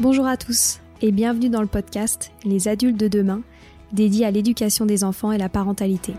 Bonjour 0.00 0.28
à 0.28 0.36
tous 0.36 0.78
et 1.02 1.10
bienvenue 1.10 1.48
dans 1.48 1.60
le 1.60 1.66
podcast 1.66 2.30
Les 2.44 2.68
adultes 2.68 3.00
de 3.00 3.08
demain, 3.08 3.42
dédié 3.90 4.24
à 4.26 4.30
l'éducation 4.30 4.86
des 4.86 5.02
enfants 5.02 5.32
et 5.32 5.38
la 5.38 5.48
parentalité. 5.48 6.14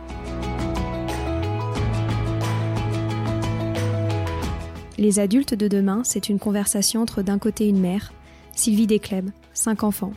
Les 4.98 5.20
adultes 5.20 5.54
de 5.54 5.70
demain, 5.70 6.02
c'est 6.04 6.28
une 6.28 6.40
conversation 6.40 7.02
entre 7.02 7.22
d'un 7.22 7.38
côté 7.38 7.70
une 7.70 7.80
mère, 7.80 8.12
Sylvie 8.54 8.86
Descleb, 8.86 9.30
5 9.54 9.86
enfants, 9.86 10.12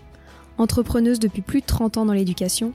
entrepreneuse 0.59 1.21
depuis 1.21 1.43
plus 1.43 1.61
de 1.61 1.67
30 1.67 1.99
ans 1.99 2.07
dans 2.07 2.15
l'éducation, 2.15 2.73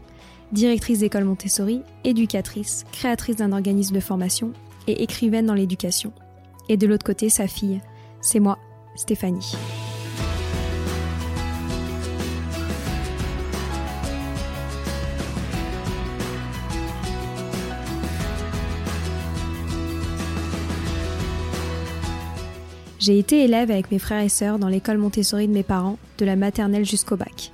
directrice 0.53 0.99
d'école 0.99 1.25
Montessori, 1.25 1.81
éducatrice, 2.05 2.85
créatrice 2.93 3.35
d'un 3.35 3.51
organisme 3.51 3.95
de 3.95 3.99
formation 3.99 4.53
et 4.87 5.03
écrivaine 5.03 5.47
dans 5.47 5.53
l'éducation. 5.53 6.13
Et 6.69 6.77
de 6.77 6.87
l'autre 6.87 7.05
côté, 7.05 7.27
sa 7.27 7.47
fille, 7.47 7.81
c'est 8.21 8.39
moi, 8.39 8.57
Stéphanie. 8.95 9.57
J'ai 23.07 23.19
été 23.19 23.41
élève 23.45 23.71
avec 23.71 23.89
mes 23.89 23.99
frères 23.99 24.21
et 24.21 24.27
sœurs 24.27 24.59
dans 24.59 24.67
l'école 24.67 24.97
Montessori 24.97 25.47
de 25.47 25.53
mes 25.53 25.63
parents, 25.63 25.97
de 26.17 26.25
la 26.25 26.35
maternelle 26.35 26.83
jusqu'au 26.83 27.15
bac. 27.15 27.53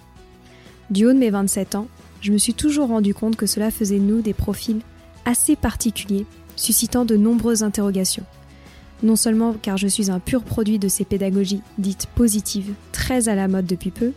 Du 0.90 1.06
haut 1.06 1.14
de 1.14 1.20
mes 1.20 1.30
27 1.30 1.76
ans, 1.76 1.86
je 2.22 2.32
me 2.32 2.40
suis 2.40 2.56
toujours 2.56 2.88
rendu 2.88 3.14
compte 3.14 3.36
que 3.36 3.46
cela 3.46 3.70
faisait 3.70 4.00
nous 4.00 4.22
des 4.22 4.34
profils 4.34 4.82
assez 5.26 5.56
particuliers, 5.56 6.26
suscitant 6.56 7.06
de 7.06 7.16
nombreuses 7.16 7.62
interrogations. 7.62 8.26
Non 9.04 9.16
seulement 9.16 9.54
car 9.54 9.78
je 9.78 9.88
suis 9.88 10.10
un 10.10 10.20
pur 10.20 10.42
produit 10.42 10.80
de 10.80 10.88
ces 10.88 11.06
pédagogies 11.06 11.62
dites 11.78 12.08
positives, 12.16 12.74
très 12.92 13.30
à 13.30 13.36
la 13.36 13.48
mode 13.48 13.68
depuis 13.68 13.92
peu, 13.92 14.12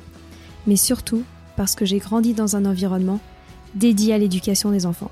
mais 0.67 0.77
surtout 0.77 1.23
parce 1.55 1.75
que 1.75 1.85
j'ai 1.85 1.99
grandi 1.99 2.33
dans 2.33 2.57
un 2.57 2.65
environnement 2.65 3.21
dédié 3.75 4.15
à 4.15 4.19
l'éducation 4.19 4.71
des 4.71 4.87
enfants. 4.87 5.11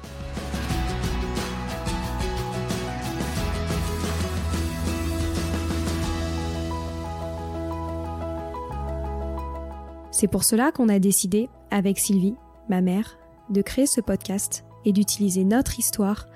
C'est 10.25 10.29
pour 10.29 10.45
cela 10.45 10.73
qu'on 10.73 10.89
a 10.89 10.99
décidé, 10.99 11.51
avec 11.71 11.99
Sylvie, 11.99 12.35
ma 12.71 12.81
mère, 12.81 13.19
de 13.51 13.61
créer 13.61 13.85
ce 13.85 14.01
podcast 14.01 14.65
et 14.87 14.93
d'utiliser 14.95 15.45
notre 15.45 15.79
histoire 15.79 16.29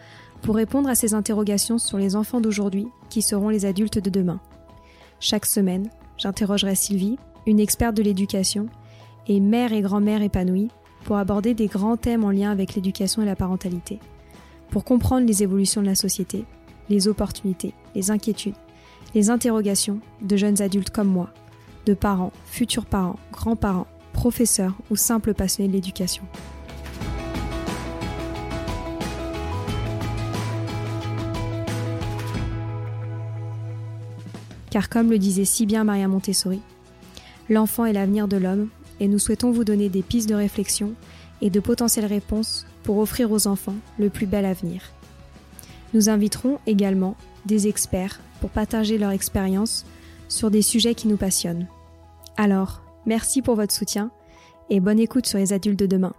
pour 0.42 0.56
répondre 0.56 0.90
à 0.90 0.94
ces 0.94 1.14
interrogations 1.14 1.78
sur 1.78 1.96
les 1.96 2.14
enfants 2.14 2.42
d'aujourd'hui 2.42 2.86
qui 3.08 3.22
seront 3.22 3.48
les 3.48 3.64
adultes 3.64 3.98
de 3.98 4.10
demain. 4.10 4.40
Chaque 5.20 5.46
semaine, 5.46 5.88
j'interrogerai 6.18 6.74
Sylvie, 6.74 7.16
une 7.46 7.60
experte 7.60 7.96
de 7.96 8.02
l'éducation, 8.02 8.66
et 9.26 9.40
mère 9.40 9.72
et 9.72 9.80
grand-mère 9.80 10.20
épanouie, 10.20 10.68
pour 11.04 11.16
aborder 11.16 11.54
des 11.54 11.68
grands 11.68 11.96
thèmes 11.96 12.24
en 12.24 12.30
lien 12.30 12.50
avec 12.50 12.74
l'éducation 12.74 13.22
et 13.22 13.24
la 13.24 13.36
parentalité, 13.36 14.00
pour 14.68 14.84
comprendre 14.84 15.26
les 15.26 15.42
évolutions 15.42 15.80
de 15.80 15.86
la 15.86 15.94
société, 15.94 16.44
les 16.90 17.08
opportunités, 17.08 17.72
les 17.94 18.10
inquiétudes, 18.10 18.52
les 19.14 19.30
interrogations 19.30 20.00
de 20.20 20.36
jeunes 20.36 20.60
adultes 20.60 20.90
comme 20.90 21.08
moi 21.08 21.30
de 21.88 21.94
parents, 21.94 22.32
futurs 22.44 22.84
parents, 22.84 23.18
grands-parents, 23.32 23.86
professeurs 24.12 24.74
ou 24.90 24.96
simples 24.96 25.32
passionnés 25.32 25.68
de 25.68 25.72
l'éducation. 25.72 26.22
Car 34.70 34.90
comme 34.90 35.10
le 35.10 35.18
disait 35.18 35.46
si 35.46 35.64
bien 35.64 35.84
Maria 35.84 36.08
Montessori, 36.08 36.60
l'enfant 37.48 37.86
est 37.86 37.94
l'avenir 37.94 38.28
de 38.28 38.36
l'homme 38.36 38.68
et 39.00 39.08
nous 39.08 39.18
souhaitons 39.18 39.50
vous 39.50 39.64
donner 39.64 39.88
des 39.88 40.02
pistes 40.02 40.28
de 40.28 40.34
réflexion 40.34 40.92
et 41.40 41.48
de 41.48 41.60
potentielles 41.60 42.04
réponses 42.04 42.66
pour 42.82 42.98
offrir 42.98 43.32
aux 43.32 43.46
enfants 43.46 43.76
le 43.98 44.10
plus 44.10 44.26
bel 44.26 44.44
avenir. 44.44 44.82
Nous 45.94 46.10
inviterons 46.10 46.58
également 46.66 47.16
des 47.46 47.66
experts 47.66 48.20
pour 48.42 48.50
partager 48.50 48.98
leur 48.98 49.12
expérience 49.12 49.86
sur 50.28 50.50
des 50.50 50.60
sujets 50.60 50.94
qui 50.94 51.08
nous 51.08 51.16
passionnent. 51.16 51.66
Alors, 52.40 52.82
merci 53.04 53.42
pour 53.42 53.56
votre 53.56 53.74
soutien 53.74 54.12
et 54.70 54.78
bonne 54.78 55.00
écoute 55.00 55.26
sur 55.26 55.40
les 55.40 55.52
adultes 55.52 55.80
de 55.80 55.86
demain. 55.86 56.12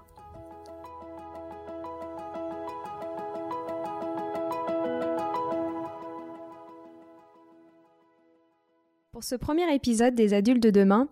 Pour 9.14 9.24
ce 9.24 9.36
premier 9.36 9.74
épisode 9.74 10.14
des 10.14 10.34
adultes 10.34 10.62
de 10.62 10.72
demain, 10.72 11.08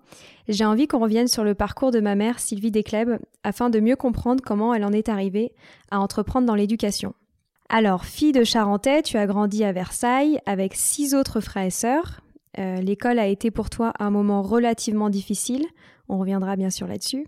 j'ai 0.50 0.66
envie 0.66 0.88
qu'on 0.88 1.00
revienne 1.00 1.30
sur 1.30 1.46
le 1.46 1.56
parcours 1.56 1.92
de 1.92 2.02
ma 2.02 2.16
mère 2.16 2.40
Sylvie 2.40 2.72
Descleb 2.72 3.12
afin 3.46 3.70
de 3.70 3.80
mieux 3.80 3.96
comprendre 3.96 4.44
comment 4.46 4.74
elle 4.74 4.84
en 4.84 4.92
est 4.92 5.08
arrivée 5.08 5.54
à 5.90 6.02
entreprendre 6.02 6.46
dans 6.46 6.56
l'éducation. 6.56 7.14
Alors, 7.70 8.04
fille 8.04 8.34
de 8.34 8.44
Charentais, 8.44 9.04
tu 9.04 9.16
as 9.16 9.26
grandi 9.26 9.64
à 9.64 9.72
Versailles 9.72 10.42
avec 10.46 10.76
six 10.76 11.16
autres 11.16 11.40
frères 11.40 11.66
et 11.66 11.70
sœurs, 11.70 12.22
euh, 12.60 12.78
l'école 12.78 13.20
a 13.20 13.28
été 13.28 13.52
pour 13.52 13.70
toi 13.70 13.94
un 14.00 14.10
moment 14.10 14.42
relativement 14.42 15.10
difficile. 15.10 15.66
On 16.10 16.18
reviendra 16.18 16.56
bien 16.56 16.70
sûr 16.70 16.88
là-dessus. 16.88 17.28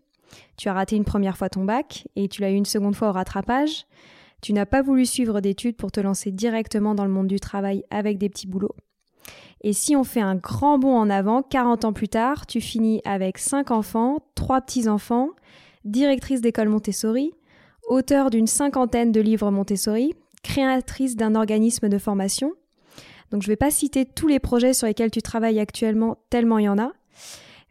Tu 0.57 0.69
as 0.69 0.73
raté 0.73 0.95
une 0.95 1.05
première 1.05 1.37
fois 1.37 1.49
ton 1.49 1.63
bac 1.63 2.07
et 2.15 2.27
tu 2.27 2.41
l'as 2.41 2.51
eu 2.51 2.55
une 2.55 2.65
seconde 2.65 2.95
fois 2.95 3.09
au 3.09 3.11
rattrapage. 3.13 3.85
Tu 4.41 4.53
n'as 4.53 4.65
pas 4.65 4.81
voulu 4.81 5.05
suivre 5.05 5.41
d'études 5.41 5.75
pour 5.75 5.91
te 5.91 5.99
lancer 5.99 6.31
directement 6.31 6.95
dans 6.95 7.05
le 7.05 7.11
monde 7.11 7.27
du 7.27 7.39
travail 7.39 7.83
avec 7.89 8.17
des 8.17 8.29
petits 8.29 8.47
boulots. 8.47 8.75
Et 9.61 9.73
si 9.73 9.95
on 9.95 10.05
fait 10.05 10.21
un 10.21 10.35
grand 10.35 10.79
bond 10.79 10.95
en 10.95 11.09
avant, 11.09 11.41
40 11.41 11.85
ans 11.85 11.93
plus 11.93 12.07
tard, 12.07 12.45
tu 12.45 12.61
finis 12.61 13.01
avec 13.03 13.37
5 13.37 13.71
enfants, 13.71 14.19
3 14.35 14.61
petits-enfants, 14.61 15.31
directrice 15.83 16.39
d'école 16.39 16.69
Montessori, 16.69 17.33
auteur 17.89 18.29
d'une 18.29 18.47
cinquantaine 18.47 19.11
de 19.11 19.19
livres 19.19 19.51
Montessori, 19.51 20.13
créatrice 20.43 21.17
d'un 21.17 21.35
organisme 21.35 21.89
de 21.89 21.97
formation, 21.97 22.53
donc 23.31 23.41
je 23.41 23.47
ne 23.47 23.51
vais 23.51 23.57
pas 23.57 23.71
citer 23.71 24.05
tous 24.05 24.27
les 24.27 24.39
projets 24.39 24.73
sur 24.73 24.87
lesquels 24.87 25.11
tu 25.11 25.21
travailles 25.21 25.59
actuellement, 25.59 26.17
tellement 26.29 26.57
il 26.57 26.65
y 26.65 26.69
en 26.69 26.79
a. 26.79 26.91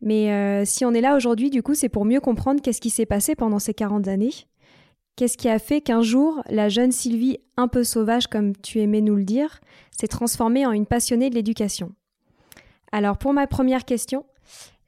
Mais 0.00 0.32
euh, 0.32 0.64
si 0.64 0.84
on 0.84 0.92
est 0.92 1.00
là 1.00 1.16
aujourd'hui, 1.16 1.50
du 1.50 1.62
coup, 1.62 1.74
c'est 1.74 1.88
pour 1.88 2.04
mieux 2.04 2.20
comprendre 2.20 2.62
qu'est-ce 2.62 2.80
qui 2.80 2.90
s'est 2.90 3.06
passé 3.06 3.34
pendant 3.34 3.58
ces 3.58 3.74
40 3.74 4.06
années. 4.06 4.34
Qu'est-ce 5.16 5.36
qui 5.36 5.48
a 5.48 5.58
fait 5.58 5.80
qu'un 5.80 6.02
jour, 6.02 6.42
la 6.48 6.68
jeune 6.68 6.92
Sylvie, 6.92 7.38
un 7.56 7.66
peu 7.66 7.82
sauvage 7.82 8.28
comme 8.28 8.54
tu 8.56 8.78
aimais 8.78 9.00
nous 9.00 9.16
le 9.16 9.24
dire, 9.24 9.58
s'est 9.90 10.06
transformée 10.06 10.64
en 10.64 10.70
une 10.70 10.86
passionnée 10.86 11.28
de 11.30 11.34
l'éducation? 11.34 11.92
Alors 12.92 13.18
pour 13.18 13.32
ma 13.32 13.48
première 13.48 13.84
question, 13.84 14.24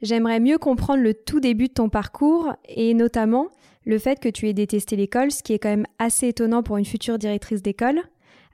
j'aimerais 0.03 0.39
mieux 0.39 0.59
comprendre 0.59 1.03
le 1.03 1.15
tout 1.15 1.41
début 1.41 1.67
de 1.67 1.73
ton 1.73 1.89
parcours 1.89 2.53
et 2.69 2.95
notamment 2.95 3.49
le 3.85 3.99
fait 3.99 4.21
que 4.21 4.29
tu 4.29 4.49
aies 4.49 4.53
détesté 4.53 4.95
l'école, 4.95 5.33
ce 5.33 5.43
qui 5.43 5.53
est 5.53 5.59
quand 5.59 5.69
même 5.69 5.87
assez 5.99 6.29
étonnant 6.29 6.63
pour 6.63 6.77
une 6.77 6.85
future 6.85 7.19
directrice 7.19 7.61
d'école. 7.61 8.01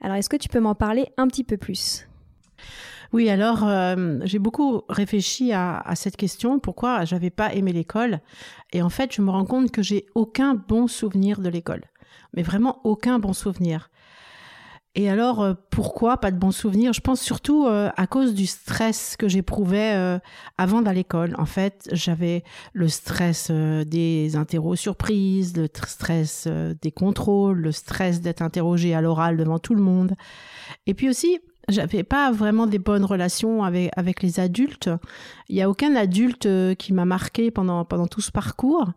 Alors 0.01 0.17
est-ce 0.17 0.29
que 0.29 0.37
tu 0.37 0.49
peux 0.49 0.59
m'en 0.59 0.75
parler 0.75 1.07
un 1.17 1.27
petit 1.27 1.43
peu 1.43 1.57
plus? 1.57 2.07
Oui, 3.13 3.29
alors 3.29 3.63
euh, 3.63 4.19
j'ai 4.25 4.39
beaucoup 4.39 4.81
réfléchi 4.89 5.53
à, 5.53 5.83
cette 5.95 6.17
question, 6.17 6.59
pourquoi 6.59 7.05
j'avais 7.05 7.29
pas 7.29 7.53
aimé 7.53 7.71
l'école. 7.71 8.19
Et 8.73 8.81
en 8.81 8.89
fait, 8.89 9.13
je 9.13 9.21
me 9.21 9.31
rends 9.31 9.45
compte 9.45 9.71
que 9.71 9.81
j'ai 9.81 10.05
aucun 10.13 10.55
bon 10.55 10.87
souvenir 10.87 11.39
de 11.39 11.49
l'école. 11.49 11.85
Mais 12.33 12.43
vraiment 12.43 12.81
aucun 12.83 13.19
bon 13.19 13.33
souvenir. 13.33 13.89
Et 14.99 15.11
alors, 15.11 15.43
euh, 15.43 15.53
pourquoi 15.69 16.17
pas 16.17 16.31
de 16.31 16.39
bons 16.39 16.51
souvenirs? 16.51 16.91
Je 16.91 17.01
pense 17.01 17.21
surtout 17.21 17.67
euh, 17.67 17.91
à 17.97 18.07
cause 18.07 18.33
du 18.33 18.47
stress 18.47 19.15
que 19.15 19.27
j'éprouvais 19.27 19.93
euh, 19.93 20.17
avant 20.57 20.81
d'aller 20.81 20.89
à 20.89 20.93
l'école. 21.01 21.35
En 21.37 21.45
fait, 21.45 21.87
j'avais 21.91 22.43
le 22.73 22.87
stress 22.87 23.51
des 23.51 24.35
interros 24.35 24.75
surprises, 24.75 25.55
le 25.55 25.67
stress 25.85 26.47
des 26.47 26.91
contrôles, 26.91 27.59
le 27.59 27.71
stress 27.71 28.21
d'être 28.21 28.41
interrogé 28.41 28.95
à 28.95 29.01
l'oral 29.01 29.37
devant 29.37 29.59
tout 29.59 29.75
le 29.75 29.83
monde. 29.83 30.15
Et 30.87 30.95
puis 30.95 31.09
aussi, 31.09 31.37
j'avais 31.69 32.03
pas 32.03 32.31
vraiment 32.31 32.65
des 32.65 32.79
bonnes 32.79 33.05
relations 33.05 33.63
avec, 33.63 34.23
les 34.23 34.39
adultes. 34.39 34.89
Il 35.49 35.55
y 35.55 35.61
a 35.61 35.69
aucun 35.69 35.95
adulte 35.95 36.47
qui 36.77 36.93
m'a 36.93 37.05
marqué 37.05 37.51
pendant 37.51 37.85
tout 37.85 38.21
ce 38.21 38.31
parcours. 38.31 38.93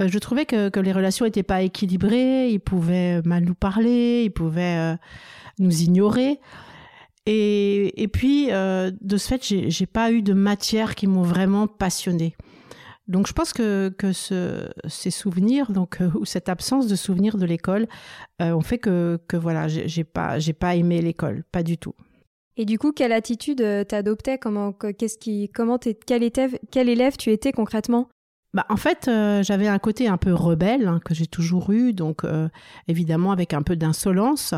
Euh, 0.00 0.08
je 0.08 0.18
trouvais 0.18 0.46
que, 0.46 0.68
que 0.68 0.80
les 0.80 0.92
relations 0.92 1.26
n'étaient 1.26 1.42
pas 1.42 1.62
équilibrées, 1.62 2.48
ils 2.48 2.60
pouvaient 2.60 3.20
mal 3.22 3.44
nous 3.44 3.54
parler, 3.54 4.24
ils 4.24 4.30
pouvaient 4.30 4.94
euh, 4.94 4.96
nous 5.58 5.82
ignorer. 5.82 6.40
Et, 7.26 8.02
et 8.02 8.08
puis, 8.08 8.50
euh, 8.50 8.90
de 9.00 9.16
ce 9.16 9.28
fait, 9.28 9.46
j'ai, 9.46 9.70
j'ai 9.70 9.86
pas 9.86 10.10
eu 10.10 10.22
de 10.22 10.32
matières 10.32 10.94
qui 10.94 11.06
m'ont 11.06 11.22
vraiment 11.22 11.66
passionné. 11.66 12.34
Donc, 13.06 13.26
je 13.26 13.32
pense 13.32 13.52
que, 13.52 13.90
que 13.90 14.12
ce, 14.12 14.70
ces 14.88 15.10
souvenirs, 15.10 15.70
donc 15.72 15.98
ou 16.14 16.24
cette 16.24 16.48
absence 16.48 16.86
de 16.86 16.96
souvenirs 16.96 17.36
de 17.36 17.44
l'école, 17.44 17.86
ont 18.40 18.60
fait 18.60 18.78
que, 18.78 19.20
que 19.26 19.36
voilà, 19.36 19.66
j'ai, 19.66 20.04
pas, 20.04 20.38
j'ai 20.38 20.52
pas 20.52 20.76
aimé 20.76 21.02
l'école, 21.02 21.42
pas 21.50 21.64
du 21.64 21.78
tout. 21.78 21.94
Et 22.56 22.64
du 22.64 22.78
coup, 22.78 22.92
quelle 22.92 23.12
attitude 23.12 23.64
t'adoptais? 23.88 24.38
Comment, 24.38 24.72
qu'est-ce 24.72 25.18
qui, 25.18 25.50
comment 25.52 25.78
quel, 26.06 26.22
était, 26.22 26.48
quel 26.70 26.88
élève 26.88 27.16
tu 27.16 27.30
étais 27.30 27.50
concrètement? 27.50 28.08
Bah, 28.54 28.66
en 28.68 28.76
fait, 28.76 29.08
euh, 29.08 29.42
j'avais 29.42 29.66
un 29.66 29.78
côté 29.78 30.08
un 30.08 30.18
peu 30.18 30.34
rebelle 30.34 30.86
hein, 30.86 31.00
que 31.02 31.14
j'ai 31.14 31.26
toujours 31.26 31.70
eu, 31.70 31.94
donc 31.94 32.24
euh, 32.24 32.48
évidemment 32.86 33.32
avec 33.32 33.54
un 33.54 33.62
peu 33.62 33.76
d'insolence, 33.76 34.54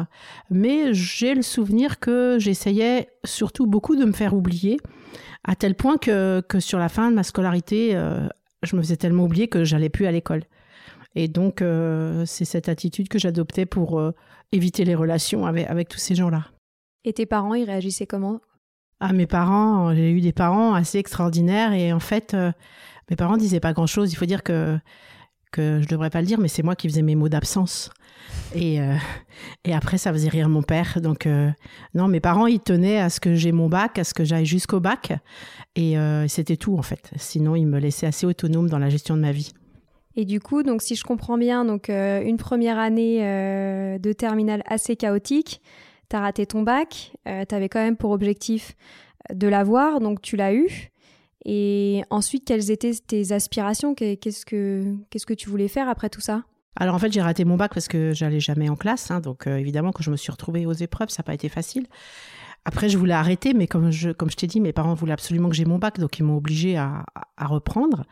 mais 0.50 0.92
j'ai 0.92 1.34
le 1.34 1.42
souvenir 1.42 2.00
que 2.00 2.36
j'essayais 2.40 3.08
surtout 3.24 3.66
beaucoup 3.66 3.94
de 3.94 4.04
me 4.04 4.12
faire 4.12 4.34
oublier, 4.34 4.78
à 5.44 5.54
tel 5.54 5.76
point 5.76 5.96
que, 5.96 6.42
que 6.48 6.58
sur 6.58 6.80
la 6.80 6.88
fin 6.88 7.10
de 7.10 7.14
ma 7.14 7.22
scolarité, 7.22 7.94
euh, 7.94 8.26
je 8.64 8.74
me 8.74 8.82
faisais 8.82 8.96
tellement 8.96 9.24
oublier 9.24 9.46
que 9.46 9.62
j'allais 9.62 9.90
plus 9.90 10.06
à 10.06 10.12
l'école. 10.12 10.42
Et 11.14 11.28
donc, 11.28 11.62
c'est 12.26 12.44
cette 12.44 12.68
attitude 12.68 13.08
que 13.08 13.20
j'adoptais 13.20 13.66
pour 13.66 14.02
éviter 14.50 14.84
les 14.84 14.96
relations 14.96 15.46
avec, 15.46 15.70
avec 15.70 15.88
tous 15.88 15.98
ces 15.98 16.16
gens-là. 16.16 16.46
Et 17.04 17.12
tes 17.12 17.24
parents, 17.24 17.54
ils 17.54 17.66
réagissaient 17.66 18.06
comment? 18.06 18.40
Ah, 18.98 19.12
mes 19.12 19.28
parents, 19.28 19.94
j'ai 19.94 20.10
eu 20.10 20.20
des 20.20 20.32
parents 20.32 20.74
assez 20.74 20.98
extraordinaires 20.98 21.72
et 21.72 21.92
en 21.92 22.00
fait 22.00 22.34
mes 23.10 23.16
parents 23.16 23.36
disaient 23.36 23.60
pas 23.60 23.72
grand-chose. 23.72 24.12
Il 24.12 24.16
faut 24.16 24.26
dire 24.26 24.42
que 24.42 24.78
que 25.54 25.80
je 25.80 25.86
devrais 25.86 26.10
pas 26.10 26.20
le 26.20 26.26
dire, 26.26 26.40
mais 26.40 26.48
c'est 26.48 26.64
moi 26.64 26.74
qui 26.74 26.88
faisais 26.88 27.02
mes 27.02 27.14
mots 27.14 27.28
d'absence. 27.28 27.90
Et, 28.56 28.80
euh, 28.80 28.96
et 29.64 29.72
après, 29.72 29.98
ça 29.98 30.12
faisait 30.12 30.28
rire 30.28 30.48
mon 30.48 30.62
père. 30.62 31.00
Donc, 31.00 31.26
euh, 31.26 31.48
non, 31.94 32.08
mes 32.08 32.18
parents, 32.18 32.48
ils 32.48 32.58
tenaient 32.58 32.98
à 32.98 33.08
ce 33.08 33.20
que 33.20 33.36
j'ai 33.36 33.52
mon 33.52 33.68
bac, 33.68 33.98
à 33.98 34.04
ce 34.04 34.14
que 34.14 34.24
j'aille 34.24 34.46
jusqu'au 34.46 34.80
bac. 34.80 35.12
Et 35.76 35.96
euh, 35.96 36.26
c'était 36.26 36.56
tout, 36.56 36.76
en 36.76 36.82
fait. 36.82 37.12
Sinon, 37.16 37.54
ils 37.54 37.66
me 37.66 37.78
laissaient 37.78 38.06
assez 38.06 38.26
autonome 38.26 38.68
dans 38.68 38.80
la 38.80 38.90
gestion 38.90 39.16
de 39.16 39.20
ma 39.20 39.30
vie. 39.30 39.52
Et 40.16 40.24
du 40.24 40.40
coup, 40.40 40.64
donc, 40.64 40.82
si 40.82 40.96
je 40.96 41.04
comprends 41.04 41.38
bien, 41.38 41.64
donc, 41.64 41.88
une 41.88 42.36
première 42.36 42.78
année 42.78 43.18
de 43.98 44.12
terminale 44.12 44.62
assez 44.66 44.96
chaotique, 44.96 45.60
tu 46.08 46.16
as 46.16 46.20
raté 46.20 46.46
ton 46.46 46.62
bac, 46.62 47.12
tu 47.26 47.54
avais 47.54 47.68
quand 47.68 47.80
même 47.80 47.96
pour 47.96 48.12
objectif 48.12 48.76
de 49.32 49.48
l'avoir, 49.48 50.00
donc 50.00 50.22
tu 50.22 50.36
l'as 50.36 50.54
eu. 50.54 50.92
Et 51.44 52.02
ensuite, 52.10 52.44
quelles 52.46 52.70
étaient 52.70 52.94
tes 52.94 53.32
aspirations? 53.32 53.94
Qu'est-ce 53.94 54.46
que 54.46 54.94
qu'est-ce 55.10 55.26
que 55.26 55.34
tu 55.34 55.50
voulais 55.50 55.68
faire 55.68 55.88
après 55.88 56.08
tout 56.08 56.20
ça? 56.20 56.44
Alors 56.76 56.94
en 56.96 56.98
fait 56.98 57.12
j'ai 57.12 57.22
raté 57.22 57.44
mon 57.44 57.56
bac 57.56 57.72
parce 57.72 57.86
que 57.86 58.12
j'allais 58.14 58.40
jamais 58.40 58.68
en 58.68 58.76
classe, 58.76 59.10
hein, 59.10 59.20
donc 59.20 59.46
euh, 59.46 59.58
évidemment 59.58 59.92
quand 59.92 60.02
je 60.02 60.10
me 60.10 60.16
suis 60.16 60.32
retrouvée 60.32 60.66
aux 60.66 60.72
épreuves 60.72 61.08
ça 61.08 61.22
n'a 61.22 61.24
pas 61.24 61.34
été 61.34 61.48
facile. 61.48 61.86
Après, 62.66 62.88
je 62.88 62.96
voulais 62.96 63.12
arrêter, 63.12 63.52
mais 63.52 63.66
comme 63.66 63.90
je, 63.90 64.10
comme 64.10 64.30
je 64.30 64.36
t'ai 64.36 64.46
dit, 64.46 64.58
mes 64.58 64.72
parents 64.72 64.94
voulaient 64.94 65.12
absolument 65.12 65.50
que 65.50 65.54
j'ai 65.54 65.66
mon 65.66 65.78
bac, 65.78 66.00
donc 66.00 66.18
ils 66.18 66.22
m'ont 66.22 66.38
obligé 66.38 66.78
à, 66.78 67.04
à, 67.36 67.46
reprendre. 67.46 68.04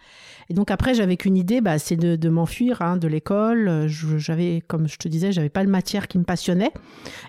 Et 0.50 0.54
donc 0.54 0.70
après, 0.70 0.92
j'avais 0.92 1.16
qu'une 1.16 1.38
idée, 1.38 1.62
bah, 1.62 1.78
c'est 1.78 1.96
de, 1.96 2.16
de 2.16 2.28
m'enfuir 2.28 2.82
hein, 2.82 2.98
de 2.98 3.08
l'école. 3.08 3.86
J'avais, 3.88 4.62
comme 4.66 4.88
je 4.88 4.98
te 4.98 5.08
disais, 5.08 5.32
j'avais 5.32 5.48
pas 5.48 5.62
le 5.62 5.70
matière 5.70 6.06
qui 6.06 6.18
me 6.18 6.24
passionnait. 6.24 6.70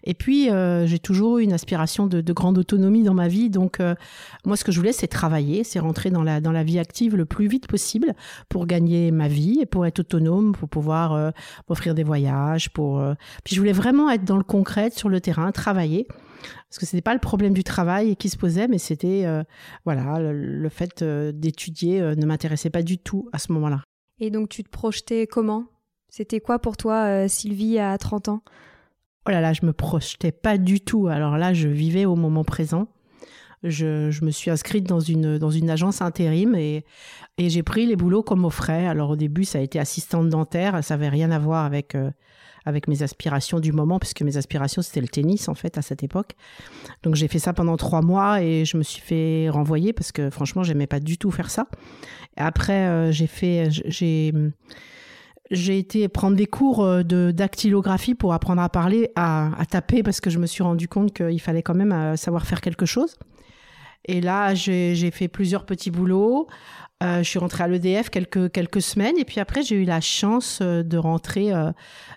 Et 0.03 0.13
puis, 0.13 0.51
euh, 0.51 0.85
j'ai 0.85 0.99
toujours 0.99 1.37
eu 1.37 1.43
une 1.43 1.53
aspiration 1.53 2.07
de, 2.07 2.19
de, 2.19 2.33
grande 2.33 2.57
autonomie 2.57 3.03
dans 3.03 3.13
ma 3.13 3.29
vie. 3.29 3.49
Donc, 3.49 3.79
euh, 3.79 3.95
moi, 4.43 4.57
ce 4.57 4.65
que 4.65 4.73
je 4.73 4.79
voulais, 4.79 4.91
c'est 4.91 5.07
travailler, 5.07 5.63
c'est 5.63 5.79
rentrer 5.79 6.09
dans 6.09 6.23
la, 6.23 6.41
dans 6.41 6.51
la 6.51 6.65
vie 6.65 6.77
active 6.77 7.15
le 7.15 7.23
plus 7.23 7.47
vite 7.47 7.67
possible 7.67 8.15
pour 8.49 8.65
gagner 8.65 9.11
ma 9.11 9.29
vie 9.29 9.59
et 9.61 9.65
pour 9.65 9.85
être 9.85 9.99
autonome, 9.99 10.51
pour 10.51 10.67
pouvoir 10.67 11.13
euh, 11.13 11.31
m'offrir 11.69 11.95
des 11.95 12.03
voyages. 12.03 12.69
Pour, 12.71 13.01
Puis, 13.45 13.55
je 13.55 13.61
voulais 13.61 13.71
vraiment 13.71 14.09
être 14.09 14.25
dans 14.25 14.37
le 14.37 14.43
concret, 14.43 14.89
sur 14.89 15.07
le 15.07 15.21
terrain, 15.21 15.53
travailler 15.53 16.05
parce 16.69 16.79
que 16.79 16.85
ce 16.85 16.95
n'était 16.95 17.03
pas 17.03 17.13
le 17.13 17.19
problème 17.19 17.53
du 17.53 17.63
travail 17.63 18.15
qui 18.15 18.29
se 18.29 18.37
posait, 18.37 18.67
mais 18.67 18.77
c'était 18.77 19.25
euh, 19.25 19.43
voilà 19.85 20.19
le, 20.19 20.69
fait 20.69 21.01
euh, 21.01 21.31
d'étudier 21.31 22.01
euh, 22.01 22.15
ne 22.15 22.25
m'intéressait 22.25 22.69
pas 22.69 22.83
du 22.83 22.97
tout 22.97 23.29
à 23.31 23.39
ce 23.39 23.51
moment-là. 23.53 23.81
Et 24.19 24.29
donc 24.29 24.49
tu 24.49 24.63
te 24.63 24.69
projetais 24.69 25.27
comment? 25.27 25.65
C'était 26.09 26.39
quoi 26.39 26.59
pour 26.59 26.77
toi, 26.77 27.27
Sylvie, 27.27 27.79
à 27.79 27.97
30 27.97 28.29
ans? 28.29 28.43
Oh 29.27 29.31
là 29.31 29.41
là, 29.41 29.53
je 29.53 29.65
me 29.65 29.73
projetais 29.73 30.31
pas 30.31 30.59
du 30.59 30.79
tout. 30.79 31.07
Alors 31.07 31.37
là, 31.37 31.53
je 31.53 31.67
vivais 31.67 32.05
au 32.05 32.15
moment 32.15 32.43
présent. 32.43 32.87
Je, 33.63 34.11
je 34.11 34.23
me 34.23 34.29
suis 34.29 34.51
inscrite 34.51 34.85
dans 34.85 34.99
une, 34.99 35.39
dans 35.39 35.49
une 35.49 35.71
agence 35.71 36.03
intérim 36.03 36.53
et, 36.53 36.85
et 37.39 37.49
j'ai 37.49 37.63
pris 37.63 37.87
les 37.87 37.95
boulots 37.95 38.21
comme 38.21 38.45
au 38.45 38.51
frais. 38.51 38.85
Alors 38.85 39.11
au 39.11 39.15
début, 39.15 39.43
ça 39.43 39.57
a 39.57 39.61
été 39.61 39.79
assistante 39.79 40.29
dentaire. 40.29 40.83
Ça 40.83 40.93
avait 40.93 41.09
rien 41.09 41.31
à 41.31 41.39
voir 41.39 41.65
avec 41.65 41.97
avec 42.65 42.87
mes 42.87 43.03
aspirations 43.03 43.59
du 43.59 43.71
moment, 43.71 43.99
puisque 43.99 44.21
mes 44.21 44.37
aspirations, 44.37 44.81
c'était 44.81 45.01
le 45.01 45.07
tennis, 45.07 45.49
en 45.49 45.55
fait, 45.55 45.77
à 45.77 45.81
cette 45.81 46.03
époque. 46.03 46.31
Donc, 47.03 47.15
j'ai 47.15 47.27
fait 47.27 47.39
ça 47.39 47.53
pendant 47.53 47.77
trois 47.77 48.01
mois 48.01 48.41
et 48.41 48.65
je 48.65 48.77
me 48.77 48.83
suis 48.83 49.01
fait 49.01 49.49
renvoyer 49.49 49.93
parce 49.93 50.11
que, 50.11 50.29
franchement, 50.29 50.63
j'aimais 50.63 50.87
pas 50.87 50.99
du 50.99 51.17
tout 51.17 51.31
faire 51.31 51.49
ça. 51.49 51.67
Après, 52.37 52.87
euh, 52.87 53.11
j'ai 53.11 53.27
fait, 53.27 53.69
j'ai, 53.69 54.33
j'ai 55.51 55.77
été 55.77 56.07
prendre 56.07 56.35
des 56.35 56.47
cours 56.47 56.83
euh, 56.83 57.03
de 57.03 57.31
dactylographie 57.31 58.15
pour 58.15 58.33
apprendre 58.33 58.61
à 58.61 58.69
parler, 58.69 59.11
à, 59.15 59.51
à 59.59 59.65
taper, 59.65 60.03
parce 60.03 60.19
que 60.21 60.29
je 60.29 60.39
me 60.39 60.47
suis 60.47 60.63
rendu 60.63 60.87
compte 60.87 61.13
qu'il 61.13 61.41
fallait 61.41 61.63
quand 61.63 61.75
même 61.75 61.91
euh, 61.91 62.15
savoir 62.15 62.45
faire 62.45 62.61
quelque 62.61 62.85
chose. 62.85 63.17
Et 64.05 64.19
là, 64.19 64.53
j'ai 64.53 65.11
fait 65.11 65.29
plusieurs 65.29 65.65
petits 65.65 65.91
boulots. 65.91 66.47
Euh, 67.03 67.17
je 67.17 67.29
suis 67.29 67.39
rentrée 67.39 67.63
à 67.63 67.67
l'EDF 67.67 68.09
quelques, 68.09 68.51
quelques 68.51 68.81
semaines 68.81 69.17
et 69.17 69.25
puis 69.25 69.39
après 69.39 69.61
j'ai 69.61 69.75
eu 69.75 69.83
la 69.83 69.99
chance 69.99 70.59
euh, 70.61 70.83
de 70.83 70.97
rentrer 70.97 71.51
euh, 71.51 71.71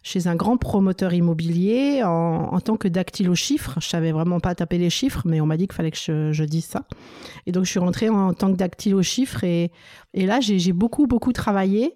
chez 0.04 0.28
un 0.28 0.36
grand 0.36 0.58
promoteur 0.58 1.12
immobilier 1.12 2.02
en, 2.04 2.50
en 2.52 2.60
tant 2.60 2.76
que 2.76 2.86
dactylo 2.86 3.34
chiffre. 3.34 3.78
Je 3.80 3.88
savais 3.88 4.12
vraiment 4.12 4.38
pas 4.38 4.54
taper 4.54 4.78
les 4.78 4.90
chiffres, 4.90 5.22
mais 5.24 5.40
on 5.40 5.46
m'a 5.46 5.56
dit 5.56 5.66
qu'il 5.66 5.74
fallait 5.74 5.90
que 5.90 5.96
je, 5.98 6.44
dise 6.44 6.66
ça. 6.66 6.84
Et 7.46 7.52
donc 7.52 7.64
je 7.64 7.70
suis 7.70 7.80
rentrée 7.80 8.08
en, 8.08 8.32
tant 8.32 8.52
que 8.52 8.56
dactylo 8.56 9.02
chiffre 9.02 9.42
et, 9.42 9.72
et 10.14 10.26
là 10.26 10.38
j'ai 10.40 10.72
beaucoup 10.72 11.06
beaucoup 11.06 11.32
travaillé 11.32 11.94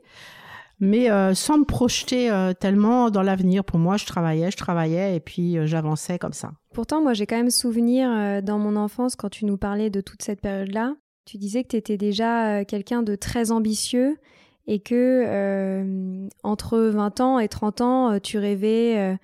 mais 0.82 1.08
sans 1.34 1.58
me 1.58 1.64
projeter 1.64 2.32
tellement 2.58 3.10
dans 3.10 3.20
l'avenir. 3.20 3.64
Pour 3.64 3.78
moi, 3.78 3.98
je 3.98 4.06
travaillais, 4.06 4.50
je 4.50 4.56
travaillais, 4.56 5.14
et 5.14 5.20
puis 5.20 5.58
j'avançais 5.66 6.18
comme 6.18 6.32
ça. 6.32 6.52
Pourtant, 6.72 7.02
moi, 7.02 7.12
j'ai 7.12 7.26
quand 7.26 7.36
même 7.36 7.50
souvenir 7.50 8.42
dans 8.42 8.58
mon 8.58 8.76
enfance, 8.76 9.14
quand 9.14 9.28
tu 9.28 9.44
nous 9.44 9.58
parlais 9.58 9.90
de 9.90 10.00
toute 10.00 10.22
cette 10.22 10.40
période-là, 10.40 10.94
tu 11.30 11.38
disais 11.38 11.62
que 11.62 11.68
tu 11.68 11.76
étais 11.76 11.96
déjà 11.96 12.58
euh, 12.58 12.64
quelqu'un 12.64 13.04
de 13.04 13.14
très 13.14 13.52
ambitieux 13.52 14.18
et 14.66 14.80
que 14.80 15.22
euh, 15.28 16.28
entre 16.42 16.76
20 16.76 17.20
ans 17.20 17.38
et 17.38 17.46
30 17.46 17.80
ans, 17.82 18.10
euh, 18.10 18.18
tu 18.18 18.38
rêvais 18.38 19.16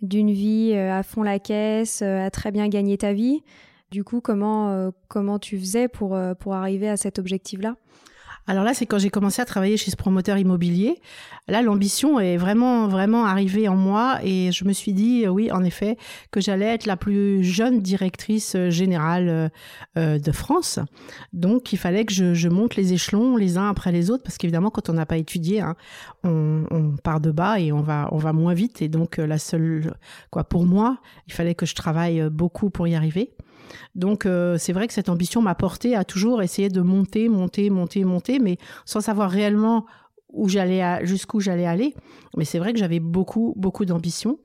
d'une 0.00 0.32
vie 0.32 0.74
à 0.74 1.04
fond 1.04 1.22
la 1.22 1.38
caisse, 1.38 2.02
à 2.02 2.30
très 2.30 2.50
bien 2.50 2.66
gagner 2.66 2.98
ta 2.98 3.12
vie. 3.12 3.44
Du 3.92 4.02
coup, 4.02 4.20
comment, 4.20 4.90
comment 5.06 5.38
tu 5.38 5.56
faisais 5.56 5.86
pour, 5.86 6.18
pour 6.40 6.54
arriver 6.54 6.88
à 6.88 6.96
cet 6.96 7.20
objectif-là? 7.20 7.76
Alors 8.46 8.64
là, 8.64 8.74
c'est 8.74 8.86
quand 8.86 8.98
j'ai 8.98 9.10
commencé 9.10 9.40
à 9.40 9.44
travailler 9.44 9.76
chez 9.76 9.90
ce 9.90 9.96
promoteur 9.96 10.36
immobilier. 10.36 11.00
Là, 11.48 11.62
l'ambition 11.62 12.18
est 12.18 12.36
vraiment, 12.36 12.88
vraiment 12.88 13.24
arrivée 13.24 13.68
en 13.68 13.76
moi 13.76 14.18
et 14.22 14.50
je 14.52 14.64
me 14.64 14.72
suis 14.72 14.92
dit, 14.92 15.24
euh, 15.24 15.28
oui, 15.28 15.50
en 15.52 15.62
effet, 15.62 15.96
que 16.30 16.40
j'allais 16.40 16.66
être 16.66 16.86
la 16.86 16.96
plus 16.96 17.44
jeune 17.44 17.80
directrice 17.80 18.54
euh, 18.56 18.70
générale 18.70 19.50
euh, 19.96 20.18
de 20.18 20.32
France. 20.32 20.80
Donc, 21.32 21.72
il 21.72 21.78
fallait 21.78 22.04
que 22.04 22.12
je, 22.12 22.48
monte 22.48 22.76
les 22.76 22.92
échelons 22.92 23.36
les 23.36 23.58
uns 23.58 23.68
après 23.68 23.92
les 23.92 24.10
autres 24.10 24.24
parce 24.24 24.38
qu'évidemment, 24.38 24.70
quand 24.70 24.88
on 24.88 24.94
n'a 24.94 25.06
pas 25.06 25.16
étudié, 25.16 25.60
hein, 25.60 25.76
on, 26.24 26.94
part 27.02 27.20
de 27.20 27.30
bas 27.30 27.60
et 27.60 27.72
on 27.72 27.80
va, 27.80 28.08
on 28.12 28.18
va 28.18 28.32
moins 28.32 28.54
vite. 28.54 28.82
Et 28.82 28.88
donc, 28.88 29.16
la 29.18 29.38
seule, 29.38 29.94
quoi, 30.30 30.44
pour 30.44 30.66
moi, 30.66 30.98
il 31.26 31.32
fallait 31.32 31.54
que 31.54 31.66
je 31.66 31.74
travaille 31.74 32.28
beaucoup 32.30 32.70
pour 32.70 32.86
y 32.88 32.94
arriver. 32.94 33.30
Donc 33.94 34.26
euh, 34.26 34.56
c'est 34.58 34.72
vrai 34.72 34.86
que 34.86 34.94
cette 34.94 35.08
ambition 35.08 35.42
m'a 35.42 35.54
porté 35.54 35.94
à 35.94 36.04
toujours 36.04 36.42
essayer 36.42 36.68
de 36.68 36.80
monter, 36.80 37.28
monter, 37.28 37.70
monter, 37.70 38.04
monter, 38.04 38.38
mais 38.38 38.58
sans 38.84 39.00
savoir 39.00 39.30
réellement 39.30 39.86
où 40.28 40.48
j'allais 40.48 41.04
jusqu'où 41.04 41.40
j'allais 41.40 41.66
aller. 41.66 41.94
Mais 42.36 42.46
c'est 42.46 42.58
vrai 42.58 42.72
que 42.72 42.78
j'avais 42.78 43.00
beaucoup, 43.00 43.52
beaucoup 43.56 43.84
d'ambition. 43.84 44.38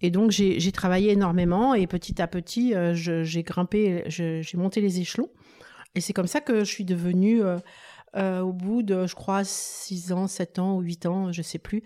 Et 0.00 0.10
donc, 0.10 0.30
j'ai 0.30 0.72
travaillé 0.72 1.12
énormément 1.12 1.74
et 1.74 1.86
petit 1.86 2.22
à 2.22 2.26
petit, 2.26 2.74
euh, 2.74 2.94
j'ai 2.94 3.42
grimpé, 3.42 4.04
j'ai 4.06 4.42
monté 4.54 4.80
les 4.80 5.00
échelons. 5.00 5.28
Et 5.94 6.00
c'est 6.00 6.14
comme 6.14 6.26
ça 6.26 6.40
que 6.40 6.60
je 6.60 6.64
suis 6.64 6.86
devenue, 6.86 7.42
euh, 8.16 8.40
au 8.40 8.54
bout 8.54 8.82
de, 8.82 9.06
je 9.06 9.14
crois, 9.14 9.44
6 9.44 10.12
ans, 10.12 10.26
7 10.26 10.58
ans 10.60 10.76
ou 10.76 10.80
8 10.80 11.06
ans, 11.06 11.30
je 11.30 11.42
sais 11.42 11.58
plus, 11.58 11.82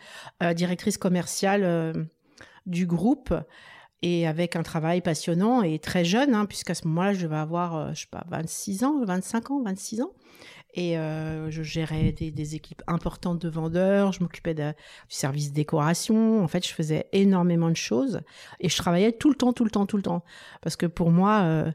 directrice 0.54 0.96
commerciale 0.96 2.06
du 2.64 2.86
groupe 2.86 3.34
et 4.02 4.26
avec 4.26 4.56
un 4.56 4.62
travail 4.62 5.00
passionnant 5.00 5.62
et 5.62 5.78
très 5.78 6.04
jeune, 6.04 6.34
hein, 6.34 6.46
puisqu'à 6.46 6.74
ce 6.74 6.86
moment-là, 6.86 7.12
je 7.12 7.26
vais 7.26 7.36
avoir, 7.36 7.94
je 7.94 8.02
sais 8.02 8.06
pas, 8.10 8.24
26 8.28 8.84
ans, 8.84 9.04
25 9.04 9.50
ans, 9.50 9.62
26 9.62 10.02
ans. 10.02 10.12
Et 10.74 10.98
euh, 10.98 11.50
je 11.50 11.62
gérais 11.62 12.12
des, 12.12 12.54
équipes 12.54 12.82
importantes 12.86 13.40
de 13.40 13.48
vendeurs, 13.48 14.12
je 14.12 14.22
m'occupais 14.22 14.54
du 14.54 14.62
service 15.08 15.52
décoration. 15.52 16.42
En 16.42 16.48
fait, 16.48 16.66
je 16.66 16.72
faisais 16.72 17.08
énormément 17.12 17.70
de 17.70 17.76
choses 17.76 18.20
et 18.60 18.68
je 18.68 18.76
travaillais 18.76 19.12
tout 19.12 19.30
le 19.30 19.34
temps, 19.34 19.52
tout 19.52 19.64
le 19.64 19.70
temps, 19.70 19.86
tout 19.86 19.96
le 19.96 20.02
temps. 20.02 20.24
Parce 20.60 20.76
que 20.76 20.86
pour 20.86 21.10
moi, 21.10 21.40
euh, 21.40 21.72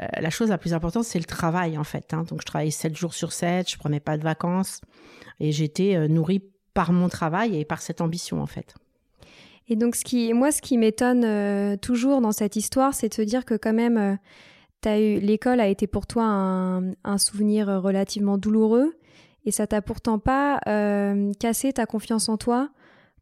euh, 0.00 0.06
la 0.20 0.30
chose 0.30 0.48
la 0.48 0.58
plus 0.58 0.72
importante, 0.72 1.04
c'est 1.04 1.18
le 1.18 1.26
travail, 1.26 1.76
en 1.76 1.84
fait. 1.84 2.14
Hein. 2.14 2.24
Donc, 2.24 2.40
je 2.40 2.46
travaillais 2.46 2.70
7 2.70 2.96
jours 2.96 3.14
sur 3.14 3.32
7, 3.32 3.70
je 3.70 3.76
prenais 3.76 4.00
pas 4.00 4.16
de 4.16 4.24
vacances 4.24 4.80
et 5.38 5.52
j'étais 5.52 6.08
nourrie 6.08 6.42
par 6.72 6.92
mon 6.92 7.08
travail 7.08 7.58
et 7.58 7.64
par 7.64 7.82
cette 7.82 8.00
ambition, 8.00 8.40
en 8.40 8.46
fait. 8.46 8.74
Et 9.70 9.76
donc, 9.76 9.96
moi, 10.34 10.52
ce 10.52 10.60
qui 10.60 10.76
m'étonne 10.76 11.78
toujours 11.78 12.20
dans 12.20 12.32
cette 12.32 12.56
histoire, 12.56 12.92
c'est 12.92 13.08
de 13.08 13.14
se 13.14 13.22
dire 13.22 13.44
que 13.44 13.54
quand 13.54 13.72
même 13.72 14.18
eu 14.86 15.20
l'école 15.20 15.60
a 15.60 15.68
été 15.68 15.86
pour 15.86 16.06
toi 16.06 16.24
un, 16.24 17.18
souvenir 17.18 17.68
relativement 17.82 18.38
douloureux. 18.38 18.94
Et 19.46 19.50
ça 19.50 19.66
t'a 19.66 19.80
pourtant 19.82 20.18
pas 20.18 20.60
euh, 20.68 21.32
cassé 21.38 21.72
ta 21.72 21.86
confiance 21.86 22.28
en 22.28 22.36
toi 22.36 22.70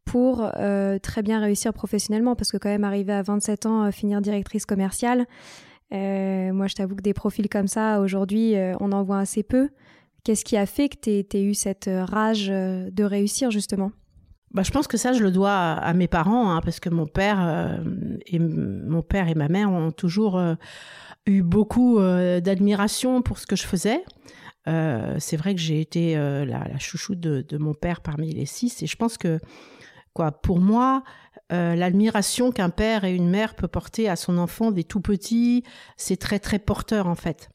pour 0.05 0.49
euh, 0.57 0.99
très 0.99 1.21
bien 1.21 1.39
réussir 1.39 1.73
professionnellement. 1.73 2.35
Parce 2.35 2.51
que 2.51 2.57
quand 2.57 2.69
même 2.69 2.83
arriver 2.83 3.13
à 3.13 3.21
27 3.21 3.65
ans 3.65 3.85
euh, 3.85 3.91
finir 3.91 4.21
directrice 4.21 4.65
commerciale 4.65 5.25
moi 5.91 6.67
je 6.67 6.75
t'avoue 6.75 6.95
que 6.95 7.01
des 7.01 7.15
profils 7.15 7.49
comme 7.49 7.67
ça 7.67 7.99
aujourd'hui 7.99 8.53
on 8.79 8.91
en 8.91 9.01
voit 9.01 9.17
assez 9.17 9.41
peu. 9.41 9.69
Qu'est-ce 10.23 10.45
qui 10.45 10.55
a 10.55 10.67
fait 10.67 10.87
que 10.87 11.23
tu 11.23 11.37
eu 11.39 11.55
cette 11.55 11.89
rage 11.91 12.47
de 12.47 13.03
réussir 13.03 13.49
justement? 13.49 13.91
Bah, 14.51 14.63
je 14.63 14.71
pense 14.71 14.87
que 14.87 14.97
ça, 14.97 15.13
je 15.13 15.21
le 15.21 15.31
dois 15.31 15.51
à, 15.51 15.93
mes 15.93 16.07
parents, 16.07 16.51
hein, 16.51 16.61
parce 16.63 16.79
que 16.79 16.89
mon 16.89 17.05
père 17.05 17.81
et 18.25 18.39
mon 18.39 19.01
père 19.01 19.27
et 19.27 19.35
ma 19.35 19.47
mère 19.47 19.71
ont 19.71 19.91
toujours 19.91 20.39
eu 21.25 21.41
beaucoup 21.41 21.99
euh, 21.99 22.39
d'admiration 22.41 23.21
pour 23.21 23.39
ce 23.39 23.45
que 23.45 23.55
je 23.55 23.65
faisais. 23.65 24.03
Euh, 24.67 25.15
c'est 25.19 25.37
vrai 25.37 25.55
que 25.55 25.61
j'ai 25.61 25.79
été 25.79 26.17
euh, 26.17 26.45
la, 26.45 26.67
la, 26.67 26.79
chouchou 26.79 27.15
de, 27.15 27.45
de, 27.47 27.57
mon 27.57 27.73
père 27.73 28.01
parmi 28.01 28.33
les 28.33 28.45
six, 28.45 28.83
et 28.83 28.87
je 28.87 28.95
pense 28.95 29.17
que, 29.17 29.39
quoi, 30.13 30.31
pour 30.31 30.59
moi, 30.59 31.03
l'admiration 31.51 32.51
qu'un 32.51 32.69
père 32.69 33.05
et 33.05 33.15
une 33.15 33.27
mère 33.27 33.55
peut 33.55 33.67
porter 33.67 34.07
à 34.07 34.15
son 34.15 34.37
enfant 34.37 34.69
des 34.69 34.83
tout 34.83 35.01
petits, 35.01 35.63
c'est 35.97 36.17
très 36.17 36.37
très 36.37 36.59
porteur 36.59 37.07
en 37.07 37.15
fait. 37.15 37.49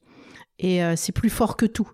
Et 0.59 0.81
c'est 0.97 1.13
plus 1.13 1.29
fort 1.29 1.55
que 1.55 1.65
tout. 1.65 1.89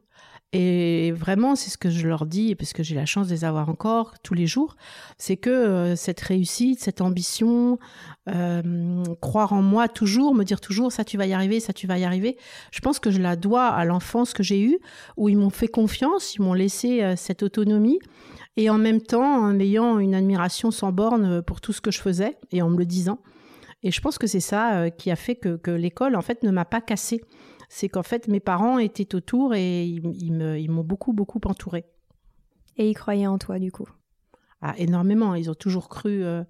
Et 0.53 1.13
vraiment, 1.13 1.55
c'est 1.55 1.69
ce 1.69 1.77
que 1.77 1.89
je 1.89 2.05
leur 2.05 2.25
dis, 2.25 2.55
parce 2.55 2.73
que 2.73 2.83
j'ai 2.83 2.95
la 2.95 3.05
chance 3.05 3.27
de 3.27 3.33
les 3.33 3.45
avoir 3.45 3.69
encore 3.69 4.19
tous 4.19 4.33
les 4.33 4.47
jours, 4.47 4.75
c'est 5.17 5.37
que 5.37 5.49
euh, 5.49 5.95
cette 5.95 6.19
réussite, 6.19 6.81
cette 6.81 6.99
ambition, 6.99 7.79
euh, 8.27 9.01
croire 9.21 9.53
en 9.53 9.61
moi 9.61 9.87
toujours, 9.87 10.35
me 10.35 10.43
dire 10.43 10.59
toujours 10.59 10.91
ça 10.91 11.05
tu 11.05 11.17
vas 11.17 11.25
y 11.25 11.31
arriver, 11.31 11.61
ça 11.61 11.71
tu 11.71 11.87
vas 11.87 11.97
y 11.97 12.03
arriver, 12.03 12.37
je 12.71 12.81
pense 12.81 12.99
que 12.99 13.11
je 13.11 13.21
la 13.21 13.37
dois 13.37 13.67
à 13.67 13.85
l'enfance 13.85 14.33
que 14.33 14.43
j'ai 14.43 14.61
eue, 14.61 14.79
où 15.15 15.29
ils 15.29 15.37
m'ont 15.37 15.51
fait 15.51 15.69
confiance, 15.69 16.35
ils 16.35 16.41
m'ont 16.41 16.53
laissé 16.53 17.01
euh, 17.01 17.15
cette 17.15 17.43
autonomie, 17.43 17.99
et 18.57 18.69
en 18.69 18.77
même 18.77 19.01
temps 19.01 19.45
en 19.45 19.57
ayant 19.57 19.99
une 19.99 20.13
admiration 20.13 20.69
sans 20.69 20.91
borne 20.91 21.41
pour 21.43 21.61
tout 21.61 21.71
ce 21.71 21.79
que 21.79 21.91
je 21.91 22.01
faisais, 22.01 22.37
et 22.51 22.61
en 22.61 22.69
me 22.69 22.77
le 22.77 22.85
disant. 22.85 23.19
Et 23.83 23.91
je 23.91 24.01
pense 24.01 24.17
que 24.17 24.27
c'est 24.27 24.41
ça 24.41 24.91
qui 24.91 25.09
a 25.09 25.15
fait 25.15 25.35
que, 25.35 25.55
que 25.55 25.71
l'école, 25.71 26.15
en 26.15 26.21
fait, 26.21 26.43
ne 26.43 26.51
m'a 26.51 26.65
pas 26.65 26.81
cassée 26.81 27.21
c'est 27.73 27.87
qu'en 27.87 28.03
fait, 28.03 28.27
mes 28.27 28.41
parents 28.41 28.79
étaient 28.79 29.15
autour 29.15 29.55
et 29.55 29.85
ils, 29.85 30.69
m'ont 30.69 30.83
beaucoup, 30.83 31.13
beaucoup 31.13 31.39
entouré. 31.45 31.85
Et 32.75 32.89
ils 32.89 32.93
croyaient 32.93 33.27
en 33.27 33.37
toi, 33.37 33.59
du 33.59 33.71
coup 33.71 33.87
ah, 34.61 34.73
Énormément. 34.77 35.35
Ils 35.35 35.49
ont 35.49 35.55
toujours 35.55 35.87
cru 35.87 36.21
euh, 36.21 36.43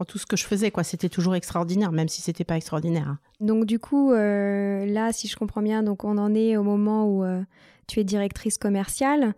en 0.00 0.06
tout 0.06 0.16
ce 0.16 0.24
que 0.24 0.34
je 0.34 0.46
faisais. 0.46 0.70
quoi. 0.70 0.82
C'était 0.82 1.10
toujours 1.10 1.34
extraordinaire, 1.34 1.92
même 1.92 2.08
si 2.08 2.22
c'était 2.22 2.44
pas 2.44 2.56
extraordinaire. 2.56 3.06
Hein. 3.06 3.18
Donc, 3.40 3.66
du 3.66 3.78
coup, 3.78 4.12
euh, 4.12 4.86
là, 4.86 5.12
si 5.12 5.28
je 5.28 5.36
comprends 5.36 5.60
bien, 5.60 5.82
donc 5.82 6.04
on 6.04 6.16
en 6.16 6.34
est 6.34 6.56
au 6.56 6.62
moment 6.62 7.06
où 7.06 7.22
euh, 7.22 7.42
tu 7.86 8.00
es 8.00 8.04
directrice 8.04 8.56
commerciale. 8.56 9.34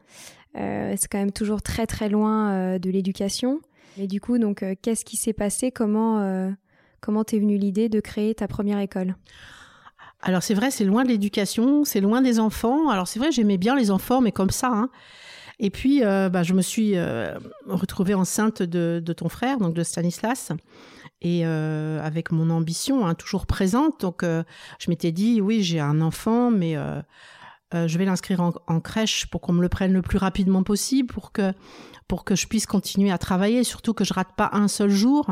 c'est 0.54 1.08
quand 1.10 1.18
même 1.18 1.32
toujours 1.32 1.62
très, 1.62 1.88
très 1.88 2.08
loin 2.08 2.78
de 2.78 2.90
l'éducation. 2.90 3.58
Et 3.98 4.06
du 4.06 4.20
coup, 4.20 4.38
donc, 4.38 4.64
qu'est-ce 4.82 5.04
qui 5.04 5.16
s'est 5.16 5.32
passé? 5.32 5.72
Comment 5.72 6.54
comment 7.00 7.24
t'es 7.24 7.40
venue 7.40 7.58
l'idée 7.58 7.88
de 7.88 7.98
créer 7.98 8.36
ta 8.36 8.46
première 8.46 8.78
école? 8.78 9.16
Alors 10.24 10.42
c'est 10.42 10.54
vrai, 10.54 10.70
c'est 10.70 10.84
loin 10.84 11.04
de 11.04 11.08
l'éducation, 11.08 11.84
c'est 11.84 12.00
loin 12.00 12.22
des 12.22 12.40
enfants. 12.40 12.88
Alors 12.88 13.06
c'est 13.06 13.18
vrai, 13.18 13.30
j'aimais 13.30 13.58
bien 13.58 13.76
les 13.76 13.90
enfants, 13.90 14.22
mais 14.22 14.32
comme 14.32 14.50
ça. 14.50 14.70
Hein. 14.72 14.88
Et 15.60 15.70
puis, 15.70 16.02
euh, 16.02 16.30
bah, 16.30 16.42
je 16.42 16.54
me 16.54 16.62
suis 16.62 16.96
euh, 16.96 17.38
retrouvée 17.66 18.14
enceinte 18.14 18.62
de, 18.62 19.00
ton 19.12 19.28
frère, 19.28 19.58
donc 19.58 19.74
de 19.74 19.82
Stanislas, 19.82 20.50
et 21.20 21.42
euh, 21.44 22.02
avec 22.02 22.32
mon 22.32 22.48
ambition 22.50 23.06
hein, 23.06 23.14
toujours 23.14 23.46
présente. 23.46 24.00
Donc, 24.00 24.24
je 24.24 24.90
m'étais 24.90 25.12
dit, 25.12 25.42
oui, 25.42 25.62
j'ai 25.62 25.78
un 25.78 26.00
enfant, 26.00 26.50
mais 26.50 26.76
je 27.72 27.98
vais 27.98 28.06
l'inscrire 28.06 28.40
en, 28.40 28.52
en, 28.66 28.80
crèche 28.80 29.26
pour 29.26 29.42
qu'on 29.42 29.52
me 29.52 29.62
le 29.62 29.68
prenne 29.68 29.92
le 29.92 30.02
plus 30.02 30.18
rapidement 30.18 30.62
possible, 30.62 31.12
pour 31.12 31.32
que 31.32 31.52
pour 32.06 32.24
que 32.24 32.36
je 32.36 32.46
puisse 32.46 32.66
continuer 32.66 33.10
à 33.10 33.16
travailler, 33.16 33.64
surtout 33.64 33.94
que 33.94 34.04
je 34.04 34.12
rate 34.12 34.36
pas 34.36 34.50
un 34.52 34.68
seul 34.68 34.90
jour. 34.90 35.26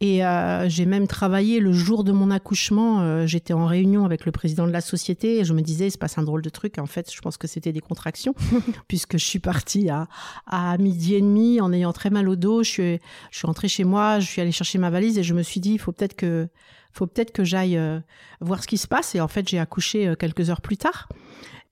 Et 0.00 0.26
euh, 0.26 0.68
j'ai 0.68 0.84
même 0.84 1.06
travaillé 1.06 1.58
le 1.58 1.72
jour 1.72 2.04
de 2.04 2.12
mon 2.12 2.30
accouchement. 2.30 3.00
Euh, 3.00 3.26
j'étais 3.26 3.54
en 3.54 3.64
réunion 3.64 4.04
avec 4.04 4.26
le 4.26 4.32
président 4.32 4.66
de 4.66 4.72
la 4.72 4.82
société 4.82 5.38
et 5.38 5.44
je 5.44 5.54
me 5.54 5.62
disais, 5.62 5.86
il 5.86 5.90
se 5.90 5.96
passe 5.96 6.18
un 6.18 6.22
drôle 6.22 6.42
de 6.42 6.50
truc. 6.50 6.78
En 6.78 6.84
fait, 6.84 7.10
je 7.14 7.18
pense 7.22 7.38
que 7.38 7.46
c'était 7.46 7.72
des 7.72 7.80
contractions, 7.80 8.34
puisque 8.88 9.16
je 9.16 9.24
suis 9.24 9.38
partie 9.38 9.88
à, 9.88 10.06
à 10.46 10.76
midi 10.76 11.14
et 11.14 11.22
demi 11.22 11.62
en 11.62 11.72
ayant 11.72 11.94
très 11.94 12.10
mal 12.10 12.28
au 12.28 12.36
dos. 12.36 12.62
Je 12.62 12.70
suis, 12.70 13.00
je 13.30 13.38
suis 13.38 13.46
rentrée 13.46 13.68
chez 13.68 13.84
moi, 13.84 14.20
je 14.20 14.26
suis 14.26 14.42
allée 14.42 14.52
chercher 14.52 14.76
ma 14.78 14.90
valise 14.90 15.16
et 15.16 15.22
je 15.22 15.32
me 15.32 15.42
suis 15.42 15.60
dit, 15.60 15.72
il 15.72 15.78
faut 15.78 15.92
peut-être 15.92 16.14
que, 16.14 16.46
faut 16.92 17.06
peut-être 17.06 17.32
que 17.32 17.44
j'aille 17.44 17.78
euh, 17.78 17.98
voir 18.42 18.62
ce 18.62 18.68
qui 18.68 18.76
se 18.76 18.88
passe. 18.88 19.14
Et 19.14 19.22
en 19.22 19.28
fait, 19.28 19.48
j'ai 19.48 19.58
accouché 19.58 20.12
quelques 20.18 20.50
heures 20.50 20.60
plus 20.60 20.76
tard. 20.76 21.08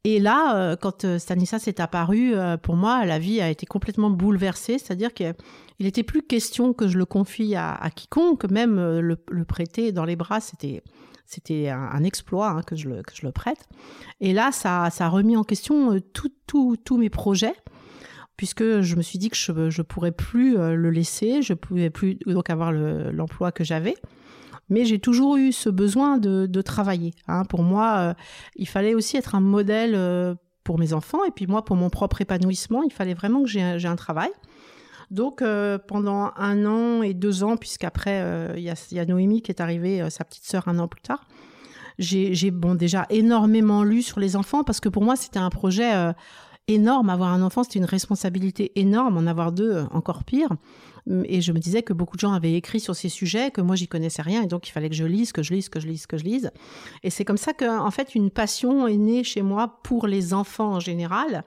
Et 0.07 0.21
là, 0.21 0.55
euh, 0.57 0.77
quand 0.77 1.07
euh, 1.07 1.19
Stanislas 1.19 1.67
est 1.67 1.81
apparu, 1.81 2.35
euh, 2.35 2.59
pour 2.59 2.77
moi, 2.77 3.07
la 3.07 3.19
vie 3.19 3.41
a 3.41 3.49
été 3.49 3.65
complètement 3.65 4.11
bouleversée. 4.11 4.79
C'est-à-dire 4.79 5.15
qu'il 5.77 5.87
n'était 5.87 6.03
plus 6.03 6.23
question 6.23 6.73
que 6.73 6.89
je 6.89 6.99
le 6.99 7.05
confie 7.05 7.55
à, 7.57 7.91
quiconque, 7.95 8.45
même 8.51 8.77
le, 8.77 9.45
prêter 9.45 9.93
dans 9.93 10.05
les 10.05 10.17
bras, 10.17 10.41
c'était 10.41 10.83
c'était 11.27 11.71
un, 11.71 12.05
exploit 12.05 12.51
hein, 12.51 12.63
que, 12.63 12.77
je 12.77 12.89
le, 12.89 13.33
prête. 13.33 13.67
Et 14.21 14.35
là, 14.35 14.53
ça, 14.53 14.85
a 14.85 15.09
remis 15.09 15.37
en 15.37 15.43
question 15.43 15.99
tous 16.47 16.97
mes 16.99 17.11
projets 17.11 17.55
puisque 18.37 18.81
je 18.81 18.97
me 18.97 19.03
suis 19.03 19.19
dit 19.19 19.31
que 19.31 19.37
je 19.37 19.53
ne 19.53 19.83
pourrais 19.83 20.13
plus 20.13 20.57
le 20.57 20.91
laisser, 20.91 21.41
je 21.41 21.55
ne 21.55 21.59
pouvais 21.59 21.89
plus 21.89 22.17
donc 22.27 22.51
avoir 22.51 22.73
l'emploi 22.73 23.53
que 23.53 23.65
j'avais 23.65 23.95
mais 24.69 24.85
j'ai 24.85 24.99
toujours 24.99 25.37
eu 25.37 25.53
ce 25.53 25.69
besoin 25.69 26.19
de, 26.19 26.63
travailler. 26.63 27.15
Hein. 27.29 27.45
Pour 27.45 27.63
moi, 27.63 27.97
euh, 27.99 28.15
il 28.57 28.69
fallait 28.69 28.95
aussi 28.95 29.17
être 29.17 29.35
un 29.35 29.41
modèle 29.41 29.95
euh, 29.95 30.35
pour 30.63 30.79
mes 30.79 30.93
enfants 30.93 31.25
et 31.25 31.31
puis 31.31 31.47
moi, 31.47 31.65
pour 31.65 31.77
mon 31.77 31.91
propre 31.91 32.21
épanouissement, 32.21 32.83
il 32.83 32.93
fallait 32.93 33.15
vraiment 33.15 33.43
que 33.43 33.49
j'ai 33.49 33.61
un 33.61 33.97
travail. 33.97 34.31
Donc 35.11 35.43
euh, 35.43 35.79
pendant 35.79 36.33
un 36.37 36.67
an 36.67 37.03
et 37.03 37.15
deux 37.15 37.45
ans, 37.45 37.57
puisqu'après 37.57 38.53
il 38.57 38.63
y, 38.63 38.99
a 38.99 39.05
Noémie 39.05 39.43
qui 39.43 39.51
est 39.51 39.61
arrivée, 39.61 40.09
sa 40.11 40.25
petite 40.25 40.45
sœur 40.45 40.69
un 40.69 40.79
an 40.79 40.89
plus 40.89 41.03
tard, 41.03 41.27
j'ai 41.99 42.51
bon 42.51 42.75
déjà 42.75 43.07
énormément 43.11 43.85
lu 43.85 44.03
sur 44.03 44.21
les 44.21 44.37
enfants 44.37 44.65
parce 44.65 44.81
que 44.81 44.89
pour 44.89 45.05
moi 45.05 45.17
c'était 45.17 45.39
un 45.39 45.51
projet 45.51 46.13
énorme. 46.69 47.11
Avoir 47.11 47.33
un 47.33 47.43
enfant, 47.43 47.63
c'était 47.63 47.79
une 47.79 47.85
responsabilité 47.85 48.73
énorme. 48.77 49.17
En 49.17 49.27
avoir 49.27 49.53
deux, 49.53 49.85
encore 49.91 50.25
pire. 50.25 50.49
Et 51.25 51.43
je 51.43 51.53
me 51.53 51.59
disais 51.59 51.83
que 51.83 51.93
beaucoup 51.93 52.17
de 52.17 52.21
gens 52.21 52.33
avaient 52.33 52.55
écrit 52.55 52.81
sur 52.81 52.97
ces 52.97 53.11
sujets, 53.11 53.51
que 53.51 53.61
moi 53.61 53.77
j'y 53.77 53.89
connaissais 53.89 54.23
rien, 54.23 54.43
et 54.43 54.47
donc 54.47 54.67
il 54.69 54.73
fallait 54.73 54.89
que 54.89 54.95
je 54.95 55.05
lise, 55.05 55.33
que 55.33 55.43
je 55.43 55.53
lise, 55.53 55.69
que 55.69 55.79
je 55.79 55.87
lise, 55.87 56.07
que 56.07 56.17
je 56.17 56.25
lise. 56.25 56.51
Et 57.03 57.11
c'est 57.11 57.27
comme 57.27 57.37
ça 57.37 57.53
qu'en 57.53 57.91
fait 57.91 58.15
une 58.15 58.31
passion 58.31 58.87
est 58.87 58.97
née 58.97 59.23
chez 59.23 59.43
moi 59.43 59.81
pour 59.83 60.07
les 60.07 60.33
enfants 60.33 60.73
en 60.73 60.81
général. 60.81 61.45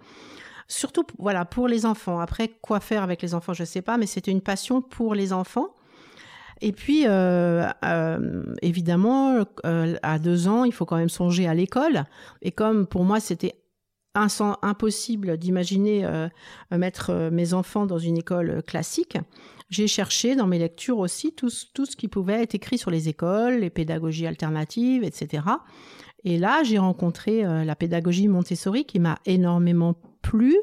Surtout, 0.67 1.05
voilà, 1.17 1.45
pour 1.45 1.67
les 1.67 1.85
enfants. 1.85 2.19
Après, 2.19 2.49
quoi 2.61 2.79
faire 2.79 3.03
avec 3.03 3.21
les 3.21 3.33
enfants, 3.33 3.53
je 3.53 3.63
ne 3.63 3.67
sais 3.67 3.81
pas, 3.81 3.97
mais 3.97 4.05
c'était 4.05 4.31
une 4.31 4.41
passion 4.41 4.81
pour 4.81 5.15
les 5.15 5.31
enfants. 5.31 5.69
Et 6.61 6.71
puis, 6.71 7.03
euh, 7.05 7.67
euh, 7.85 8.43
évidemment, 8.61 9.45
euh, 9.65 9.95
à 10.01 10.19
deux 10.19 10.47
ans, 10.47 10.63
il 10.63 10.73
faut 10.73 10.85
quand 10.85 10.97
même 10.97 11.09
songer 11.09 11.47
à 11.47 11.53
l'école. 11.53 12.05
Et 12.41 12.51
comme 12.51 12.87
pour 12.87 13.03
moi, 13.03 13.19
c'était 13.19 13.61
impossible 14.15 15.37
d'imaginer 15.37 16.03
mettre 16.71 17.29
mes 17.31 17.53
enfants 17.53 17.85
dans 17.85 17.99
une 17.99 18.17
école 18.17 18.63
classique. 18.63 19.19
J'ai 19.69 19.85
cherché 19.85 20.35
dans 20.35 20.47
mes 20.47 20.57
lectures 20.57 20.97
aussi 20.97 21.35
tout, 21.35 21.51
ce 21.51 21.95
qui 21.95 22.07
pouvait 22.07 22.41
être 22.41 22.55
écrit 22.55 22.79
sur 22.79 22.89
les 22.89 23.09
écoles, 23.09 23.59
les 23.59 23.69
pédagogies 23.69 24.25
alternatives, 24.25 25.03
etc. 25.03 25.43
Et 26.23 26.39
là, 26.39 26.63
j'ai 26.63 26.79
rencontré 26.79 27.43
la 27.43 27.75
pédagogie 27.75 28.27
Montessori 28.27 28.85
qui 28.85 28.97
m'a 28.97 29.19
énormément 29.27 29.93
plu. 30.27 30.57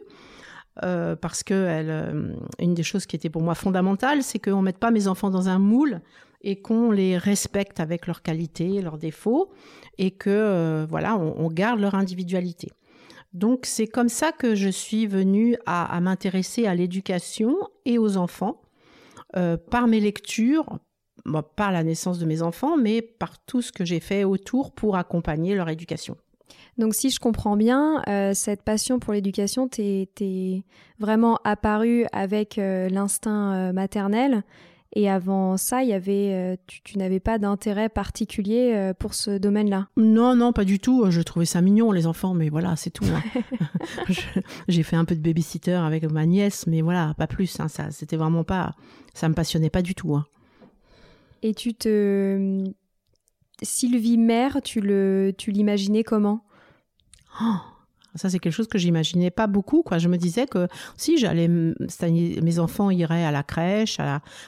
euh, 0.82 1.14
parce 1.14 1.44
que 1.44 1.54
euh, 1.54 2.34
une 2.58 2.74
des 2.74 2.82
choses 2.82 3.06
qui 3.06 3.14
était 3.14 3.30
pour 3.30 3.42
moi 3.42 3.54
fondamentale, 3.54 4.22
c'est 4.22 4.40
qu'on 4.40 4.58
ne 4.58 4.64
mette 4.64 4.78
pas 4.78 4.90
mes 4.90 5.06
enfants 5.06 5.30
dans 5.30 5.48
un 5.48 5.58
moule 5.58 6.00
et 6.42 6.60
qu'on 6.60 6.90
les 6.90 7.16
respecte 7.16 7.78
avec 7.80 8.06
leurs 8.06 8.22
qualités, 8.22 8.82
leurs 8.82 8.98
défauts, 8.98 9.50
et 9.98 10.10
que 10.10 10.30
euh, 10.30 10.86
voilà, 10.90 11.16
on, 11.16 11.48
garde 11.48 11.80
leur 11.80 11.94
individualité. 11.94 12.70
Donc 13.32 13.66
c'est 13.66 13.86
comme 13.86 14.08
ça 14.08 14.32
que 14.32 14.54
je 14.54 14.68
suis 14.68 15.06
venue 15.06 15.56
à, 15.64 15.98
m'intéresser 16.00 16.66
à 16.66 16.74
l'éducation 16.74 17.56
et 17.84 17.98
aux 17.98 18.16
enfants 18.16 18.60
par 19.70 19.88
mes 19.88 19.98
lectures, 19.98 20.78
par 21.56 21.72
la 21.72 21.82
naissance 21.82 22.20
de 22.20 22.26
mes 22.26 22.42
enfants, 22.42 22.76
mais 22.76 23.02
par 23.02 23.44
tout 23.44 23.62
ce 23.62 23.72
que 23.72 23.84
j'ai 23.84 23.98
fait 23.98 24.22
autour 24.22 24.72
pour 24.72 24.96
accompagner 24.96 25.56
leur 25.56 25.68
éducation. 25.68 26.16
Donc 26.78 26.94
si 26.94 27.10
je 27.10 27.20
comprends 27.20 27.56
bien, 27.56 28.02
euh, 28.08 28.32
cette 28.34 28.62
passion 28.62 28.98
pour 28.98 29.12
l'éducation 29.12 29.68
t'est 29.68 30.64
vraiment 30.98 31.38
apparue 31.44 32.06
avec 32.12 32.58
euh, 32.58 32.88
l'instinct 32.88 33.52
euh, 33.52 33.72
maternel. 33.72 34.42
Et 34.96 35.10
avant 35.10 35.56
ça, 35.56 35.82
il 35.82 35.88
y 35.88 35.92
avait, 35.92 36.56
tu, 36.68 36.98
n'avais 36.98 37.18
pas 37.18 37.38
d'intérêt 37.38 37.88
particulier 37.88 38.92
pour 39.00 39.14
ce 39.14 39.38
domaine-là? 39.38 39.88
Non, 39.96 40.36
non, 40.36 40.52
pas 40.52 40.64
du 40.64 40.78
tout. 40.78 41.10
Je 41.10 41.20
trouvais 41.20 41.46
ça 41.46 41.60
mignon, 41.60 41.90
les 41.90 42.06
enfants, 42.06 42.32
mais 42.32 42.48
voilà, 42.48 42.76
c'est 42.76 42.90
tout. 42.90 43.04
Hein. 43.06 43.42
J'ai 44.68 44.84
fait 44.84 44.94
un 44.94 45.04
peu 45.04 45.16
de 45.16 45.20
babysitter 45.20 45.72
avec 45.72 46.08
ma 46.08 46.26
nièce, 46.26 46.68
mais 46.68 46.80
voilà, 46.80 47.12
pas 47.18 47.26
plus. 47.26 47.58
Hein, 47.58 47.66
ça, 47.66 47.90
c'était 47.90 48.16
vraiment 48.16 48.44
pas, 48.44 48.76
ça 49.14 49.28
me 49.28 49.34
passionnait 49.34 49.68
pas 49.68 49.82
du 49.82 49.96
tout. 49.96 50.14
Hein. 50.14 50.26
Et 51.42 51.54
tu 51.54 51.74
te, 51.74 52.62
Sylvie 53.62 54.16
mère, 54.16 54.60
tu 54.62 54.80
l'imaginais 54.80 56.04
comment? 56.04 56.43
Oh, 57.40 57.56
ça, 58.14 58.30
c'est 58.30 58.38
quelque 58.38 58.52
chose 58.52 58.68
que 58.68 58.78
j'imaginais 58.78 59.30
pas 59.30 59.48
beaucoup. 59.48 59.82
Quoi. 59.82 59.98
Je 59.98 60.08
me 60.08 60.16
disais 60.16 60.46
que 60.46 60.68
si 60.96 61.18
j'allais, 61.18 61.48
mes 61.48 62.58
enfants 62.60 62.90
iraient 62.90 63.24
à 63.24 63.32
la 63.32 63.42
crèche, 63.42 63.98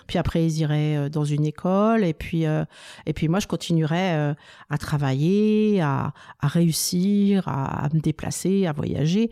puis 0.07 0.19
après 0.19 0.45
ils 0.45 0.59
iraient 0.59 0.97
euh, 0.97 1.09
dans 1.09 1.25
une 1.25 1.45
école, 1.45 2.05
et 2.05 2.14
puis 2.14 2.47
euh, 2.47 2.64
et 3.07 3.12
puis 3.12 3.28
moi 3.28 3.40
je 3.40 3.49
continuerais 3.49 4.14
euh, 4.14 4.35
à 4.71 4.78
travailler, 4.78 5.81
à, 5.81 6.12
réussir, 6.43 7.49
à, 7.49 7.88
me 7.93 8.00
déplacer, 8.00 8.66
à 8.66 8.73
voyager, 8.73 9.31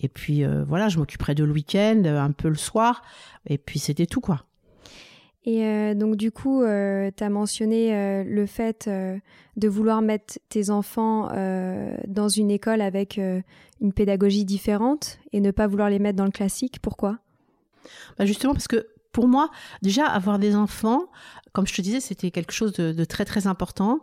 et 0.00 0.08
puis 0.08 0.44
voilà, 0.66 0.88
je 0.88 0.98
m'occuperais 0.98 1.34
de 1.34 1.44
le 1.44 1.52
week-end, 1.52 2.02
un 2.04 2.32
peu 2.32 2.48
le 2.48 2.56
soir, 2.56 3.02
et 3.46 3.58
puis 3.58 3.78
c'était 3.78 4.06
tout 4.06 4.20
quoi. 4.20 4.44
Et 5.46 5.64
euh, 5.64 5.94
donc 5.94 6.16
du 6.16 6.32
coup, 6.32 6.62
euh, 6.62 7.10
tu 7.16 7.22
as 7.22 7.30
mentionné 7.30 7.94
euh, 7.94 8.24
le 8.24 8.46
fait 8.46 8.88
de 8.88 9.68
vouloir 9.68 10.02
mettre 10.02 10.38
tes 10.48 10.70
enfants 10.70 11.30
dans 12.06 12.28
une 12.28 12.50
école 12.50 12.82
avec 12.82 13.18
une 13.18 13.92
pédagogie 13.94 14.44
différente 14.44 15.18
et 15.32 15.40
ne 15.40 15.52
pas 15.52 15.68
vouloir 15.68 15.88
les 15.88 16.00
mettre 16.00 16.16
dans 16.16 16.24
le 16.24 16.30
classique. 16.30 16.80
Pourquoi? 16.82 17.18
Bah 18.18 18.26
Justement 18.26 18.52
parce 18.52 18.68
que 18.68 18.88
pour 19.12 19.28
moi, 19.28 19.50
déjà, 19.80 20.04
avoir 20.06 20.38
des 20.38 20.54
enfants, 20.54 21.06
comme 21.52 21.66
je 21.66 21.72
te 21.72 21.80
disais, 21.80 22.00
c'était 22.00 22.30
quelque 22.30 22.52
chose 22.52 22.72
de, 22.74 23.04
très 23.04 23.24
très 23.24 23.46
important. 23.46 24.00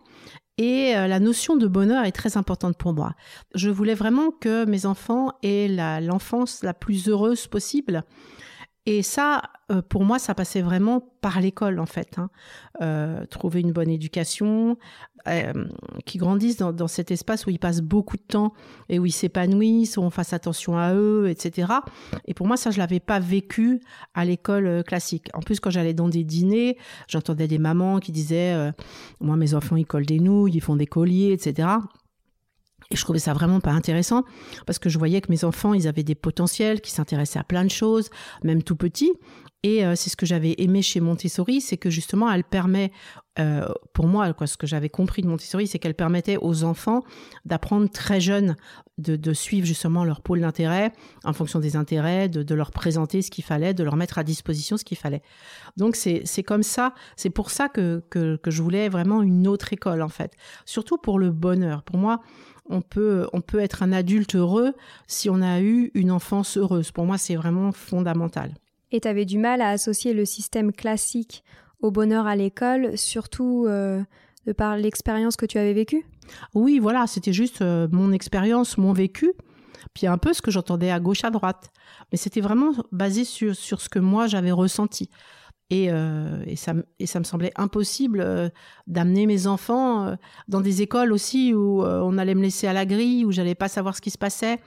Et 0.58 0.94
la 0.94 1.20
notion 1.20 1.56
de 1.56 1.68
bonheur 1.68 2.06
est 2.06 2.12
très 2.12 2.38
importante 2.38 2.78
pour 2.78 2.94
moi. 2.94 3.14
Je 3.54 3.70
voulais 3.70 3.94
vraiment 3.94 4.32
que 4.32 4.66
mes 4.66 4.88
enfants 4.88 5.34
aient 5.44 5.68
l'enfance 6.02 6.64
la 6.64 6.74
plus 6.74 7.10
heureuse 7.10 7.46
possible. 7.46 8.04
Et 8.86 9.02
ça, 9.02 9.44
euh, 9.72 9.82
pour 9.82 10.04
moi, 10.04 10.20
ça 10.20 10.36
passait 10.36 10.62
vraiment 10.62 11.00
par 11.22 11.40
l'école, 11.40 11.80
en 11.80 11.86
fait. 11.86 12.18
Hein. 12.18 12.30
Euh, 12.82 13.26
trouver 13.28 13.62
une 13.62 13.72
bonne 13.72 13.90
éducation, 13.90 14.78
euh, 15.30 15.54
qui 16.06 16.18
grandissent 16.18 16.58
dans, 16.58 16.88
cet 16.88 17.10
espace 17.10 17.46
où 17.46 17.50
ils 17.50 17.60
passent 17.60 17.80
beaucoup 17.80 18.18
de 18.18 18.24
temps 18.24 18.52
et 18.90 19.00
où 19.00 19.06
ils 19.06 19.14
s'épanouissent, 19.14 19.96
où 19.96 20.02
on 20.02 20.10
fasse 20.10 20.34
attention 20.34 20.78
à 20.78 20.94
eux, 20.94 21.30
etc. 21.30 21.72
Et 22.26 22.34
pour 22.34 22.46
moi, 22.46 22.58
ça, 22.58 22.72
je 22.72 22.78
l'avais 22.78 23.00
pas 23.00 23.20
vécu 23.20 23.80
à 24.16 24.26
l'école 24.26 24.84
classique. 24.84 25.30
En 25.34 25.40
plus, 25.40 25.62
quand 25.62 25.70
j'allais 25.70 25.94
dans 25.94 26.10
des 26.10 26.26
dîners, 26.26 26.78
j'entendais 27.08 27.48
des 27.48 27.60
mamans 27.60 28.00
qui 28.00 28.12
disaient 28.12 28.74
Moi, 29.22 29.38
mes 29.38 29.54
enfants, 29.54 29.78
ils 29.78 29.86
collent 29.86 30.06
des 30.06 30.20
nouilles, 30.20 30.56
ils 30.56 30.62
font 30.62 30.76
des 30.76 30.88
colliers, 30.88 31.32
etc. 31.32 31.70
Et 32.92 32.96
je 32.96 33.02
trouvais 33.02 33.20
ça 33.20 33.34
vraiment 33.34 33.60
pas 33.60 33.72
intéressant 33.72 34.24
parce 34.66 34.80
que 34.80 34.90
je 34.90 34.98
voyais 34.98 35.22
que 35.22 35.32
mes 35.32 35.44
enfants, 35.44 35.74
ils 35.74 35.88
avaient 35.88 36.04
des 36.04 36.16
potentiels, 36.16 36.82
qui 36.82 36.92
s'intéressaient 36.92 37.40
à 37.40 37.44
plein 37.44 37.64
de 37.64 37.72
choses, 37.72 38.10
même 38.44 38.64
tout 38.64 38.76
petits. 38.76 39.14
Et 39.64 39.86
euh, 39.86 39.96
c'est 39.96 40.10
ce 40.10 40.18
que 40.18 40.26
j'avais 40.26 40.56
aimé 40.58 40.82
chez 40.82 41.00
Montessori, 41.00 41.62
c'est 41.62 41.78
que 41.78 41.90
justement, 41.90 42.30
elle 42.30 42.44
permet, 42.44 42.92
euh, 43.40 43.66
pour 43.94 44.08
moi, 44.08 44.34
ce 44.46 44.58
que 44.58 44.68
j'avais 44.68 44.90
compris 44.90 45.22
de 45.22 45.28
Montessori, 45.28 45.68
c'est 45.68 45.80
qu'elle 45.80 45.96
permettait 45.96 46.36
aux 46.36 46.66
enfants 46.66 47.02
d'apprendre 47.46 47.90
très 47.90 48.20
jeunes, 48.20 48.58
de, 48.98 49.34
suivre 49.34 49.66
justement 49.66 50.04
leur 50.04 50.20
pôle 50.20 50.42
d'intérêt 50.42 50.92
en 51.24 51.32
fonction 51.32 51.60
des 51.60 51.78
intérêts, 51.78 52.28
de, 52.28 52.56
leur 52.56 52.72
présenter 52.72 53.22
ce 53.22 53.32
qu'il 53.32 53.46
fallait, 53.46 53.74
de 53.74 53.86
leur 53.86 53.96
mettre 53.96 54.18
à 54.18 54.26
disposition 54.26 54.76
ce 54.76 54.84
qu'il 54.84 54.98
fallait. 54.98 55.22
Donc 55.78 55.96
c'est 55.96 56.44
comme 56.44 56.64
ça, 56.64 56.94
c'est 57.16 57.30
pour 57.30 57.50
ça 57.50 57.70
que, 57.70 58.04
que 58.10 58.38
je 58.46 58.62
voulais 58.62 58.90
vraiment 58.90 59.22
une 59.22 59.48
autre 59.48 59.72
école 59.72 60.02
en 60.02 60.10
fait, 60.10 60.34
surtout 60.66 60.98
pour 60.98 61.20
le 61.20 61.32
bonheur. 61.32 61.84
Pour 61.84 61.98
moi, 61.98 62.20
on 62.70 62.82
peut, 62.82 63.28
on 63.34 63.42
peut 63.42 63.60
être 63.60 63.84
un 63.84 63.92
adulte 63.92 64.36
heureux 64.36 64.74
si 65.08 65.30
on 65.30 65.42
a 65.42 65.62
eu 65.62 65.92
une 65.94 66.12
enfance 66.12 66.58
heureuse. 66.58 66.92
Pour 66.92 67.06
moi, 67.06 67.18
c'est 67.18 67.36
vraiment 67.36 67.72
fondamental. 67.72 68.54
Et 68.92 69.02
tu 69.02 69.08
avais 69.08 69.26
du 69.26 69.38
mal 69.38 69.62
à 69.62 69.70
associer 69.70 70.14
le 70.14 70.26
système 70.26 70.72
classique 70.72 71.44
au 71.82 71.92
bonheur 71.92 72.28
à 72.28 72.36
l'école, 72.36 72.98
surtout 72.98 73.66
euh, 73.68 74.02
de 74.46 74.54
par 74.54 74.78
l'expérience 74.78 75.36
que 75.36 75.46
tu 75.46 75.58
avais 75.58 75.74
vécue? 75.74 76.06
Oui, 76.54 76.80
voilà, 76.80 77.08
c'était 77.08 77.34
juste 77.34 77.62
euh, 77.62 77.88
mon 77.92 78.12
expérience, 78.12 78.78
mon 78.78 78.94
vécu, 78.94 79.34
puis 79.94 80.08
un 80.08 80.18
peu 80.18 80.34
ce 80.34 80.42
que 80.42 80.52
j'entendais 80.52 80.92
à 80.92 81.00
gauche, 81.00 81.24
à 81.24 81.30
droite. 81.30 81.72
Mais 82.12 82.18
c'était 82.18 82.42
vraiment 82.42 82.72
basé 82.92 83.26
sur, 83.26 83.56
sur 83.56 83.82
ce 83.82 83.90
que 83.90 84.00
moi 84.00 84.28
j'avais 84.28 84.52
ressenti. 84.52 85.10
Euh, 85.72 86.44
et, 86.46 86.56
ça, 86.56 86.74
me 86.74 87.24
semblait 87.24 87.52
impossible 87.56 88.22
euh, 88.22 88.50
d'amener 88.88 89.26
mes 89.26 89.48
enfants 89.48 90.06
euh, 90.06 90.16
dans 90.48 90.62
des 90.62 90.82
écoles 90.82 91.12
aussi 91.12 91.54
où 91.54 91.84
on 91.84 92.18
allait 92.18 92.36
me 92.36 92.42
laisser 92.42 92.68
à 92.68 92.74
la 92.74 92.86
grille, 92.86 93.26
où 93.26 93.32
j'allais 93.32 93.56
pas 93.56 93.68
savoir 93.68 93.96
ce 93.96 94.02
qui 94.02 94.12
se 94.12 94.18
passait, 94.18 94.60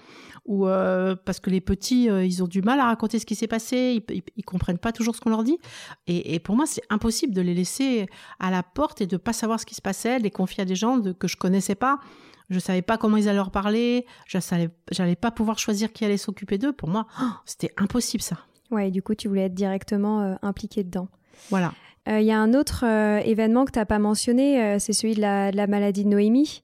parce 0.47 1.41
que 1.41 1.51
les 1.51 1.61
petits, 1.61 2.05
ils 2.05 2.43
ont 2.43 2.47
du 2.47 2.63
mal 2.63 2.81
à 2.81 2.85
raconter 2.87 3.19
ce 3.19 3.27
qui 3.27 3.35
s'est 3.35 3.49
passé, 3.49 4.03
ils, 4.09 4.23
ils, 4.37 4.45
comprennent 4.45 4.79
pas 4.79 4.93
toujours 4.93 5.17
ce 5.17 5.21
qu'on 5.21 5.31
leur 5.31 5.45
dit. 5.45 5.59
Et, 6.07 6.39
pour 6.41 6.57
moi, 6.57 6.67
c'est 6.67 6.83
impossible 6.91 7.35
de 7.35 7.41
les 7.41 7.55
laisser 7.55 8.07
à 8.39 8.51
la 8.51 8.63
porte 8.63 9.01
et 9.01 9.07
de 9.07 9.17
pas 9.17 9.33
savoir 9.33 9.61
ce 9.61 9.67
qui 9.67 9.75
se 9.75 9.83
passait, 9.83 10.19
les 10.19 10.31
confier 10.31 10.63
à 10.63 10.65
des 10.65 10.77
gens 10.77 11.01
que 11.01 11.29
je 11.29 11.37
connaissais 11.37 11.75
pas. 11.75 11.99
Je 12.49 12.61
savais 12.61 12.83
pas 12.83 12.97
comment 12.97 13.17
ils 13.17 13.29
allaient 13.29 13.37
leur 13.37 13.51
parler, 13.51 14.07
je 14.27 14.39
n'allais 14.99 15.17
pas 15.17 15.33
pouvoir 15.33 15.59
choisir 15.59 15.93
qui 15.93 16.05
allait 16.05 16.17
s'occuper 16.17 16.59
d'eux. 16.59 16.73
Pour 16.73 16.89
moi, 16.89 17.07
oh, 17.21 17.25
c'était 17.45 17.73
impossible 17.77 18.23
ça. 18.23 18.37
Ouais, 18.71 18.91
du 18.91 19.03
coup, 19.03 19.15
tu 19.15 19.29
voulais 19.29 19.45
être 19.47 19.55
directement 19.55 20.23
euh, 20.23 20.35
impliqué 20.43 20.83
dedans. 20.85 21.09
Voilà. 21.51 21.73
Euh, 22.09 22.21
il 22.21 22.27
y 22.27 22.33
a 22.33 22.39
un 22.39 22.55
autre 22.55 22.85
euh, 22.85 23.19
événement 23.19 23.65
que 23.65 23.73
tu 23.73 23.79
n'as 23.79 23.85
pas 23.85 23.99
mentionné, 23.99 24.79
c'est 24.79 24.93
celui 24.93 25.15
de 25.15 25.21
la, 25.21 25.51
de 25.51 25.57
la, 25.57 25.67
maladie 25.67 26.05
de 26.05 26.09
Noémie. 26.09 26.63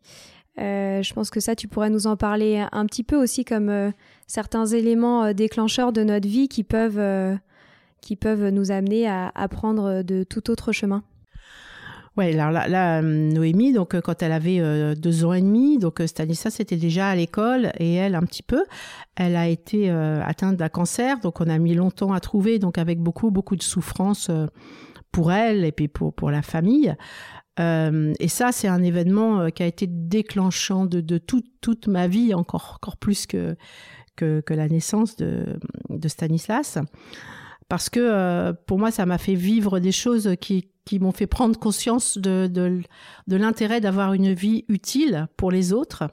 je 0.56 1.12
pense 1.14 1.30
que 1.30 1.40
ça, 1.40 1.56
tu 1.56 1.68
pourrais 1.68 1.90
nous 1.90 2.06
en 2.06 2.16
parler 2.16 2.64
un 2.70 2.86
petit 2.86 3.02
peu 3.02 3.16
aussi 3.16 3.44
comme 3.44 3.92
certains 4.26 4.66
éléments 4.66 5.32
déclencheurs 5.32 5.92
de 5.92 6.04
notre 6.04 6.28
vie 6.28 6.48
qui 6.48 6.62
peuvent, 6.62 7.38
qui 8.00 8.14
peuvent 8.14 8.50
nous 8.50 8.70
amener 8.70 9.08
à, 9.08 9.32
à 9.34 9.48
prendre 9.48 10.02
de 10.02 10.22
tout 10.22 10.50
autre 10.50 10.70
chemin. 10.70 11.02
Ouais, 12.18 12.38
alors 12.38 12.50
là, 12.50 13.00
Noémie, 13.00 13.72
donc 13.72 13.94
euh, 13.94 14.02
quand 14.02 14.22
elle 14.22 14.32
avait 14.32 14.60
euh, 14.60 14.94
deux 14.94 15.24
ans 15.24 15.32
et 15.32 15.40
demi, 15.40 15.78
donc 15.78 15.98
euh, 15.98 16.06
Stanislas 16.06 16.60
était 16.60 16.76
déjà 16.76 17.08
à 17.08 17.16
l'école 17.16 17.72
et 17.78 17.94
elle 17.94 18.14
un 18.14 18.22
petit 18.22 18.42
peu. 18.42 18.64
Elle 19.16 19.34
a 19.34 19.48
été 19.48 19.90
atteinte 19.90 20.56
d'un 20.56 20.68
cancer, 20.68 21.20
donc 21.20 21.40
on 21.40 21.48
a 21.48 21.58
mis 21.58 21.74
longtemps 21.74 22.12
à 22.12 22.20
trouver, 22.20 22.58
donc 22.58 22.76
avec 22.76 22.98
beaucoup 22.98 23.30
beaucoup 23.30 23.56
de 23.56 23.62
souffrance 23.62 24.30
pour 25.10 25.32
elle 25.32 25.64
et 25.64 25.72
puis 25.72 25.88
pour 25.88 26.14
pour 26.14 26.30
la 26.30 26.42
famille. 26.42 26.94
et 27.58 28.28
ça, 28.28 28.52
c'est 28.52 28.68
un 28.68 28.82
événement 28.82 29.50
qui 29.50 29.62
a 29.62 29.66
été 29.66 29.86
déclenchant 29.86 30.86
de, 30.86 31.02
de 31.02 31.18
toute 31.18 31.46
toute 31.60 31.88
ma 31.88 32.08
vie, 32.08 32.32
encore 32.32 32.76
encore 32.76 32.96
plus 32.96 33.26
que 33.26 33.54
que, 34.16 34.40
que 34.40 34.54
la 34.54 34.68
naissance 34.68 35.16
de, 35.16 35.58
de 35.90 36.08
Stanislas 36.08 36.78
parce 37.68 37.88
que 37.90 38.52
pour 38.66 38.78
moi, 38.78 38.90
ça 38.90 39.06
m'a 39.06 39.18
fait 39.18 39.34
vivre 39.34 39.78
des 39.78 39.92
choses 39.92 40.34
qui, 40.40 40.68
qui 40.84 40.98
m'ont 40.98 41.12
fait 41.12 41.26
prendre 41.26 41.58
conscience 41.58 42.18
de, 42.18 42.46
de, 42.46 42.80
de 43.28 43.36
l'intérêt 43.36 43.80
d'avoir 43.80 44.12
une 44.12 44.32
vie 44.32 44.64
utile 44.68 45.28
pour 45.36 45.50
les 45.50 45.72
autres, 45.72 46.04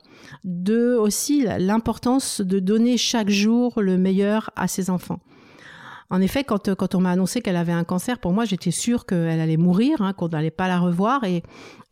de 0.44 0.96
aussi 0.96 1.46
l'importance 1.58 2.42
de 2.42 2.60
donner 2.60 2.98
chaque 2.98 3.30
jour 3.30 3.82
le 3.82 3.98
meilleur 3.98 4.52
à 4.56 4.68
ses 4.68 4.90
enfants. 4.90 5.20
En 6.12 6.22
effet, 6.22 6.44
quand, 6.44 6.74
quand 6.74 6.96
on 6.96 7.02
m'a 7.02 7.12
annoncé 7.12 7.42
qu'elle 7.42 7.56
avait 7.56 7.72
un 7.72 7.84
cancer, 7.84 8.18
pour 8.18 8.34
moi, 8.34 8.44
j'étais 8.44 8.72
sûre 8.72 9.06
qu'elle 9.06 9.40
allait 9.40 9.58
mourir, 9.58 10.02
hein, 10.02 10.14
qu'on 10.14 10.30
n'allait 10.30 10.50
pas 10.50 10.68
la 10.68 10.80
revoir. 10.80 11.24
Et, 11.24 11.44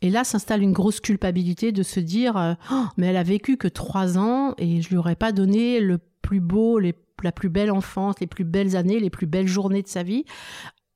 et 0.02 0.10
là 0.10 0.24
s'installe 0.24 0.62
une 0.62 0.72
grosse 0.72 0.98
culpabilité 0.98 1.70
de 1.70 1.84
se 1.84 2.00
dire, 2.00 2.36
euh, 2.36 2.54
oh, 2.72 2.84
mais 2.96 3.06
elle 3.06 3.16
a 3.16 3.22
vécu 3.22 3.56
que 3.56 3.68
trois 3.68 4.18
ans 4.18 4.54
et 4.58 4.82
je 4.82 4.88
lui 4.88 4.96
aurais 4.96 5.14
pas 5.14 5.30
donné 5.30 5.78
le 5.80 5.98
plus 6.20 6.40
beau, 6.40 6.80
les 6.80 6.94
la 7.24 7.32
plus 7.32 7.48
belle 7.48 7.70
enfance, 7.70 8.16
les 8.20 8.26
plus 8.26 8.44
belles 8.44 8.76
années, 8.76 9.00
les 9.00 9.10
plus 9.10 9.26
belles 9.26 9.48
journées 9.48 9.82
de 9.82 9.88
sa 9.88 10.02
vie. 10.02 10.24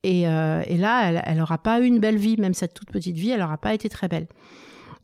Euh, 0.05 0.63
et, 0.67 0.77
là, 0.77 1.23
elle 1.25 1.39
n'aura 1.39 1.59
pas 1.59 1.81
eu 1.81 1.85
une 1.85 2.01
belle 2.01 2.17
vie, 2.17 2.37
même 2.37 2.55
cette 2.55 2.75
toute 2.75 2.91
petite 2.91 3.17
vie, 3.17 3.31
elle 3.31 3.41
n'aura 3.41 3.59
pas 3.59 3.75
été 3.75 3.89
très 3.89 4.09
belle. 4.09 4.27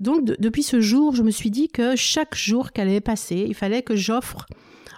Donc 0.01 0.25
depuis 0.25 0.63
ce 0.63 0.81
jour, 0.81 1.15
je 1.15 1.23
me 1.23 1.31
suis 1.31 1.51
dit 1.51 1.69
que 1.69 1.97
chaque 1.97 2.37
jour 2.37 2.73
qu'elle 2.73 2.89
allait 2.89 3.01
passer, 3.01 3.45
il 3.49 3.55
fallait 3.55 3.83
que 3.83 3.97
j'offre 3.97 4.47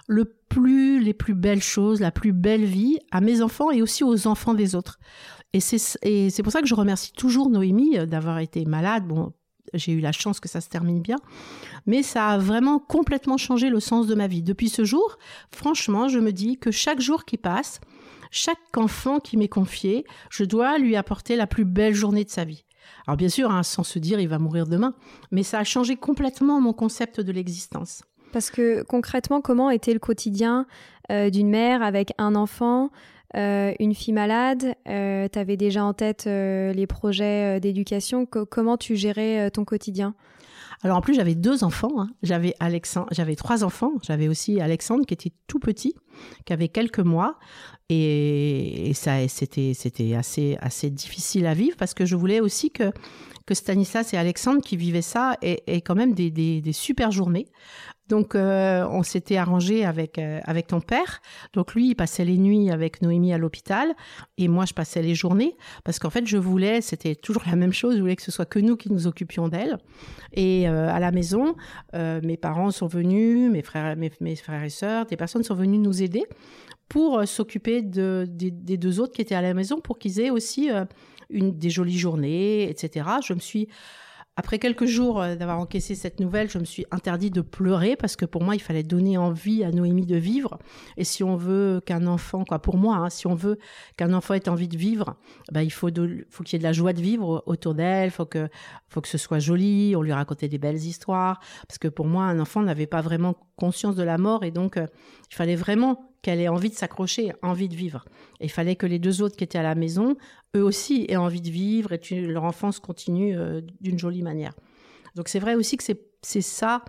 le 0.07 0.25
plus, 0.25 0.99
les 0.99 1.13
plus 1.13 1.33
belles 1.33 1.63
choses, 1.63 2.01
la 2.01 2.11
plus 2.11 2.33
belle 2.33 2.65
vie 2.65 2.99
à 3.11 3.21
mes 3.21 3.41
enfants 3.41 3.71
et 3.71 3.81
aussi 3.81 4.03
aux 4.03 4.27
enfants 4.27 4.53
des 4.53 4.75
autres. 4.75 4.99
Et 5.53 5.59
c'est 5.59 6.43
pour 6.43 6.51
ça 6.51 6.61
que 6.61 6.67
je 6.67 6.75
remercie 6.75 7.11
toujours 7.13 7.49
Noémie 7.49 7.97
euh, 7.97 8.05
d'avoir 8.05 8.39
été 8.39 8.63
malade. 8.65 9.05
Bon, 9.07 9.33
j'ai 9.73 9.91
eu 9.93 9.99
la 9.99 10.11
chance 10.11 10.39
que 10.39 10.49
ça 10.49 10.61
se 10.61 10.69
termine 10.69 11.01
bien, 11.01 11.17
mais 11.85 12.03
ça 12.03 12.29
a 12.29 12.37
vraiment 12.37 12.79
complètement 12.79 13.37
changé 13.37 13.69
le 13.69 13.79
sens 13.79 14.07
de 14.07 14.15
ma 14.15 14.27
vie. 14.27 14.41
Depuis 14.41 14.69
ce 14.69 14.83
jour, 14.83 15.17
franchement, 15.51 16.07
je 16.07 16.19
me 16.19 16.31
dis 16.31 16.57
que 16.57 16.71
chaque 16.71 16.99
jour 16.99 17.25
qui 17.25 17.37
passe, 17.37 17.79
chaque 18.31 18.77
enfant 18.77 19.19
qui 19.19 19.37
m'est 19.37 19.47
confié, 19.47 20.05
je 20.29 20.43
dois 20.43 20.77
lui 20.77 20.95
apporter 20.95 21.35
la 21.35 21.47
plus 21.47 21.65
belle 21.65 21.93
journée 21.93 22.23
de 22.23 22.29
sa 22.29 22.45
vie. 22.45 22.65
Alors 23.07 23.17
bien 23.17 23.29
sûr, 23.29 23.51
hein, 23.51 23.63
sans 23.63 23.83
se 23.83 23.99
dire 23.99 24.19
il 24.19 24.27
va 24.27 24.39
mourir 24.39 24.67
demain, 24.67 24.93
mais 25.31 25.43
ça 25.43 25.59
a 25.59 25.63
changé 25.63 25.95
complètement 25.95 26.61
mon 26.61 26.73
concept 26.73 27.19
de 27.19 27.31
l'existence. 27.31 28.03
Parce 28.31 28.49
que 28.49 28.83
concrètement, 28.83 29.41
comment 29.41 29.69
était 29.69 29.93
le 29.93 29.99
quotidien 29.99 30.65
euh, 31.11 31.29
d'une 31.29 31.49
mère 31.49 31.81
avec 31.81 32.13
un 32.17 32.35
enfant, 32.35 32.89
euh, 33.35 33.73
une 33.79 33.95
fille 33.95 34.13
malade 34.13 34.75
euh, 34.87 35.27
Tu 35.31 35.39
avais 35.39 35.57
déjà 35.57 35.83
en 35.83 35.93
tête 35.93 36.25
les 36.25 36.87
projets 36.87 37.59
d'éducation. 37.59 38.25
comment 38.25 38.77
tu 38.77 38.95
gérais 38.95 39.51
ton 39.51 39.65
quotidien? 39.65 40.15
Alors 40.83 40.97
en 40.97 41.01
plus 41.01 41.13
j'avais 41.13 41.35
deux 41.35 41.63
enfants, 41.63 42.01
hein. 42.01 42.07
j'avais 42.23 42.55
trois 43.35 43.63
enfants, 43.63 43.91
j'avais 44.01 44.27
aussi 44.27 44.59
Alexandre 44.59 45.05
qui 45.05 45.13
était 45.13 45.31
tout 45.45 45.59
petit, 45.59 45.93
qui 46.45 46.53
avait 46.53 46.69
quelques 46.69 46.99
mois 46.99 47.37
et, 47.89 48.91
ça 48.95 49.27
c'était 49.27 50.15
assez 50.15 50.57
assez 50.59 50.89
difficile 50.89 51.45
à 51.45 51.53
vivre 51.53 51.77
parce 51.77 51.93
que 51.93 52.05
je 52.05 52.15
voulais 52.15 52.39
aussi 52.39 52.71
que 52.71 52.91
que 53.45 53.53
Stanislas 53.53 54.11
et 54.13 54.17
Alexandre 54.17 54.61
qui 54.61 54.75
vivaient 54.75 55.03
ça 55.03 55.37
aient, 55.43 55.81
quand 55.81 55.95
même 55.95 56.13
des, 56.13 56.31
des 56.31 56.73
super 56.73 57.11
journées. 57.11 57.45
Donc 58.11 58.35
euh, 58.35 58.85
on 58.89 59.03
s'était 59.03 59.37
arrangé 59.37 59.85
avec 59.85 60.19
euh, 60.19 60.41
avec 60.43 60.67
ton 60.67 60.81
père. 60.81 61.21
Donc 61.53 61.73
lui 61.73 61.91
il 61.91 61.95
passait 61.95 62.25
les 62.25 62.37
nuits 62.37 62.69
avec 62.69 63.01
Noémie 63.01 63.31
à 63.31 63.37
l'hôpital 63.37 63.93
et 64.37 64.49
moi 64.49 64.65
je 64.65 64.73
passais 64.73 65.01
les 65.01 65.15
journées 65.15 65.55
parce 65.85 65.97
qu'en 65.97 66.09
fait 66.09 66.27
je 66.27 66.35
voulais 66.35 66.81
c'était 66.81 67.15
toujours 67.15 67.43
la 67.47 67.55
même 67.55 67.71
chose. 67.71 67.95
Je 67.95 68.01
voulais 68.01 68.17
que 68.17 68.21
ce 68.21 68.31
soit 68.31 68.45
que 68.45 68.59
nous 68.59 68.75
qui 68.75 68.91
nous 68.91 69.07
occupions 69.07 69.47
d'elle. 69.47 69.77
Et 70.33 70.67
euh, 70.67 70.93
à 70.93 70.99
la 70.99 71.11
maison 71.11 71.55
mes 71.93 72.35
parents 72.35 72.71
sont 72.71 72.87
venus, 72.87 73.49
mes 73.49 73.61
frères 73.61 73.95
mes, 73.95 74.11
mes 74.19 74.35
frères 74.35 74.63
et 74.63 74.69
sœurs, 74.69 75.05
des 75.05 75.15
personnes 75.15 75.43
sont 75.43 75.55
venues 75.55 75.77
nous 75.77 76.03
aider 76.03 76.25
pour 76.89 77.25
s'occuper 77.25 77.81
de, 77.81 78.25
des, 78.27 78.51
des, 78.51 78.75
deux 78.75 78.99
autres 78.99 79.13
qui 79.13 79.21
étaient 79.21 79.35
à 79.35 79.41
la 79.41 79.53
maison 79.53 79.79
pour 79.79 79.97
qu'ils 79.97 80.19
aient 80.19 80.29
aussi 80.29 80.69
une 81.29 81.57
des 81.57 81.69
jolies 81.69 81.97
journées, 81.97 82.69
etc. 82.69 83.05
Je 83.25 83.33
me 83.33 83.39
suis 83.39 83.69
après 84.37 84.59
quelques 84.59 84.85
jours 84.85 85.21
euh, 85.21 85.35
d'avoir 85.35 85.59
encaissé 85.59 85.93
cette 85.93 86.19
nouvelle, 86.19 86.49
je 86.49 86.57
me 86.57 86.63
suis 86.63 86.85
interdit 86.89 87.31
de 87.31 87.41
pleurer 87.41 87.97
parce 87.97 88.15
que 88.15 88.25
pour 88.25 88.43
moi, 88.43 88.55
il 88.55 88.61
fallait 88.61 88.83
donner 88.83 89.17
envie 89.17 89.63
à 89.63 89.71
Noémie 89.71 90.05
de 90.05 90.15
vivre. 90.15 90.57
Et 90.95 91.03
si 91.03 91.23
on 91.23 91.35
veut 91.35 91.81
qu'un 91.85 92.07
enfant, 92.07 92.45
quoi, 92.45 92.59
pour 92.59 92.77
moi, 92.77 92.95
hein, 92.95 93.09
si 93.09 93.27
on 93.27 93.35
veut 93.35 93.59
qu'un 93.97 94.13
enfant 94.13 94.33
ait 94.33 94.47
envie 94.47 94.69
de 94.69 94.77
vivre, 94.77 95.17
bah, 95.51 95.63
il 95.63 95.71
faut, 95.71 95.91
qu'il 95.91 96.53
y 96.53 96.55
ait 96.55 96.59
de 96.59 96.63
la 96.63 96.71
joie 96.71 96.93
de 96.93 97.01
vivre 97.01 97.43
autour 97.45 97.75
d'elle, 97.75 98.09
faut 98.09 98.25
que, 98.25 98.47
faut 98.87 99.01
que 99.01 99.09
ce 99.09 99.17
soit 99.17 99.39
joli, 99.39 99.95
on 99.97 100.01
lui 100.01 100.13
racontait 100.13 100.47
des 100.47 100.57
belles 100.57 100.77
histoires. 100.77 101.41
Parce 101.67 101.77
que 101.77 101.89
pour 101.89 102.07
moi, 102.07 102.23
un 102.23 102.39
enfant 102.39 102.61
n'avait 102.61 102.87
pas 102.87 103.01
vraiment 103.01 103.35
conscience 103.57 103.95
de 103.95 104.03
la 104.03 104.17
mort 104.17 104.45
et 104.45 104.51
donc 104.51 104.77
euh, 104.77 104.87
il 105.29 105.35
fallait 105.35 105.55
vraiment 105.55 106.10
qu'elle 106.21 106.39
ait 106.39 106.47
envie 106.47 106.69
de 106.69 106.75
s'accrocher, 106.75 107.33
envie 107.41 107.69
de 107.69 107.75
vivre. 107.75 108.05
il 108.39 108.51
fallait 108.51 108.75
que 108.75 108.85
les 108.85 108.99
deux 108.99 109.21
autres 109.21 109.35
qui 109.35 109.43
étaient 109.43 109.57
à 109.57 109.63
la 109.63 109.75
maison, 109.75 110.15
eux 110.55 110.63
aussi, 110.63 111.05
aient 111.09 111.15
envie 111.15 111.41
de 111.41 111.49
vivre 111.49 111.93
et 111.93 111.99
que 111.99 112.15
leur 112.15 112.43
enfance 112.43 112.79
continue 112.79 113.37
euh, 113.37 113.61
d'une 113.79 113.97
jolie 113.97 114.21
manière. 114.21 114.53
Donc 115.15 115.27
c'est 115.27 115.39
vrai 115.39 115.55
aussi 115.55 115.77
que 115.77 115.83
c'est 116.21 116.41
ça. 116.41 116.83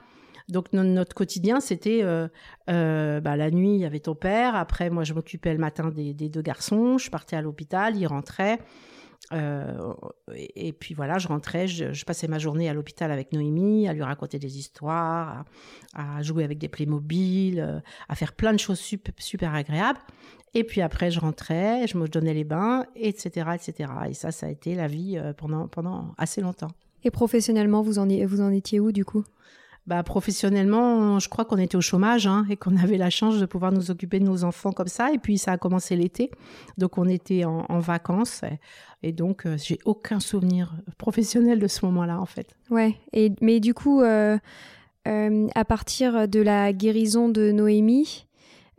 Donc 0.48 0.72
notre 0.72 1.14
quotidien, 1.14 1.60
c'était 1.60 2.02
euh, 2.02 2.28
euh, 2.68 3.20
bah, 3.20 3.36
la 3.36 3.50
nuit, 3.50 3.74
il 3.74 3.80
y 3.80 3.84
avait 3.84 4.00
ton 4.00 4.14
père. 4.14 4.54
Après, 4.54 4.90
moi, 4.90 5.04
je 5.04 5.14
m'occupais 5.14 5.52
le 5.52 5.58
matin 5.58 5.88
des, 5.88 6.12
des, 6.12 6.28
deux 6.28 6.42
garçons. 6.42 6.98
Je 6.98 7.10
partais 7.10 7.36
à 7.36 7.42
l'hôpital, 7.42 7.96
ils 7.96 8.06
rentraient. 8.06 8.58
Euh, 9.32 9.94
et, 10.34 10.72
puis 10.72 10.94
voilà, 10.94 11.18
je 11.18 11.28
rentrais, 11.28 11.68
je, 11.68 12.04
passais 12.04 12.28
ma 12.28 12.38
journée 12.38 12.68
à 12.68 12.74
l'hôpital 12.74 13.10
avec 13.10 13.32
Noémie, 13.32 13.88
à 13.88 13.92
lui 13.92 14.02
raconter 14.02 14.38
des 14.38 14.58
histoires, 14.58 15.44
à, 15.94 16.22
jouer 16.22 16.44
avec 16.44 16.58
des 16.58 16.68
Playmobil, 16.68 17.60
euh, 17.60 17.80
à 18.08 18.14
faire 18.14 18.32
plein 18.32 18.52
de 18.52 18.58
choses 18.58 18.80
super, 18.80 19.54
agréables. 19.54 20.00
Et 20.54 20.64
puis 20.64 20.82
après, 20.82 21.10
je 21.10 21.20
rentrais, 21.20 21.86
je 21.86 21.96
me 21.96 22.08
donnais 22.08 22.34
les 22.34 22.44
bains, 22.44 22.84
etc., 22.94 23.50
etc. 23.54 23.90
Et 24.08 24.14
ça, 24.14 24.32
ça 24.32 24.46
a 24.46 24.50
été 24.50 24.74
la 24.74 24.86
vie 24.86 25.16
euh, 25.16 25.32
pendant, 25.32 25.66
pendant 25.68 26.14
assez 26.18 26.40
longtemps. 26.40 26.72
Et 27.04 27.10
professionnellement, 27.10 27.82
vous 27.82 27.98
en, 27.98 28.06
vous 28.06 28.40
en 28.40 28.52
étiez 28.52 28.80
où 28.80 28.92
du 28.92 29.04
coup? 29.04 29.24
Bah, 29.86 30.02
professionnellement, 30.04 31.18
je 31.18 31.28
crois 31.28 31.44
qu'on 31.44 31.58
était 31.58 31.76
au 31.76 31.80
chômage 31.80 32.26
hein, 32.26 32.46
et 32.48 32.56
qu'on 32.56 32.76
avait 32.76 32.98
la 32.98 33.10
chance 33.10 33.38
de 33.38 33.46
pouvoir 33.46 33.72
nous 33.72 33.90
occuper 33.90 34.20
de 34.20 34.24
nos 34.24 34.44
enfants 34.44 34.72
comme 34.72 34.86
ça. 34.86 35.12
Et 35.12 35.18
puis 35.18 35.38
ça 35.38 35.52
a 35.52 35.58
commencé 35.58 35.96
l'été, 35.96 36.30
donc 36.78 36.98
on 36.98 37.08
était 37.08 37.44
en, 37.44 37.80
vacances. 37.80 38.42
Et, 39.02 39.12
donc 39.12 39.44
euh, 39.44 39.56
j'ai 39.58 39.78
aucun 39.84 40.20
souvenir 40.20 40.72
professionnel 40.98 41.58
de 41.58 41.66
ce 41.66 41.84
moment-là 41.86 42.20
en 42.20 42.26
fait. 42.26 42.54
Ouais. 42.70 42.96
Et 43.12 43.32
mais 43.40 43.58
du 43.58 43.74
coup, 43.74 44.02
euh, 44.02 44.38
euh, 45.08 45.48
à 45.54 45.64
partir 45.64 46.28
de 46.28 46.40
la 46.40 46.72
guérison 46.72 47.28
de 47.28 47.50
Noémie, 47.50 48.26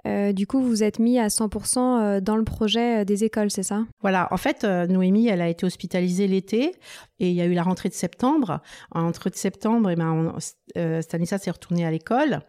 euh, 0.05 0.33
du 0.33 0.47
coup, 0.47 0.61
vous 0.61 0.83
êtes 0.83 0.99
mis 0.99 1.17
à 1.17 1.27
100% 1.27 1.77
euh, 1.79 2.19
dans 2.19 2.35
le 2.35 2.43
projet 2.43 3.01
euh, 3.01 3.05
des 3.05 3.23
écoles, 3.23 3.51
c'est 3.51 3.63
ça? 3.63 3.85
Voilà, 4.01 4.27
en 4.31 4.37
fait, 4.37 4.63
Noémie, 4.63 5.27
elle 5.27 5.41
a 5.41 5.47
été 5.47 5.65
hospitalisée 5.65 6.27
l'été 6.27 6.73
et 7.19 7.29
il 7.29 7.35
y 7.35 7.41
a 7.41 7.45
eu 7.45 7.53
la 7.53 7.63
rentrée 7.63 7.89
de 7.89 7.93
septembre. 7.93 8.61
Entre 8.91 9.29
septembre, 9.33 9.89
et 9.89 9.93
eh 9.93 9.95
ben, 9.95 11.01
Stanislas 11.01 11.41
s'est 11.41 11.51
retourné 11.51 11.85
à 11.85 11.91
l'école. 11.91 12.41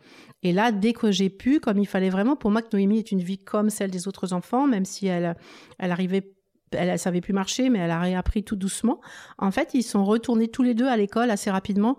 Et 0.43 0.53
là, 0.53 0.73
dès 0.73 0.93
que 0.93 1.11
j'ai 1.11 1.31
pu, 1.31 1.61
comme 1.61 1.79
il 1.79 1.87
fallait 1.87 2.11
vraiment 2.11 2.37
pour 2.37 2.51
moi 2.51 2.61
que 2.61 2.69
Noémie 2.73 2.99
ait 2.99 3.03
une 3.03 3.23
vie 3.23 3.39
comme 3.39 3.71
celle 3.71 3.91
des 3.91 4.09
autres 4.09 4.33
enfants, 4.33 4.67
même 4.67 4.85
si 4.85 5.07
elle, 5.07 5.37
elle 5.79 5.91
arrivait 5.91 6.34
elle, 6.75 6.93
ne 6.93 6.97
savait 6.97 7.21
plus 7.21 7.33
marcher, 7.33 7.71
mais 7.71 7.79
elle 7.79 7.91
a 7.91 8.01
réappris 8.01 8.45
tout 8.45 8.57
doucement. 8.57 9.01
En 9.39 9.51
fait, 9.51 9.71
ils 9.75 9.83
sont 9.83 10.05
retournés 10.05 10.49
tous 10.49 10.63
les 10.63 10.75
deux 10.75 10.87
à 10.87 10.97
l'école 10.97 11.31
assez 11.31 11.51
rapidement. 11.51 11.97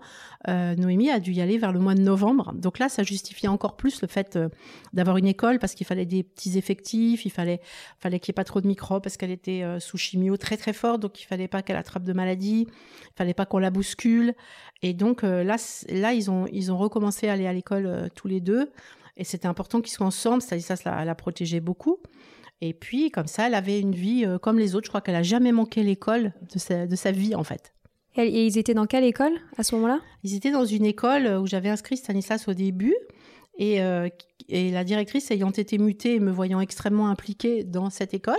Euh, 0.48 0.74
Noémie 0.76 1.10
a 1.10 1.18
dû 1.18 1.32
y 1.32 1.40
aller 1.40 1.58
vers 1.58 1.72
le 1.72 1.80
mois 1.80 1.94
de 1.94 2.00
novembre. 2.00 2.52
Donc 2.54 2.78
là, 2.78 2.88
ça 2.88 3.02
justifiait 3.02 3.48
encore 3.48 3.76
plus 3.76 4.00
le 4.02 4.08
fait 4.08 4.36
euh, 4.36 4.48
d'avoir 4.92 5.16
une 5.16 5.26
école 5.26 5.58
parce 5.58 5.74
qu'il 5.74 5.86
fallait 5.86 6.06
des 6.06 6.22
petits 6.22 6.56
effectifs, 6.56 7.26
il 7.26 7.30
fallait, 7.30 7.60
fallait 7.98 8.20
qu'il 8.20 8.32
n'y 8.32 8.34
ait 8.34 8.40
pas 8.40 8.44
trop 8.44 8.60
de 8.60 8.66
microbes 8.66 9.02
parce 9.02 9.16
qu'elle 9.16 9.30
était 9.30 9.62
euh, 9.62 9.80
sous 9.80 9.96
chimio 9.96 10.36
très 10.36 10.56
très 10.56 10.72
fort, 10.72 10.98
donc 10.98 11.20
il 11.20 11.24
fallait 11.24 11.48
pas 11.48 11.62
qu'elle 11.62 11.76
attrape 11.76 12.04
de 12.04 12.12
maladies, 12.12 12.66
il 12.68 13.16
fallait 13.16 13.34
pas 13.34 13.46
qu'on 13.46 13.58
la 13.58 13.70
bouscule. 13.70 14.34
Et 14.82 14.92
donc 14.92 15.22
là, 15.22 15.56
là, 15.88 16.12
ils 16.12 16.30
ont, 16.30 16.46
ils 16.52 16.70
ont 16.70 16.76
recommencé 16.76 17.28
à 17.28 17.32
aller 17.32 17.46
à 17.46 17.52
l'école 17.52 18.10
tous 18.14 18.28
les 18.28 18.40
deux. 18.40 18.70
Et 19.16 19.24
c'était 19.24 19.48
important 19.48 19.80
qu'ils 19.80 19.94
soient 19.94 20.06
ensemble, 20.06 20.42
c'est-à-dire 20.42 20.76
ça, 20.76 21.04
la 21.04 21.14
protégeait 21.14 21.60
beaucoup. 21.60 21.98
Et 22.60 22.72
puis, 22.72 23.10
comme 23.10 23.26
ça, 23.26 23.46
elle 23.46 23.54
avait 23.54 23.80
une 23.80 23.94
vie 23.94 24.24
euh, 24.24 24.38
comme 24.38 24.58
les 24.58 24.74
autres. 24.74 24.86
Je 24.86 24.90
crois 24.90 25.00
qu'elle 25.00 25.16
a 25.16 25.22
jamais 25.22 25.52
manqué 25.52 25.82
l'école 25.82 26.32
de 26.52 26.58
sa, 26.58 26.86
de 26.86 26.96
sa 26.96 27.10
vie, 27.10 27.34
en 27.34 27.44
fait. 27.44 27.72
Et, 28.16 28.46
ils 28.46 28.56
étaient 28.56 28.74
dans 28.74 28.86
quelle 28.86 29.04
école 29.04 29.34
à 29.58 29.62
ce 29.62 29.74
moment-là? 29.74 30.00
Ils 30.22 30.34
étaient 30.34 30.50
dans 30.50 30.64
une 30.64 30.86
école 30.86 31.26
où 31.26 31.46
j'avais 31.46 31.68
inscrit 31.68 31.98
Stanislas 31.98 32.48
au 32.48 32.54
début. 32.54 32.96
Et, 33.58 33.82
euh, 33.82 34.08
et, 34.48 34.70
la 34.70 34.84
directrice 34.84 35.30
ayant 35.30 35.50
été 35.50 35.76
mutée 35.76 36.14
et 36.14 36.20
me 36.20 36.30
voyant 36.30 36.60
extrêmement 36.60 37.08
impliquée 37.08 37.62
dans 37.62 37.90
cette 37.90 38.14
école, 38.14 38.34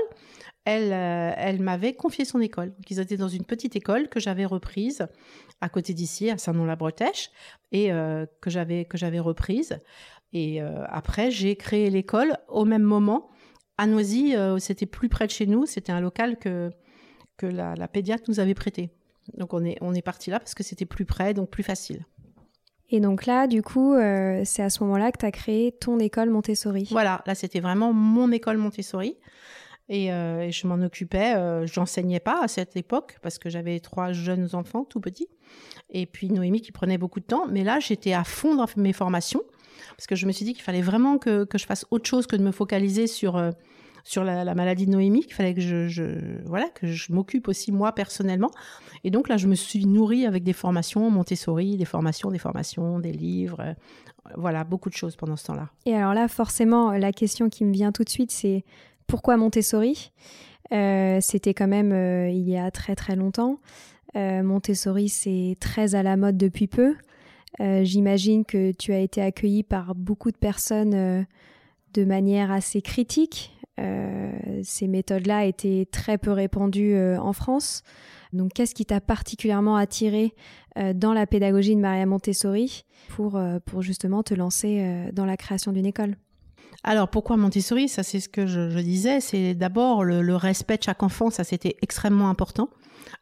elle, 0.66 0.94
euh, 0.94 1.34
elle 1.38 1.62
m'avait 1.62 1.94
confié 1.94 2.26
son 2.26 2.40
école. 2.40 2.70
Donc, 2.70 2.90
ils 2.90 3.00
étaient 3.00 3.18
dans 3.18 3.28
une 3.28 3.46
petite 3.46 3.76
école 3.76 4.10
que 4.10 4.20
j'avais 4.20 4.46
reprise 4.46 5.08
à 5.62 5.70
côté 5.70 5.94
d'ici, 5.94 6.32
à 6.32 6.40
Saint-Nom-la-Bretèche, 6.40 7.30
et 7.72 7.90
que 7.90 8.50
j'avais 8.50 8.86
que 8.86 8.96
j'avais 8.96 9.20
reprise. 9.20 9.80
Et 10.34 10.62
après, 10.62 11.32
j'ai 11.32 11.56
créé 11.56 11.90
l'école 11.90 12.38
au 12.48 12.64
même 12.64 12.84
moment 12.84 13.32
à 13.78 13.86
Noisy, 13.86 14.36
euh, 14.36 14.58
c'était 14.60 14.86
plus 14.86 15.10
près 15.10 15.28
de 15.28 15.32
chez 15.32 15.46
nous. 15.46 15.66
C'était 15.66 15.92
un 15.92 16.02
local 16.02 16.38
que, 16.38 16.72
que 17.38 17.46
la, 17.46 17.88
pédiatre 17.88 18.24
nous 18.28 18.40
avait 18.40 18.56
prêté. 18.56 18.90
Donc 19.38 19.54
on 19.54 19.64
est, 19.64 19.78
on 19.82 19.94
est 19.94 20.02
parti 20.02 20.30
là 20.30 20.40
parce 20.40 20.56
que 20.56 20.64
c'était 20.64 20.86
plus 20.86 21.06
près, 21.06 21.34
donc 21.34 21.50
plus 21.50 21.64
facile. 21.64 22.06
Et 22.90 23.02
donc 23.02 23.26
là, 23.26 23.48
du 23.48 23.62
coup, 23.62 23.94
euh, 23.94 24.42
c'est 24.46 24.64
à 24.64 24.70
ce 24.70 24.82
moment-là 24.84 25.12
que 25.12 25.18
tu 25.20 25.26
as 25.26 25.32
créé 25.32 25.74
ton 25.74 26.00
école 26.00 26.30
Montessori. 26.30 26.88
Voilà, 26.90 27.22
là 27.26 27.36
c'était 27.36 27.60
vraiment 27.60 27.94
mon 27.94 28.32
école 28.32 28.58
Montessori. 28.58 29.18
Et, 29.90 30.12
euh, 30.12 30.50
je 30.52 30.68
m'en 30.68 30.84
occupais. 30.84 31.36
J'enseignais 31.66 32.20
pas 32.20 32.42
à 32.42 32.48
cette 32.48 32.76
époque 32.76 33.18
parce 33.22 33.38
que 33.38 33.50
j'avais 33.50 33.80
trois 33.80 34.12
jeunes 34.12 34.50
enfants 34.54 34.86
tout 34.86 35.00
petits. 35.00 35.28
Et 35.90 36.06
puis 36.06 36.30
Noémie 36.30 36.62
qui 36.62 36.72
prenait 36.72 36.98
beaucoup 36.98 37.20
de 37.20 37.26
temps. 37.26 37.46
Mais 37.48 37.64
là, 37.64 37.80
j'étais 37.80 38.14
à 38.14 38.24
fond 38.24 38.56
dans 38.56 38.68
mes 38.78 38.94
formations 38.94 39.44
parce 39.96 40.08
que 40.08 40.16
je 40.16 40.26
me 40.26 40.32
suis 40.32 40.46
dit 40.46 40.54
qu'il 40.54 40.64
fallait 40.64 40.82
vraiment 40.82 41.18
que, 41.18 41.44
que, 41.46 41.58
je 41.58 41.66
fasse 41.66 41.86
autre 41.92 42.08
chose 42.08 42.28
que 42.28 42.36
de 42.36 42.44
me 42.44 42.52
focaliser 42.52 43.08
sur, 43.08 43.38
sur 44.08 44.24
la, 44.24 44.56
maladie 44.56 44.86
de 44.86 44.92
Noémie, 44.92 45.26
qu'il 45.26 45.34
fallait 45.34 45.54
que 45.54 45.60
je, 45.60 46.00
voilà, 46.46 46.70
que 46.70 46.88
je 46.88 47.12
m'occupe 47.12 47.50
aussi 47.50 47.74
moi 47.74 47.92
personnellement. 47.92 48.52
Et 49.04 49.12
donc 49.12 49.28
là, 49.28 49.36
je 49.36 49.48
me 49.48 49.56
suis 49.56 49.86
nourrie 49.86 50.26
avec 50.26 50.44
des 50.44 50.54
formations 50.54 51.10
Montessori, 51.10 51.76
des 51.76 51.84
formations, 51.84 52.32
des 52.32 52.38
formations, 52.38 53.00
des 53.00 53.12
livres, 53.12 53.60
euh, 53.60 53.74
voilà, 54.38 54.64
beaucoup 54.64 54.90
de 54.90 54.96
choses 54.96 55.18
pendant 55.18 55.36
ce 55.36 55.48
temps-là. 55.48 55.70
Et 55.86 55.94
alors 55.94 56.14
là, 56.14 56.30
forcément, 56.30 56.92
la 56.92 57.12
question 57.12 57.50
qui 57.50 57.66
me 57.66 57.74
vient 57.74 57.92
tout 57.92 58.06
de 58.06 58.10
suite, 58.10 58.32
c'est 58.32 58.64
pourquoi 59.08 59.36
Montessori? 59.36 60.14
Euh, 60.72 61.20
C'était 61.20 61.54
quand 61.54 61.68
même 61.68 61.92
il 62.30 62.48
y 62.48 62.58
a 62.58 62.72
très 62.72 62.96
très 62.96 63.18
longtemps. 63.18 63.60
Montessori, 64.16 65.10
c'est 65.10 65.58
très 65.60 65.96
à 65.96 66.02
la 66.02 66.16
mode 66.16 66.38
depuis 66.38 66.68
peu. 66.68 66.96
J'imagine 67.60 68.46
que 68.46 68.72
tu 68.72 68.94
as 68.94 69.00
été 69.00 69.22
accueilli 69.22 69.64
par 69.64 69.94
beaucoup 69.96 70.32
de 70.32 70.38
personnes 70.38 71.26
de 71.94 72.06
manière 72.06 72.52
assez 72.52 72.82
critique. 72.82 73.57
Ces 74.64 74.88
méthodes-là 74.88 75.46
étaient 75.46 75.88
très 75.92 76.18
peu 76.18 76.32
répandues 76.32 76.98
en 77.18 77.34
France. 77.34 77.84
Donc, 78.34 78.54
qu'est-ce 78.54 78.76
qui 78.76 78.86
t'a 78.86 79.02
particulièrement 79.02 79.76
attiré 79.76 80.34
dans 80.96 81.14
la 81.14 81.28
pédagogie 81.28 81.76
de 81.76 81.82
Maria 81.82 82.06
Montessori 82.06 82.86
pour, 83.10 83.40
pour 83.66 83.82
justement 83.82 84.24
te 84.24 84.34
lancer 84.34 85.10
dans 85.14 85.26
la 85.26 85.38
création 85.38 85.72
d'une 85.72 85.86
école? 85.86 86.18
Alors 86.84 87.10
pourquoi 87.10 87.38
Montessori? 87.38 87.90
Ça 87.90 88.04
c'est 88.04 88.20
ce 88.20 88.30
que 88.30 88.46
je, 88.48 88.80
disais, 88.80 89.20
c'est 89.20 89.56
d'abord 89.56 90.04
le, 90.04 90.36
respect 90.36 90.78
de 90.78 90.84
chaque 90.84 91.04
enfant, 91.04 91.30
ça 91.30 91.44
c'était 91.44 91.76
extrêmement 91.82 92.30
important. 92.30 92.70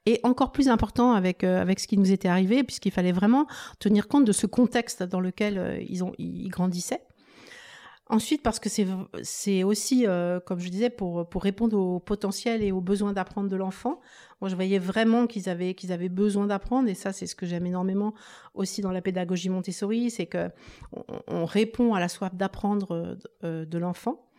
Et 0.05 0.19
encore 0.23 0.51
plus 0.51 0.69
important 0.69 1.13
avec, 1.13 1.43
euh, 1.43 1.61
avec 1.61 1.79
ce 1.79 1.87
qui 1.87 1.97
nous 1.97 2.11
était 2.11 2.27
arrivé, 2.27 2.63
puisqu'il 2.63 2.91
fallait 2.91 3.11
vraiment 3.11 3.47
tenir 3.79 4.07
compte 4.07 4.25
de 4.25 4.31
ce 4.31 4.45
contexte 4.47 5.03
dans 5.03 5.19
lequel 5.19 5.57
euh, 5.57 5.79
ils, 5.87 6.03
ont, 6.03 6.11
ils 6.17 6.49
grandissaient. 6.49 7.01
Ensuite, 8.07 8.43
parce 8.43 8.59
que 8.59 8.69
c'est 8.69 9.63
aussi, 9.63 10.05
euh, 10.05 10.39
comme 10.39 10.59
je 10.59 10.69
disais, 10.69 10.91
pour, 10.91 11.27
pour 11.27 11.41
répondre 11.41 11.75
au 11.75 11.99
potentiel 11.99 12.61
et 12.61 12.71
aux 12.71 12.81
besoins 12.81 13.13
d'apprendre 13.13 13.49
de 13.49 13.55
l'enfant. 13.55 13.99
Moi, 14.41 14.49
je 14.49 14.53
voyais 14.53 14.77
vraiment 14.77 15.25
qu'ils 15.25 15.49
avaient, 15.49 15.73
qu'ils 15.73 15.91
avaient 15.91 16.09
besoin 16.09 16.45
d'apprendre, 16.45 16.87
et 16.87 16.93
ça, 16.93 17.13
c'est 17.13 17.25
ce 17.25 17.35
que 17.35 17.47
j'aime 17.47 17.65
énormément 17.65 18.13
aussi 18.53 18.81
dans 18.81 18.91
la 18.91 19.01
pédagogie 19.01 19.49
Montessori, 19.49 20.11
c'est 20.11 20.27
que 20.27 20.51
on, 21.27 21.45
répond 21.45 21.95
à 21.95 21.99
la 21.99 22.07
soif 22.07 22.35
d'apprendre 22.35 23.17
euh, 23.43 23.65
de 23.65 23.77
l'enfant. 23.79 24.29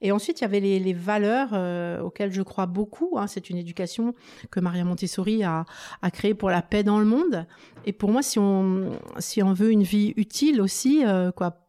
Et 0.00 0.12
ensuite, 0.12 0.40
il 0.40 0.42
y 0.42 0.44
avait 0.44 0.60
les, 0.60 0.78
les 0.78 0.92
valeurs 0.92 1.48
euh, 1.52 2.00
auxquelles 2.02 2.32
je 2.32 2.42
crois 2.42 2.66
beaucoup. 2.66 3.16
Hein. 3.18 3.26
C'est 3.26 3.50
une 3.50 3.56
éducation 3.56 4.14
que 4.52 4.60
Maria 4.60 4.84
Montessori 4.84 5.42
a, 5.42 5.64
a 6.00 6.10
créée 6.12 6.34
pour 6.34 6.50
la 6.50 6.62
paix 6.62 6.84
dans 6.84 7.00
le 7.00 7.06
monde. 7.06 7.46
Et 7.86 7.92
pour 7.92 8.12
moi, 8.12 8.22
si 8.22 8.38
on, 8.38 9.00
si 9.18 9.42
on 9.42 9.52
veut 9.52 9.72
une 9.72 9.82
vie 9.82 10.12
utile 10.16 10.60
aussi, 10.60 11.02
quoi, 11.34 11.65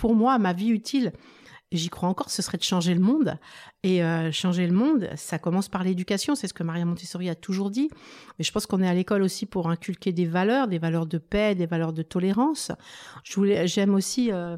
pour 0.00 0.14
moi, 0.14 0.38
ma 0.38 0.54
vie 0.54 0.70
utile, 0.70 1.12
j'y 1.72 1.90
crois 1.90 2.08
encore, 2.08 2.30
ce 2.30 2.40
serait 2.40 2.56
de 2.56 2.62
changer 2.62 2.94
le 2.94 3.00
monde. 3.00 3.36
Et 3.82 4.02
euh, 4.02 4.32
changer 4.32 4.66
le 4.66 4.72
monde, 4.72 5.10
ça 5.14 5.38
commence 5.38 5.68
par 5.68 5.84
l'éducation, 5.84 6.34
c'est 6.34 6.48
ce 6.48 6.54
que 6.54 6.62
Maria 6.62 6.86
Montessori 6.86 7.28
a 7.28 7.34
toujours 7.34 7.70
dit. 7.70 7.90
Mais 8.38 8.44
je 8.44 8.50
pense 8.50 8.64
qu'on 8.64 8.80
est 8.80 8.88
à 8.88 8.94
l'école 8.94 9.20
aussi 9.20 9.44
pour 9.44 9.68
inculquer 9.68 10.12
des 10.12 10.24
valeurs, 10.24 10.68
des 10.68 10.78
valeurs 10.78 11.04
de 11.04 11.18
paix, 11.18 11.54
des 11.54 11.66
valeurs 11.66 11.92
de 11.92 12.00
tolérance. 12.00 12.72
j'aime 13.26 13.94
aussi 13.94 14.32
euh, 14.32 14.56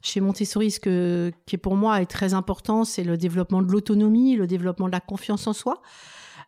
chez 0.00 0.20
Montessori 0.20 0.70
ce 0.70 0.78
que, 0.78 1.32
qui 1.44 1.58
pour 1.58 1.74
moi 1.74 2.00
est 2.00 2.06
très 2.06 2.32
important, 2.32 2.84
c'est 2.84 3.02
le 3.02 3.16
développement 3.16 3.62
de 3.62 3.72
l'autonomie, 3.72 4.36
le 4.36 4.46
développement 4.46 4.86
de 4.86 4.92
la 4.92 5.00
confiance 5.00 5.48
en 5.48 5.54
soi. 5.54 5.82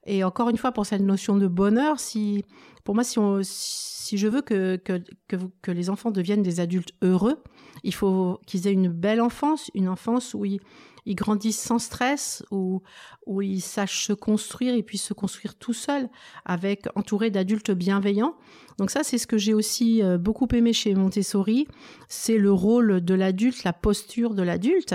Et 0.07 0.25
encore 0.25 0.49
une 0.49 0.57
fois, 0.57 0.73
pour 0.73 0.87
cette 0.87 1.03
notion 1.03 1.37
de 1.37 1.47
bonheur, 1.47 1.99
si, 2.01 2.45
pour 2.85 2.95
moi, 2.95 3.05
si, 3.05 4.17
je 4.17 4.29
veux 4.29 4.41
que, 4.41 4.77
que 4.77 5.71
les 5.71 5.91
enfants 5.91 6.11
deviennent 6.11 6.43
des 6.43 6.61
adultes 6.61 6.93
heureux, 7.03 7.43
il 7.83 7.95
faut 7.95 8.41
qu'ils 8.47 8.67
aient 8.67 8.73
une 8.73 8.89
belle 8.89 9.21
enfance, 9.21 9.71
une 9.75 9.89
enfance 9.89 10.35
où 10.35 10.45
ils, 10.45 10.61
ils 11.07 11.15
grandissent 11.15 11.61
sans 11.61 11.79
stress, 11.79 12.45
où, 12.51 12.83
où 13.27 13.41
ils 13.41 13.61
sachent 13.61 14.05
se 14.05 14.13
construire 14.13 14.75
et 14.75 14.83
puissent 14.83 15.05
se 15.05 15.15
construire 15.15 15.55
tout 15.55 15.73
seuls, 15.73 16.09
avec 16.45 16.87
entourés 16.95 17.31
d'adultes 17.31 17.71
bienveillants. 17.71 18.35
Donc 18.79 18.91
ça, 18.91 19.03
c'est 19.03 19.17
ce 19.17 19.27
que 19.27 19.39
j'ai 19.39 19.55
aussi 19.55 20.03
euh, 20.03 20.19
beaucoup 20.19 20.49
aimé 20.53 20.73
chez 20.73 20.95
Montessori, 20.95 21.67
c'est 22.09 22.37
le 22.37 22.53
rôle 22.53 23.03
de 23.03 23.15
l'adulte, 23.15 23.65
la 23.65 23.73
posture 23.73 24.35
de 24.35 24.43
l'adulte. 24.43 24.95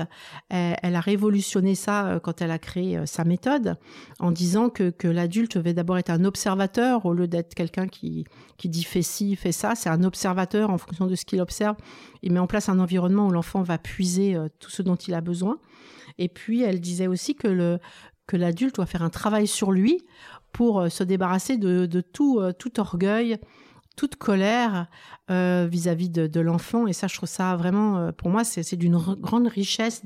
Elle, 0.50 0.95
a 0.95 1.00
révolutionné 1.00 1.74
ça 1.74 2.08
euh, 2.08 2.19
quand 2.19 2.41
elle 2.41 2.52
a 2.52 2.60
créé 2.60 2.97
euh, 2.97 3.06
sa 3.08 3.24
méthode, 3.24 3.78
en 4.19 4.32
disant 4.32 4.69
que, 4.69 4.91
que 4.91 5.08
l'adulte 5.08 5.58
devait 5.58 5.74
d'abord 5.74 5.97
être 5.97 6.12
un 6.12 6.26
observateur 6.26 7.06
au 7.08 7.13
lieu 7.13 7.28
d'être 7.28 7.56
quelqu'un 7.56 7.88
qui, 7.88 8.26
qui 8.58 8.69
dit 8.69 8.84
fait 8.84 9.02
ci, 9.02 9.36
fait 9.36 9.52
ça. 9.52 9.74
C'est 9.74 9.89
un 9.89 10.04
observateur 10.04 10.69
en 10.69 10.78
fonction 10.78 11.08
de 11.08 11.15
ce 11.15 11.26
qu'il 11.26 11.41
observe. 11.41 11.76
Il 12.21 12.34
met 12.34 12.39
en 12.39 12.47
place 12.47 12.69
un 12.69 12.80
environnement 12.80 13.28
où 13.28 13.32
l'enfant 13.32 13.63
va 13.63 13.80
puiser 13.80 14.38
tout 14.60 14.69
ce 14.69 14.84
dont 14.84 14.95
il 14.95 15.15
a 15.15 15.21
besoin. 15.21 15.58
Et 16.17 16.30
puis, 16.30 16.62
elle 16.62 16.80
disait 16.80 17.08
aussi 17.08 17.36
que 17.36 17.80
l'adulte 18.34 18.76
doit 18.76 18.86
faire 18.86 19.04
un 19.04 19.10
travail 19.10 19.47
sur 19.47 19.71
lui 19.71 20.04
pour 20.52 20.82
euh, 20.82 20.89
se 20.89 21.04
débarrasser 21.04 21.58
de, 21.58 22.02
tout, 22.02 22.39
euh, 22.39 22.52
tout 22.54 22.80
orgueil, 22.80 23.38
toute 23.95 24.15
colère 24.15 24.88
euh, 25.30 25.67
vis-à-vis 25.69 26.10
de, 26.10 26.39
l'enfant. 26.39 26.88
Et 26.88 26.93
ça, 26.93 27.08
je 27.08 27.15
trouve 27.15 27.30
ça 27.30 27.56
vraiment, 27.56 28.12
pour 28.13 28.30
moi, 28.30 28.43
c'est 28.43 28.76
d'une 28.76 28.97
grande 28.97 29.47
richesse 29.47 30.04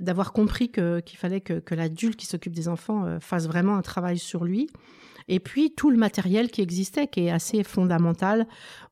d'avoir 0.00 0.32
compris 0.32 0.70
qu'il 0.70 1.18
fallait 1.18 1.40
que, 1.40 1.74
l'adulte 1.74 2.16
qui 2.16 2.26
s'occupe 2.26 2.54
des 2.54 2.68
enfants 2.68 3.18
fasse 3.20 3.46
vraiment 3.46 3.76
un 3.76 3.82
travail 3.82 4.18
sur 4.18 4.44
lui. 4.44 4.70
Et 5.26 5.40
puis 5.40 5.72
tout 5.74 5.90
le 5.90 5.96
matériel 5.96 6.50
qui 6.50 6.60
existait, 6.60 7.06
qui 7.06 7.26
est 7.26 7.30
assez 7.30 7.64
fondamental 7.64 8.46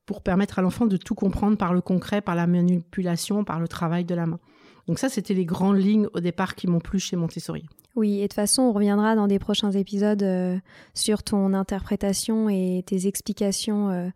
pour 0.06 0.22
permettre 0.22 0.58
à 0.58 0.62
l'enfant 0.62 0.86
de 0.86 0.96
tout 0.96 1.14
comprendre 1.14 1.58
par 1.58 1.74
le 1.74 1.82
concret, 1.82 2.22
par 2.22 2.34
la 2.34 2.46
manipulation, 2.46 3.44
par 3.44 3.60
le 3.60 3.68
travail 3.68 4.04
de 4.04 4.14
la 4.14 4.26
main. 4.26 4.40
Donc 4.88 4.98
ça, 4.98 5.08
c'était 5.08 5.34
les 5.34 5.44
grandes 5.44 5.78
lignes 5.78 6.08
au 6.12 6.20
départ 6.20 6.54
qui 6.54 6.66
m'ont 6.66 6.80
plu 6.80 6.98
chez 6.98 7.16
Montessori. 7.16 7.66
Oui, 7.94 8.18
et 8.18 8.22
de 8.22 8.22
toute 8.22 8.34
façon, 8.34 8.62
on 8.62 8.72
reviendra 8.72 9.14
dans 9.14 9.26
des 9.26 9.38
prochains 9.38 9.70
épisodes 9.70 10.22
euh, 10.22 10.58
sur 10.94 11.22
ton 11.22 11.52
interprétation 11.52 12.48
et 12.48 12.82
tes 12.86 13.06
explications 13.06 13.90
euh, 13.90 14.08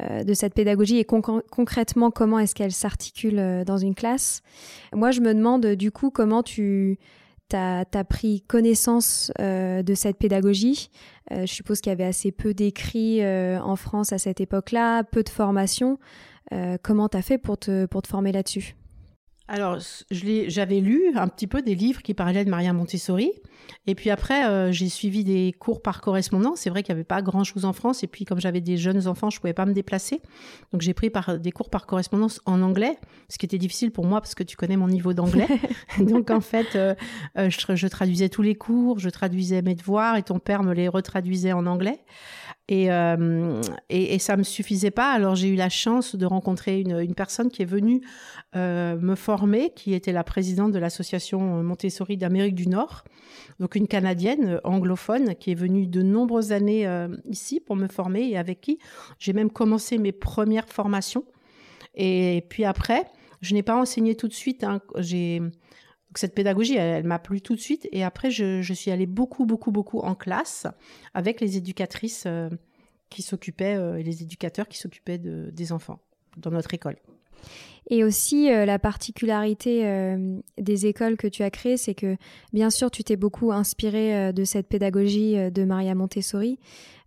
euh, 0.00 0.24
de 0.24 0.32
cette 0.32 0.54
pédagogie 0.54 0.98
et 0.98 1.04
concrètement 1.04 2.10
comment 2.10 2.38
est-ce 2.38 2.54
qu'elle 2.54 2.72
s'articule 2.72 3.64
dans 3.66 3.76
une 3.76 3.94
classe. 3.94 4.42
Moi, 4.94 5.10
je 5.10 5.20
me 5.20 5.34
demande 5.34 5.66
du 5.66 5.92
coup 5.92 6.10
comment 6.10 6.42
tu 6.42 6.98
as, 7.52 7.84
pris 8.08 8.40
connaissance 8.42 9.32
de 9.38 9.94
cette 9.94 10.16
pédagogie. 10.16 10.88
je 11.30 11.46
suppose 11.46 11.80
qu'il 11.80 11.90
y 11.90 11.92
avait 11.92 12.04
assez 12.04 12.30
peu 12.30 12.54
d'écrits 12.54 13.20
en 13.26 13.74
France 13.74 14.12
à 14.12 14.18
cette 14.18 14.40
époque-là, 14.40 15.02
peu 15.02 15.24
de 15.24 15.28
formation. 15.28 15.98
comment 16.82 17.08
tu 17.08 17.16
as 17.16 17.22
fait 17.22 17.38
pour 17.38 17.58
te, 17.58 17.86
pour 17.86 18.02
te 18.02 18.08
former 18.08 18.30
là-dessus? 18.30 18.76
Alors, 19.50 19.78
j'avais 20.12 20.78
lu 20.78 21.02
un 21.16 21.26
petit 21.26 21.48
peu 21.48 21.60
des 21.60 21.74
livres 21.74 22.02
qui 22.02 22.14
parlaient 22.14 22.44
de 22.44 22.50
Maria 22.50 22.72
Montessori. 22.72 23.32
Et 23.88 23.96
puis 23.96 24.08
après, 24.08 24.46
euh, 24.46 24.70
j'ai 24.70 24.88
suivi 24.88 25.24
des 25.24 25.52
cours 25.58 25.82
par 25.82 26.00
correspondance. 26.00 26.60
C'est 26.60 26.70
vrai 26.70 26.84
qu'il 26.84 26.94
n'y 26.94 27.00
avait 27.00 27.04
pas 27.04 27.20
grand-chose 27.20 27.64
en 27.64 27.72
France. 27.72 28.04
Et 28.04 28.06
puis, 28.06 28.24
comme 28.24 28.40
j'avais 28.40 28.60
des 28.60 28.76
jeunes 28.76 29.08
enfants, 29.08 29.28
je 29.28 29.38
ne 29.38 29.40
pouvais 29.40 29.52
pas 29.52 29.66
me 29.66 29.72
déplacer. 29.72 30.22
Donc, 30.72 30.82
j'ai 30.82 30.94
pris 30.94 31.10
par, 31.10 31.36
des 31.36 31.50
cours 31.50 31.68
par 31.68 31.86
correspondance 31.86 32.40
en 32.46 32.62
anglais, 32.62 32.96
ce 33.28 33.38
qui 33.38 33.46
était 33.46 33.58
difficile 33.58 33.90
pour 33.90 34.06
moi 34.06 34.20
parce 34.20 34.36
que 34.36 34.44
tu 34.44 34.56
connais 34.56 34.76
mon 34.76 34.86
niveau 34.86 35.14
d'anglais. 35.14 35.48
Donc, 35.98 36.30
en 36.30 36.40
fait, 36.40 36.76
euh, 36.76 36.94
euh, 37.36 37.50
je, 37.50 37.74
je, 37.74 37.86
traduisais 37.88 38.28
tous 38.28 38.42
les 38.42 38.54
cours, 38.54 39.00
je 39.00 39.10
traduisais 39.10 39.62
mes 39.62 39.74
devoirs 39.74 40.14
et 40.14 40.22
ton 40.22 40.38
père 40.38 40.62
me 40.62 40.74
les 40.74 40.86
retraduisait 40.86 41.52
en 41.52 41.66
anglais. 41.66 42.04
Euh, 42.70 43.60
et, 43.88 44.14
et, 44.14 44.18
ça 44.18 44.36
me 44.36 44.44
suffisait 44.44 44.92
pas. 44.92 45.10
Alors 45.12 45.34
j'ai 45.34 45.48
eu 45.48 45.56
la 45.56 45.68
chance 45.68 46.14
de 46.14 46.24
rencontrer 46.24 46.80
une, 46.80 47.00
une 47.00 47.14
personne 47.14 47.50
qui 47.50 47.62
est 47.62 47.66
venue 47.66 48.00
euh, 48.56 48.96
me 48.96 49.14
former, 49.14 49.70
qui 49.74 49.94
était 49.94 50.12
la 50.12 50.24
présidente 50.24 50.72
de 50.72 50.78
l'association 50.78 51.62
Montessori 51.62 52.16
d'Amérique 52.16 52.54
du 52.54 52.68
Nord, 52.68 53.04
donc 53.58 53.74
une 53.74 53.86
Canadienne 53.86 54.60
anglophone 54.64 55.34
qui 55.36 55.52
est 55.52 55.54
venue 55.54 55.86
de 55.86 56.02
nombreuses 56.02 56.52
années 56.52 56.86
euh, 56.86 57.08
ici 57.26 57.60
pour 57.60 57.76
me 57.76 57.86
former 57.86 58.28
et 58.28 58.36
avec 58.36 58.60
qui 58.60 58.78
j'ai 59.18 59.32
même 59.32 59.50
commencé 59.50 59.98
mes 59.98 60.12
premières 60.12 60.68
formations. 60.68 61.24
Et 61.94 62.44
puis 62.48 62.64
après, 62.64 63.04
je 63.40 63.54
n'ai 63.54 63.62
pas 63.62 63.76
enseigné 63.76 64.14
tout 64.14 64.28
de 64.28 64.34
suite. 64.34 64.64
Hein. 64.64 64.80
J'ai 64.98 65.40
cette 66.14 66.34
pédagogie, 66.34 66.76
elle, 66.76 67.04
m'a 67.04 67.18
plu 67.18 67.40
tout 67.40 67.54
de 67.54 67.60
suite. 67.60 67.88
Et 67.92 68.02
après, 68.02 68.30
je, 68.30 68.72
suis 68.72 68.90
allée 68.90 69.06
beaucoup, 69.06 69.46
beaucoup, 69.46 69.70
beaucoup 69.70 70.00
en 70.00 70.14
classe 70.14 70.66
avec 71.14 71.40
les 71.40 71.56
éducatrices 71.56 72.24
euh, 72.26 72.48
qui 73.10 73.22
s'occupaient, 73.22 73.76
euh, 73.76 73.98
et 73.98 74.02
les 74.02 74.22
éducateurs 74.22 74.68
qui 74.68 74.78
s'occupaient 74.78 75.18
de, 75.18 75.50
des 75.52 75.72
enfants 75.72 76.00
dans 76.36 76.50
notre 76.50 76.74
école. 76.74 76.96
Et 77.88 78.04
aussi, 78.04 78.52
euh, 78.52 78.66
la 78.66 78.78
particularité 78.78 79.84
des 80.58 80.86
écoles 80.86 81.16
que 81.16 81.26
tu 81.26 81.42
as 81.42 81.50
créées, 81.50 81.76
c'est 81.76 81.94
que, 81.94 82.16
bien 82.52 82.70
sûr, 82.70 82.90
tu 82.90 83.02
t'es 83.02 83.16
beaucoup 83.16 83.52
inspiré 83.52 84.32
de 84.32 84.44
cette 84.44 84.68
pédagogie 84.68 85.50
de 85.50 85.64
Maria 85.64 85.94
Montessori, 85.94 86.58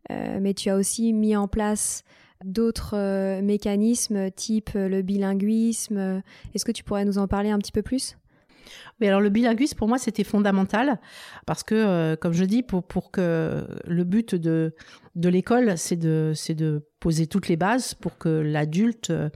mais 0.09 0.53
tu 0.53 0.69
as 0.69 0.75
aussi 0.75 1.13
mis 1.13 1.35
en 1.35 1.47
place 1.47 2.03
d'autres 2.43 3.39
mécanismes 3.41 4.29
type 4.31 4.71
le 4.73 5.01
bilinguisme. 5.01 6.21
Est-ce 6.53 6.65
que 6.65 6.73
tu 6.73 6.83
pourrais 6.83 7.05
nous 7.05 7.17
en 7.17 7.27
parler 7.27 7.49
un 7.49 7.59
petit 7.59 7.71
peu 7.71 7.81
plus? 7.81 8.17
Mais 8.99 9.07
alors 9.07 9.21
le 9.21 9.29
bilinguisme 9.29 9.77
pour 9.77 9.87
moi 9.87 9.97
c'était 9.97 10.23
fondamental 10.23 10.99
parce 11.45 11.63
que 11.63 11.75
euh, 11.75 12.15
comme 12.15 12.33
je 12.33 12.45
dis 12.45 12.63
pour 12.63 12.83
pour 12.83 13.11
que 13.11 13.65
le 13.85 14.03
but 14.03 14.35
de 14.35 14.75
de 15.15 15.29
l'école 15.29 15.77
c'est 15.77 15.95
de 15.95 16.33
de 16.49 16.87
poser 16.99 17.27
toutes 17.27 17.47
les 17.47 17.57
bases 17.57 17.93
pour 17.93 18.17
que 18.17 18.29
l'adulte 18.29 19.09
euh, 19.09 19.29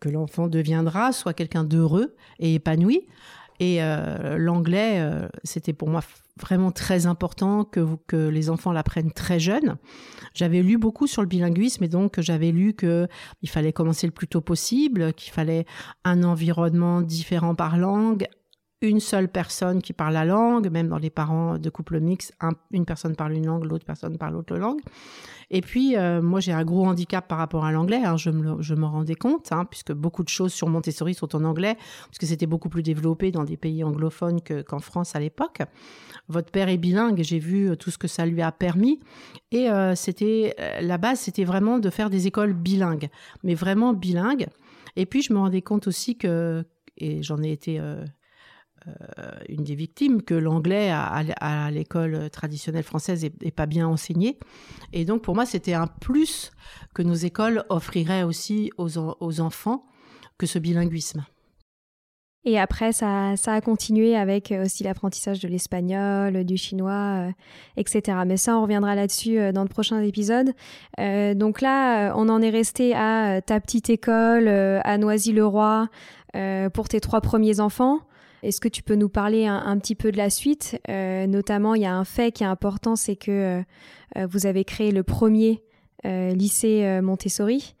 que 0.00 0.08
l'enfant 0.08 0.48
deviendra 0.48 1.12
soit 1.12 1.34
quelqu'un 1.34 1.64
d'heureux 1.64 2.14
et 2.38 2.54
épanoui 2.54 3.06
et 3.60 3.82
euh, 3.82 4.38
l'anglais 4.38 5.04
c'était 5.42 5.72
pour 5.72 5.88
moi 5.88 6.02
vraiment 6.40 6.70
très 6.70 7.06
important 7.06 7.64
que 7.64 8.28
les 8.28 8.50
enfants 8.50 8.70
l'apprennent 8.72 9.10
très 9.10 9.40
jeunes. 9.40 9.76
J'avais 10.34 10.62
lu 10.62 10.78
beaucoup 10.78 11.08
sur 11.08 11.22
le 11.22 11.28
bilinguisme 11.28 11.82
et 11.82 11.88
donc 11.88 12.20
j'avais 12.20 12.52
lu 12.52 12.74
que 12.74 13.08
il 13.42 13.48
fallait 13.48 13.72
commencer 13.72 14.06
le 14.06 14.12
plus 14.12 14.28
tôt 14.28 14.40
possible, 14.40 15.12
qu'il 15.14 15.32
fallait 15.32 15.66
un 16.04 16.22
environnement 16.22 17.02
différent 17.02 17.56
par 17.56 17.76
langue, 17.76 18.28
une 18.80 19.00
seule 19.00 19.28
personne 19.28 19.82
qui 19.82 19.92
parle 19.92 20.14
la 20.14 20.24
langue, 20.24 20.70
même 20.70 20.88
dans 20.88 20.98
les 20.98 21.10
parents 21.10 21.58
de 21.58 21.70
couple 21.70 22.00
mixte, 22.00 22.32
une 22.70 22.84
personne 22.84 23.16
parle 23.16 23.32
une 23.32 23.46
langue, 23.46 23.64
l'autre 23.64 23.84
personne 23.84 24.16
parle 24.18 24.34
l'autre 24.34 24.56
langue. 24.56 24.80
Et 25.50 25.62
puis, 25.62 25.96
euh, 25.96 26.20
moi, 26.20 26.40
j'ai 26.40 26.52
un 26.52 26.64
gros 26.64 26.84
handicap 26.84 27.26
par 27.26 27.38
rapport 27.38 27.64
à 27.64 27.72
l'anglais, 27.72 28.02
hein, 28.04 28.16
je, 28.18 28.28
me, 28.30 28.74
m'en 28.76 28.90
rendais 28.90 29.14
compte, 29.14 29.50
hein, 29.50 29.64
puisque 29.64 29.92
beaucoup 29.92 30.22
de 30.22 30.28
choses 30.28 30.52
sur 30.52 30.68
Montessori 30.68 31.14
sont 31.14 31.34
en 31.34 31.44
anglais, 31.44 31.76
puisque 32.08 32.26
c'était 32.26 32.46
beaucoup 32.46 32.68
plus 32.68 32.82
développé 32.82 33.30
dans 33.30 33.44
des 33.44 33.56
pays 33.56 33.82
anglophones 33.82 34.40
qu'en 34.66 34.78
France 34.78 35.16
à 35.16 35.20
l'époque. 35.20 35.62
Votre 36.28 36.50
père 36.50 36.68
est 36.68 36.76
bilingue, 36.76 37.22
j'ai 37.22 37.38
vu 37.38 37.70
euh, 37.70 37.76
tout 37.76 37.90
ce 37.90 37.96
que 37.96 38.08
ça 38.08 38.26
lui 38.26 38.42
a 38.42 38.52
permis. 38.52 39.00
Et 39.50 39.70
euh, 39.70 39.94
c'était 39.94 40.54
la 40.82 40.98
base, 40.98 41.20
c'était 41.20 41.44
vraiment 41.44 41.78
de 41.78 41.88
faire 41.88 42.10
des 42.10 42.26
écoles 42.26 42.52
bilingues, 42.52 43.08
mais 43.42 43.54
vraiment 43.54 43.94
bilingues. 43.94 44.48
Et 44.96 45.06
puis, 45.06 45.22
je 45.22 45.32
me 45.32 45.38
rendais 45.38 45.62
compte 45.62 45.86
aussi 45.86 46.16
que, 46.16 46.64
et 46.98 47.22
j'en 47.22 47.42
ai 47.42 47.52
été 47.52 47.80
une 49.48 49.64
des 49.64 49.74
victimes 49.74 50.22
que 50.22 50.34
l'anglais 50.34 50.90
à, 50.90 51.70
l'école 51.70 52.30
traditionnelle 52.30 52.82
française 52.82 53.24
est, 53.24 53.50
pas 53.50 53.66
bien 53.66 53.86
enseigné. 53.86 54.38
Et 54.92 55.04
donc 55.04 55.22
pour 55.22 55.34
moi, 55.34 55.46
c'était 55.46 55.74
un 55.74 55.86
plus 55.86 56.50
que 56.94 57.02
nos 57.02 57.14
écoles 57.14 57.64
offriraient 57.68 58.22
aussi 58.22 58.70
aux, 58.76 59.40
enfants 59.40 59.84
que 60.38 60.46
ce 60.46 60.58
bilinguisme. 60.58 61.24
Et 62.44 62.58
après, 62.58 62.92
ça, 62.92 63.34
a 63.46 63.60
continué 63.60 64.16
avec 64.16 64.54
aussi 64.64 64.84
l'apprentissage 64.84 65.40
de 65.40 65.48
l'espagnol, 65.48 66.44
du 66.44 66.56
chinois, 66.56 67.28
euh, 67.28 67.32
etc. 67.76 68.18
Mais 68.26 68.36
ça, 68.36 68.56
on 68.56 68.62
reviendra 68.62 68.94
là-dessus 68.94 69.38
euh, 69.38 69.52
dans 69.52 69.62
le 69.62 69.68
prochain 69.68 70.00
épisode. 70.00 70.52
donc 70.98 71.60
là, 71.60 72.14
on 72.16 72.28
en 72.28 72.40
est 72.40 72.50
resté 72.50 72.94
à 72.94 73.42
ta 73.42 73.60
petite 73.60 73.90
école 73.90 74.48
à 74.48 74.98
Noisy-le-Roi 74.98 75.88
pour 76.72 76.88
tes 76.88 77.00
trois 77.00 77.20
premiers 77.20 77.60
enfants. 77.60 78.00
Est-ce 78.42 78.60
que 78.60 78.68
tu 78.68 78.82
peux 78.82 78.94
nous 78.94 79.08
parler 79.08 79.46
un, 79.46 79.78
petit 79.78 79.94
peu 79.94 80.12
de 80.12 80.16
la 80.16 80.30
suite? 80.30 80.80
Euh, 80.88 81.26
Notamment, 81.26 81.74
il 81.74 81.82
y 81.82 81.86
a 81.86 81.94
un 81.94 82.04
fait 82.04 82.32
qui 82.32 82.44
est 82.44 82.46
important, 82.46 82.96
c'est 82.96 83.16
que 83.16 83.30
euh, 83.30 83.62
euh, 84.16 84.26
vous 84.26 84.46
avez 84.46 84.64
créé 84.64 84.90
le 84.90 85.02
premier 85.02 85.62
lycée 86.04 87.00
Montessori. 87.02 87.74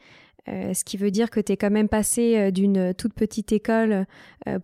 ce 0.48 0.82
qui 0.82 0.96
veut 0.96 1.12
dire 1.12 1.30
que 1.30 1.38
tu 1.38 1.52
es 1.52 1.56
quand 1.56 1.70
même 1.70 1.88
passé 1.88 2.50
d'une 2.50 2.92
toute 2.92 3.14
petite 3.14 3.52
école 3.52 4.06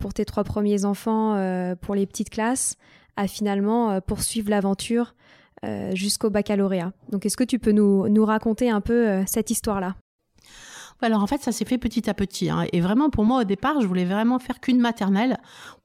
pour 0.00 0.12
tes 0.12 0.24
trois 0.24 0.42
premiers 0.42 0.84
enfants, 0.84 1.36
pour 1.80 1.94
les 1.94 2.04
petites 2.04 2.30
classes, 2.30 2.76
à 3.16 3.28
finalement 3.28 4.00
poursuivre 4.00 4.50
l'aventure 4.50 5.14
jusqu'au 5.92 6.30
baccalauréat. 6.30 6.92
Donc 7.10 7.26
est-ce 7.26 7.36
que 7.36 7.44
tu 7.44 7.60
peux 7.60 7.70
nous, 7.70 8.24
raconter 8.24 8.70
un 8.70 8.80
peu 8.80 9.22
cette 9.24 9.52
histoire-là? 9.52 9.94
Alors 11.00 11.22
en 11.22 11.26
fait, 11.26 11.42
ça 11.42 11.52
s'est 11.52 11.64
fait 11.64 11.78
petit 11.78 12.08
à 12.08 12.14
petit. 12.14 12.50
Hein. 12.50 12.64
Et 12.72 12.80
vraiment, 12.80 13.10
pour 13.10 13.24
moi, 13.24 13.42
au 13.42 13.44
départ, 13.44 13.80
je 13.80 13.86
voulais 13.86 14.04
vraiment 14.04 14.38
faire 14.38 14.58
qu'une 14.58 14.80
maternelle 14.80 15.38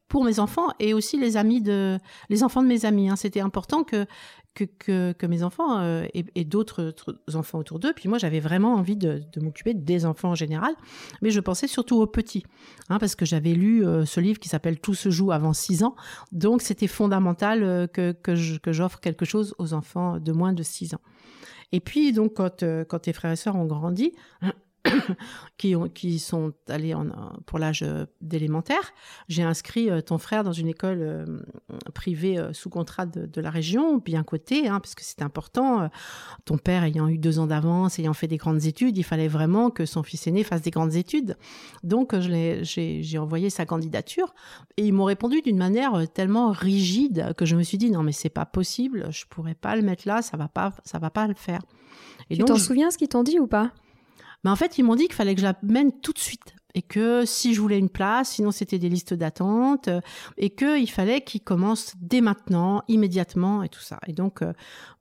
pour 0.09 0.23
mes 0.25 0.39
enfants 0.39 0.67
et 0.79 0.93
aussi 0.93 1.17
les 1.17 1.37
amis 1.37 1.61
de 1.61 1.97
les 2.29 2.43
enfants 2.43 2.61
de 2.61 2.67
mes 2.67 2.85
amis. 2.85 3.09
Hein. 3.09 3.15
C'était 3.15 3.39
important 3.39 3.83
que 3.83 4.05
que, 4.65 5.13
que, 5.13 5.25
mes 5.25 5.43
enfants 5.43 5.79
euh, 5.79 6.05
et, 6.13 6.43
d'autres 6.43 6.93
enfants 7.33 7.59
autour 7.59 7.79
d'eux. 7.79 7.93
Puis 7.95 8.09
moi, 8.09 8.17
j'avais 8.17 8.39
vraiment 8.39 8.73
envie 8.75 8.95
de, 8.95 9.21
de 9.31 9.39
m'occuper 9.39 9.73
des 9.73 10.05
enfants 10.05 10.31
en 10.31 10.35
général, 10.35 10.73
mais 11.21 11.31
je 11.31 11.39
pensais 11.39 11.67
surtout 11.67 12.01
aux 12.01 12.07
petits, 12.07 12.43
hein, 12.89 12.97
parce 12.97 13.15
que 13.15 13.25
j'avais 13.25 13.53
lu 13.53 13.85
euh, 13.85 14.05
ce 14.05 14.19
livre 14.19 14.39
qui 14.39 14.49
s'appelle 14.49 14.79
Tout 14.79 14.95
se 14.95 15.09
joue 15.09 15.31
avant 15.31 15.53
6 15.53 15.83
ans. 15.83 15.95
Donc, 16.31 16.61
c'était 16.61 16.87
fondamental 16.87 17.63
euh, 17.63 17.87
que, 17.87 18.11
que, 18.11 18.35
j'offre 18.73 18.99
quelque 18.99 19.25
chose 19.25 19.55
aux 19.57 19.73
enfants 19.73 20.19
de 20.19 20.31
moins 20.31 20.53
de 20.53 20.63
6 20.63 20.95
ans. 20.95 21.01
Et 21.71 21.79
puis, 21.79 22.11
donc, 22.11 22.33
quand, 22.35 22.63
quand 22.87 22.99
tes 22.99 23.13
frères 23.13 23.31
et 23.31 23.35
sœurs 23.35 23.55
ont 23.55 23.65
grandi, 23.65 24.13
qui, 25.58 25.75
ont, 25.75 25.88
qui 25.89 26.19
sont 26.19 26.54
allés 26.67 26.93
en, 26.93 27.08
pour 27.45 27.60
l'âge 27.60 27.84
euh, 27.84 28.06
d'élémentaire. 28.21 28.93
J'ai 29.28 29.43
inscrit 29.43 29.89
euh, 29.89 30.02
ton 30.02 30.17
frère 30.17 30.43
dans 30.43 30.52
une 30.52 30.67
école 30.67 30.99
euh, 31.02 31.25
privée 31.93 32.38
sous 32.54 32.69
contrat 32.69 33.06
de, 33.06 33.41
la 33.41 33.49
région, 33.49 33.97
bien 33.97 34.23
cotée, 34.23 34.67
hein, 34.67 34.80
parce 34.80 34.95
que 34.95 35.04
c'est 35.04 35.21
important. 35.21 35.89
ton 36.45 36.58
père 36.58 36.84
ayant 36.84 37.08
eu 37.08 37.17
deux 37.17 37.39
ans 37.39 37.47
d'avance, 37.47 37.99
ayant 37.99 38.13
fait 38.13 38.28
des 38.28 38.38
grandes 38.38 38.65
études, 38.65 38.97
il 38.97 39.04
fallait 39.04 39.28
vraiment 39.28 39.69
que 39.69 39.86
son 39.86 40.04
fils 40.04 40.28
aîné 40.28 40.43
fasse 40.43 40.62
des 40.62 40.71
grandes 40.71 40.95
études. 40.95 41.38
Donc 41.84 42.13
j'ai 42.19 43.17
envoyé 43.17 43.49
sa 43.49 43.65
candidature 43.65 44.34
et 44.78 44.86
ils 44.86 44.93
m'ont 44.93 45.06
répondu 45.06 45.41
d'une 45.41 45.58
manière 45.58 46.10
tellement 46.13 46.52
rigide 46.52 47.34
que 47.38 47.45
je 47.45 47.56
me 47.56 47.63
suis 47.63 47.78
dit 47.78 47.91
non 47.91 48.04
mais 48.04 48.12
c'est 48.12 48.30
pas 48.30 48.45
possible, 48.45 49.08
je 49.12 49.25
pourrais 49.25 49.56
pas 49.56 49.75
le 49.75 49.82
mettre 49.82 50.08
là, 50.08 50.21
ça 50.21 50.36
va 50.36 50.47
pas, 50.47 50.73
ça 50.84 50.99
va 50.99 51.10
pas 51.10 51.28
le 51.28 51.34
faire. 51.34 51.62
Et 52.30 52.38
tu 52.38 52.43
t'en 52.43 52.58
souviens 52.58 52.91
ce 52.91 52.97
qu'ils 52.97 53.08
t'ont 53.08 53.23
dit 53.23 53.39
ou 53.39 53.47
pas? 53.47 53.71
Mais 54.43 54.49
en 54.49 54.56
fait, 54.56 54.78
ils 54.78 54.84
m'ont 54.84 54.95
dit 54.95 55.06
qu'il 55.06 55.15
fallait 55.15 55.36
que 55.36 55.41
je 55.41 55.45
la 55.45 55.58
mène 55.63 55.91
tout 56.02 56.13
de 56.13 56.19
suite 56.19 56.56
et 56.75 56.82
que 56.82 57.25
si 57.25 57.54
je 57.54 57.62
voulais 57.62 57.80
une 57.80 57.89
place, 57.89 58.32
sinon 58.32 58.52
c'était 58.52 58.80
des 58.80 58.89
listes 58.89 59.13
d'attente, 59.13 59.88
euh, 59.88 60.02
et 60.38 60.52
qu'il 60.52 60.89
fallait 60.89 61.21
qu'ils 61.21 61.41
commencent 61.41 61.93
dès 61.99 62.21
maintenant, 62.21 62.84
immédiatement, 62.88 63.63
et 63.63 63.69
tout 63.69 63.82
ça. 63.82 63.99
Et 64.08 64.13
donc, 64.13 64.41
euh, 64.41 64.54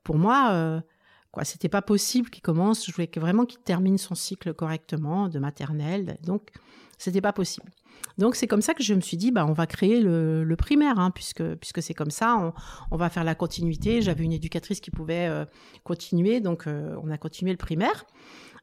pour 0.03 0.17
moi, 0.17 0.51
euh, 0.53 0.81
quoi, 1.31 1.45
c'était 1.45 1.69
pas 1.69 1.83
possible 1.83 2.31
qu'il 2.31 2.43
commence. 2.43 2.87
Je 2.87 2.93
voulais 2.93 3.11
vraiment 3.17 3.45
qu'il 3.45 3.61
termine 3.61 3.99
son 3.99 4.15
cycle 4.15 4.55
correctement 4.55 5.29
de 5.29 5.39
maternelle. 5.39 6.17
Donc, 6.25 6.51
c'était 6.97 7.21
pas 7.21 7.33
possible. 7.33 7.71
Donc 8.17 8.35
c'est 8.35 8.49
comme 8.49 8.63
ça 8.63 8.75
que 8.75 8.83
je 8.83 8.95
me 8.95 9.01
suis 9.01 9.17
dit, 9.17 9.31
bah, 9.31 9.47
on 9.47 9.53
va 9.53 9.67
créer 9.67 10.01
le, 10.01 10.55
primaire, 10.57 10.99
hein, 10.99 11.13
puisque, 11.13 11.45
puisque 11.55 11.83
c'est 11.83 11.95
comme 11.95 12.11
ça, 12.11 12.37
on, 12.37 12.53
on, 12.91 12.97
va 12.97 13.11
faire 13.11 13.23
la 13.23 13.37
continuité. 13.37 14.03
J'avais 14.03 14.25
une 14.25 14.33
éducatrice 14.33 14.81
qui 14.81 14.91
pouvait 14.91 15.31
continuer, 15.85 16.41
donc 16.41 16.65
on 16.67 17.11
a 17.11 17.19
continué 17.19 17.53
le 17.53 17.59
primaire. 17.59 18.07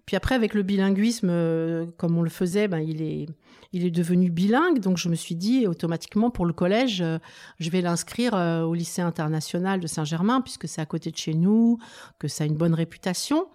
Puis 0.06 0.16
après, 0.16 0.36
avec 0.36 0.54
le 0.54 0.62
bilinguisme, 0.62 1.30
euh, 1.30 1.86
comme 1.98 2.18
on 2.18 2.22
le 2.22 2.30
faisait, 2.30 2.68
ben, 2.68 2.80
il, 2.80 3.02
est, 3.02 3.28
il 3.74 3.86
est 3.86 3.92
devenu 3.92 4.30
bilingue. 4.30 4.80
Donc 4.80 4.98
je 4.98 5.10
me 5.10 5.16
suis 5.16 5.36
dit, 5.36 5.66
automatiquement, 5.66 6.30
pour 6.30 6.46
le 6.46 6.54
collège, 6.54 7.02
euh, 7.02 7.18
je 7.60 7.70
vais 7.72 7.82
l'inscrire 7.82 8.36
euh, 8.36 8.62
au 8.62 8.76
lycée 8.76 9.02
international 9.02 9.80
de 9.80 9.88
Saint-Germain, 9.88 10.42
puisque 10.42 10.68
c'est 10.68 10.82
à 10.82 10.86
côté 10.86 11.10
de 11.10 11.18
chez 11.18 11.34
nous, 11.34 11.80
que 12.20 12.28
ça 12.28 12.44
a 12.44 12.48
une 12.48 12.56
bonne 12.56 12.76
réputation. 12.76 13.48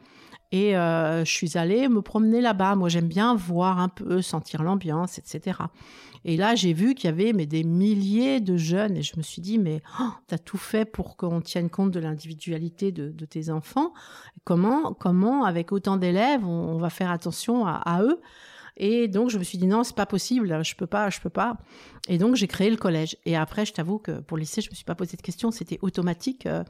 Et 0.52 0.72
je 0.72 1.22
suis 1.24 1.56
allée 1.56 1.88
me 1.88 2.02
promener 2.02 2.40
là-bas. 2.40 2.74
Moi, 2.74 2.88
j'aime 2.88 3.06
bien 3.06 3.34
voir 3.34 3.78
un 3.78 3.88
peu, 3.88 4.20
sentir 4.20 4.62
l'ambiance, 4.62 5.18
etc. 5.18 5.58
Et 6.24 6.36
là, 6.36 6.54
j'ai 6.54 6.72
vu 6.72 6.94
qu'il 6.94 7.08
y 7.08 7.12
avait 7.12 7.32
mais, 7.32 7.46
des 7.46 7.64
milliers 7.64 8.40
de 8.40 8.56
jeunes 8.56 8.96
et 8.96 9.02
je 9.02 9.16
me 9.16 9.22
suis 9.22 9.40
dit, 9.40 9.58
mais 9.58 9.82
oh, 10.00 10.10
tu 10.28 10.34
as 10.34 10.38
tout 10.38 10.58
fait 10.58 10.84
pour 10.84 11.16
qu'on 11.16 11.40
tienne 11.40 11.70
compte 11.70 11.90
de 11.90 12.00
l'individualité 12.00 12.92
de, 12.92 13.24
tes 13.24 13.50
enfants. 13.50 13.92
Comment, 14.44 14.92
comment 14.92 15.44
avec 15.44 15.72
autant 15.72 15.96
d'élèves, 15.96 16.44
on, 16.44 16.78
va 16.78 16.90
faire 16.90 17.10
attention 17.10 17.66
à, 17.66 18.02
eux? 18.02 18.20
Et 18.82 19.08
donc 19.08 19.28
je 19.28 19.38
me 19.38 19.44
suis 19.44 19.58
dit 19.58 19.66
non, 19.66 19.84
c'est 19.84 19.94
pas 19.94 20.06
possible, 20.06 20.64
je 20.64 20.74
peux 20.74 20.86
pas, 20.86 21.10
je 21.10 21.20
peux 21.20 21.28
pas. 21.28 21.58
Et 22.08 22.16
donc 22.16 22.34
j'ai 22.34 22.46
créé 22.46 22.70
le 22.70 22.78
collège. 22.78 23.14
Et 23.26 23.36
après, 23.36 23.66
je 23.66 23.74
t'avoue 23.74 23.98
que 23.98 24.20
pour 24.20 24.38
le 24.38 24.40
lycée, 24.40 24.62
je 24.62 24.70
me 24.70 24.74
suis 24.74 24.86
pas 24.86 24.94
posé 24.94 25.18
de 25.18 25.22
questions, 25.22 25.50
c'était 25.50 25.78
automatique. 25.82 26.46
Euh. 26.46 26.64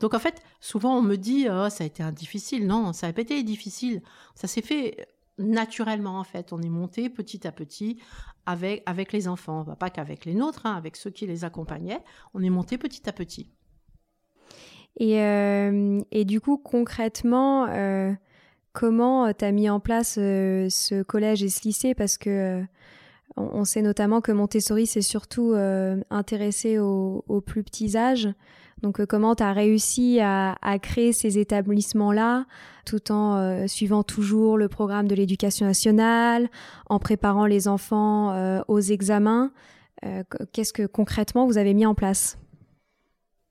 Donc 0.00 0.12
en 0.12 0.18
fait, 0.18 0.42
souvent 0.60 0.98
on 0.98 1.00
me 1.00 1.16
dit 1.16 1.46
oh, 1.50 1.70
ça 1.70 1.84
a 1.84 1.86
été 1.86 2.04
difficile. 2.12 2.66
Non, 2.66 2.92
ça 2.92 3.06
n'a 3.06 3.14
pas 3.14 3.22
été 3.22 3.42
difficile. 3.42 4.02
Ça 4.34 4.46
s'est 4.46 4.60
fait 4.60 5.08
naturellement 5.38 6.18
en 6.18 6.24
fait. 6.24 6.52
On 6.52 6.60
est 6.60 6.68
monté 6.68 7.08
petit 7.08 7.46
à 7.46 7.52
petit 7.52 7.98
avec, 8.44 8.82
avec 8.84 9.14
les 9.14 9.26
enfants, 9.26 9.64
pas 9.64 9.88
qu'avec 9.88 10.26
les 10.26 10.34
nôtres, 10.34 10.66
hein, 10.66 10.74
avec 10.76 10.96
ceux 10.96 11.08
qui 11.08 11.26
les 11.26 11.46
accompagnaient. 11.46 12.02
On 12.34 12.42
est 12.42 12.50
monté 12.50 12.76
petit 12.76 13.08
à 13.08 13.12
petit. 13.14 13.48
Et, 15.00 15.18
euh, 15.22 16.02
et 16.10 16.26
du 16.26 16.42
coup, 16.42 16.58
concrètement, 16.58 17.66
euh, 17.68 18.12
comment 18.74 19.32
tu 19.32 19.44
as 19.46 19.52
mis 19.52 19.70
en 19.70 19.80
place 19.80 20.16
euh, 20.18 20.68
ce 20.68 21.02
collège 21.02 21.42
et 21.42 21.48
ce 21.48 21.62
lycée? 21.62 21.94
Parce 21.94 22.18
que 22.18 22.62
on, 23.36 23.64
sait 23.64 23.80
notamment 23.80 24.20
que 24.20 24.30
Montessori 24.30 24.86
s'est 24.86 25.00
surtout 25.00 25.54
intéressé 26.10 26.78
aux, 26.78 27.42
plus 27.44 27.64
petits 27.64 27.96
âges. 27.96 28.28
Donc 28.84 29.00
euh, 29.00 29.06
comment 29.06 29.34
tu 29.34 29.42
as 29.42 29.52
réussi 29.52 30.20
à, 30.20 30.56
créer 30.80 31.12
ces 31.12 31.38
établissements-là 31.38 32.44
tout 32.84 33.10
en 33.10 33.36
euh, 33.36 33.66
suivant 33.66 34.02
toujours 34.02 34.58
le 34.58 34.68
programme 34.68 35.08
de 35.08 35.14
l'éducation 35.14 35.64
nationale, 35.64 36.50
en 36.90 36.98
préparant 36.98 37.46
les 37.46 37.66
enfants 37.66 38.32
euh, 38.32 38.60
aux 38.68 38.80
examens? 38.80 39.50
Qu'est-ce 40.52 40.74
que 40.74 40.84
concrètement 40.84 41.46
vous 41.46 41.56
avez 41.56 41.72
mis 41.72 41.86
en 41.86 41.94
place? 41.94 42.36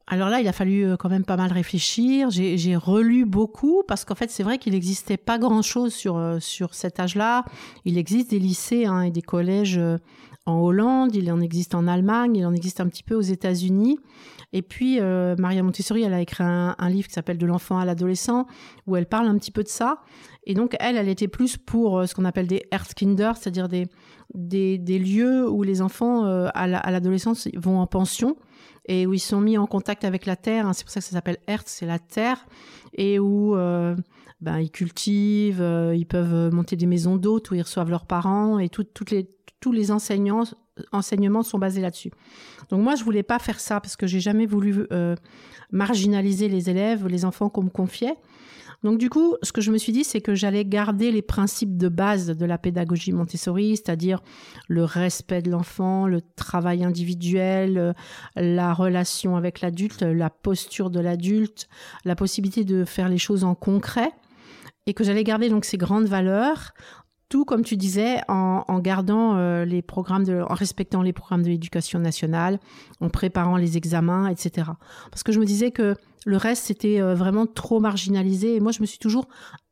Alors 0.07 0.29
là, 0.29 0.41
il 0.41 0.47
a 0.47 0.51
fallu 0.51 0.97
quand 0.97 1.09
même 1.09 1.23
pas 1.23 1.37
mal 1.37 1.51
réfléchir. 1.51 2.29
J'ai 2.29 2.75
relu 2.75 3.25
beaucoup 3.25 3.83
parce 3.87 4.03
qu'en 4.03 4.15
fait, 4.15 4.29
c'est 4.29 4.43
vrai 4.43 4.57
qu'il 4.57 4.73
n'existait 4.73 5.17
pas 5.17 5.37
grand-chose 5.37 5.93
sur, 5.93 6.37
sur 6.41 6.73
cet 6.73 6.99
âge-là. 6.99 7.45
Il 7.85 7.97
existe 7.97 8.31
des 8.31 8.39
lycées 8.39 8.85
hein, 8.85 9.03
et 9.03 9.11
des 9.11 9.21
collèges 9.21 9.79
en 10.45 10.59
Hollande, 10.59 11.15
il 11.15 11.31
en 11.31 11.39
existe 11.39 11.73
en 11.73 11.87
Allemagne, 11.87 12.35
il 12.35 12.45
en 12.45 12.53
existe 12.53 12.81
un 12.81 12.87
petit 12.87 13.03
peu 13.03 13.15
aux 13.15 13.21
États-Unis. 13.21 13.97
Et 14.51 14.61
puis, 14.61 14.99
euh, 14.99 15.35
Maria 15.39 15.63
Montessori, 15.63 16.03
elle 16.03 16.13
a 16.13 16.21
écrit 16.21 16.43
un, 16.43 16.89
livre 16.89 17.07
qui 17.07 17.13
s'appelle 17.13 17.37
De 17.37 17.45
l'enfant 17.45 17.77
à 17.77 17.85
l'adolescent, 17.85 18.45
où 18.85 18.95
elle 18.95 19.05
parle 19.05 19.27
un 19.27 19.37
petit 19.37 19.51
peu 19.51 19.63
de 19.63 19.69
ça. 19.69 20.01
Et 20.45 20.53
donc, 20.53 20.75
elle, 20.79 20.97
elle 20.97 21.07
était 21.07 21.29
plus 21.29 21.57
pour 21.57 21.99
euh, 21.99 22.05
ce 22.05 22.13
qu'on 22.13 22.25
appelle 22.25 22.47
des 22.47 22.63
Erzkinder, 22.71 23.31
c'est-à-dire 23.35 23.69
des, 23.69 23.87
des, 24.33 24.77
des, 24.77 24.99
lieux 24.99 25.49
où 25.49 25.63
les 25.63 25.81
enfants 25.81 26.25
euh, 26.25 26.49
à 26.53 26.67
l'adolescence 26.67 27.47
vont 27.55 27.79
en 27.79 27.87
pension 27.87 28.35
et 28.85 29.07
où 29.07 29.13
ils 29.13 29.19
sont 29.19 29.41
mis 29.41 29.57
en 29.57 29.65
contact 29.65 30.03
avec 30.03 30.25
la 30.25 30.35
terre. 30.35 30.67
Hein. 30.67 30.73
c'est 30.73 30.83
pour 30.83 30.91
ça 30.91 30.99
que 30.99 31.05
ça 31.05 31.11
s'appelle 31.11 31.37
Erz, 31.47 31.63
c'est 31.65 31.85
la 31.85 31.99
terre. 31.99 32.45
Et 32.93 33.19
où 33.19 33.55
ben, 34.41 34.59
ils 34.59 34.71
cultivent, 34.71 35.63
ils 35.95 36.05
peuvent 36.05 36.53
monter 36.53 36.75
des 36.75 36.85
maisons 36.85 37.15
d'hôtes 37.15 37.51
où 37.51 37.55
ils 37.55 37.61
reçoivent 37.61 37.89
leurs 37.89 38.05
parents 38.05 38.59
et 38.59 38.69
toutes 38.69 39.11
les, 39.11 39.29
tous 39.59 39.71
les 39.71 39.91
enseignants 39.91 40.43
enseignements 40.91 41.43
sont 41.43 41.59
basés 41.59 41.81
là-dessus. 41.81 42.11
Donc 42.69 42.81
moi, 42.81 42.95
je 42.95 43.03
voulais 43.03 43.23
pas 43.23 43.39
faire 43.39 43.59
ça 43.59 43.79
parce 43.79 43.95
que 43.95 44.07
j'ai 44.07 44.19
jamais 44.19 44.45
voulu 44.45 44.85
euh, 44.91 45.15
marginaliser 45.71 46.47
les 46.47 46.69
élèves, 46.69 47.07
les 47.07 47.25
enfants 47.25 47.49
qu'on 47.49 47.63
me 47.63 47.69
confiait. 47.69 48.15
Donc 48.83 48.97
du 48.97 49.09
coup, 49.09 49.35
ce 49.43 49.51
que 49.51 49.61
je 49.61 49.71
me 49.71 49.77
suis 49.77 49.93
dit, 49.93 50.03
c'est 50.03 50.19
que 50.19 50.35
j'allais 50.35 50.65
garder 50.65 51.11
les 51.11 51.21
principes 51.21 51.77
de 51.77 51.87
base 51.87 52.27
de 52.27 52.45
la 52.45 52.57
pédagogie 52.57 53.13
Montessori, 53.13 53.77
c'est-à-dire 53.77 54.21
le 54.67 54.83
respect 54.83 55.41
de 55.41 55.49
l'enfant, 55.49 56.05
le 56.05 56.21
travail 56.35 56.83
individuel, 56.83 57.95
la 58.35 58.73
relation 58.73 59.37
avec 59.37 59.61
l'adulte, 59.61 60.01
la 60.01 60.29
posture 60.29 60.89
de 60.89 60.99
l'adulte, 60.99 61.67
la 62.03 62.15
possibilité 62.15 62.65
de 62.65 62.83
faire 62.83 63.07
les 63.07 63.17
choses 63.17 63.43
en 63.45 63.55
concret, 63.55 64.11
et 64.85 64.93
que 64.93 65.03
j'allais 65.03 65.23
garder 65.23 65.49
donc 65.49 65.63
ces 65.65 65.77
grandes 65.77 66.07
valeurs 66.07 66.73
comme 67.43 67.63
tu 67.63 67.75
disais 67.75 68.21
en, 68.27 68.79
gardant 68.79 69.35
euh, 69.35 69.65
les 69.65 69.81
programmes 69.81 70.23
de, 70.23 70.41
en 70.41 70.53
respectant 70.53 71.01
les 71.01 71.13
programmes 71.13 71.41
de 71.41 71.49
l'éducation 71.49 71.99
nationale, 71.99 72.59
en 73.01 73.09
préparant 73.09 73.57
les 73.57 73.77
examens, 73.77 74.27
etc. 74.27 74.67
Parce 75.09 75.23
que 75.23 75.31
je 75.31 75.39
me 75.39 75.45
disais 75.45 75.71
que 75.71 75.95
le 76.25 76.37
reste 76.37 76.65
c'était 76.65 77.01
euh, 77.01 77.15
vraiment 77.15 77.47
trop 77.47 77.79
marginalisé 77.79 78.55
et 78.55 78.59
moi 78.59 78.71
je 78.71 78.81
me 78.81 78.85
suis 78.85 78.99
toujours 78.99 79.27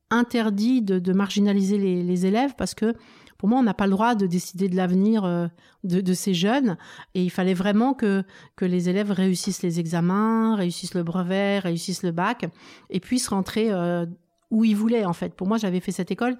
interdit 0.09 0.82
de, 0.82 1.14
marginaliser 1.14 1.78
les, 1.78 2.26
élèves 2.26 2.53
parce 2.57 2.74
que 2.74 2.93
pour 3.38 3.47
moi 3.47 3.59
on 3.59 3.64
n'a 3.64 3.74
pas 3.74 3.86
le 3.86 3.91
droit 3.91 4.16
de 4.16 4.28
décider 4.28 4.68
de 4.68 4.76
l'avenir 4.76 5.24
euh, 5.24 5.47
de, 5.86 6.14
ces 6.14 6.34
jeunes 6.34 6.78
et 7.14 7.24
il 7.24 7.30
fallait 7.30 7.53
vraiment 7.53 7.93
que 7.93 8.24
que 8.57 8.66
les 8.66 8.89
élèves 8.89 9.12
réussissent 9.12 9.62
les 9.62 9.80
examens, 9.80 10.55
réussissent 10.55 10.95
le 10.95 11.03
brevet, 11.03 11.59
réussissent 11.59 12.03
le 12.03 12.12
bac 12.12 12.45
et 12.89 12.99
puissent 12.99 13.30
rentrer 13.30 13.72
où 14.49 14.66
ils 14.66 14.76
voulaient 14.76 15.05
en 15.05 15.14
fait. 15.14 15.34
Pour 15.34 15.47
moi 15.47 15.57
j'avais 15.57 15.80
fait 15.80 15.93
cette 15.93 16.12
école 16.12 16.36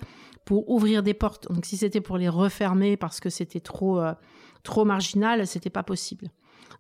pour 0.46 0.70
ouvrir 0.70 1.04
des 1.04 1.14
portes. 1.14 1.52
Donc 1.52 1.66
si 1.66 1.78
c'était 1.78 2.02
pour 2.02 2.18
les 2.18 2.30
refermer 2.30 2.98
parce 2.98 3.20
que 3.20 3.30
c'était 3.30 3.60
trop 3.60 4.00
euh, 4.00 4.14
trop 4.64 4.86
marginal, 4.86 5.48
c'était 5.48 5.70
pas 5.70 5.84
possible. 5.84 6.30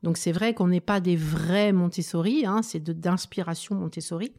Donc 0.04 0.18
c'est 0.18 0.32
vrai 0.32 0.54
qu'on 0.54 0.68
n'est 0.68 0.82
pas 0.82 1.00
des 1.00 1.16
vrais 1.16 1.72
Montessori, 1.72 2.46
hein, 2.46 2.62
c'est 2.64 2.84
d'inspiration 2.84 3.76
Montessori, 3.76 4.34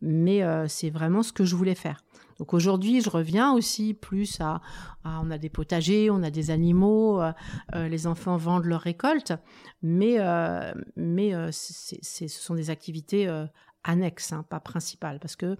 mais 0.00 0.42
euh, 0.42 0.66
c'est 0.68 0.90
vraiment 0.90 1.22
ce 1.22 1.32
que 1.32 1.44
je 1.44 1.54
voulais 1.54 1.74
faire. 1.74 2.02
Donc 2.38 2.54
aujourd'hui, 2.54 3.00
je 3.00 3.10
reviens 3.10 3.52
aussi 3.52 3.94
plus 3.94 4.40
à, 4.40 4.60
on 5.04 5.30
a 5.32 5.38
des 5.38 5.48
potagers, 5.48 6.08
on 6.08 6.22
a 6.22 6.30
des 6.30 6.52
animaux, 6.52 7.20
euh, 7.20 7.32
les 7.88 8.06
enfants 8.06 8.36
vendent 8.36 8.64
leurs 8.64 8.80
récoltes, 8.80 9.32
mais 9.82 10.18
mais 10.94 11.32
ce 11.50 12.28
sont 12.28 12.54
des 12.54 12.70
activités 12.70 13.28
annexes, 13.82 14.32
hein, 14.32 14.44
pas 14.48 14.60
principales, 14.60 15.18
parce 15.18 15.34
que 15.34 15.56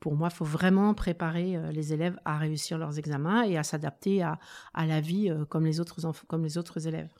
pour 0.00 0.14
moi, 0.14 0.28
il 0.30 0.34
faut 0.34 0.44
vraiment 0.44 0.94
préparer 0.94 1.56
euh, 1.56 1.72
les 1.72 1.92
élèves 1.92 2.18
à 2.24 2.38
réussir 2.38 2.78
leurs 2.78 2.98
examens 2.98 3.42
et 3.42 3.56
à 3.56 3.62
s'adapter 3.62 4.22
à, 4.22 4.38
la 4.74 5.00
vie 5.00 5.30
euh, 5.30 5.44
comme 5.44 5.64
les 5.64 5.80
autres, 5.80 5.96
comme 6.26 6.44
les 6.44 6.58
autres 6.58 6.86
élèves. 6.86 7.10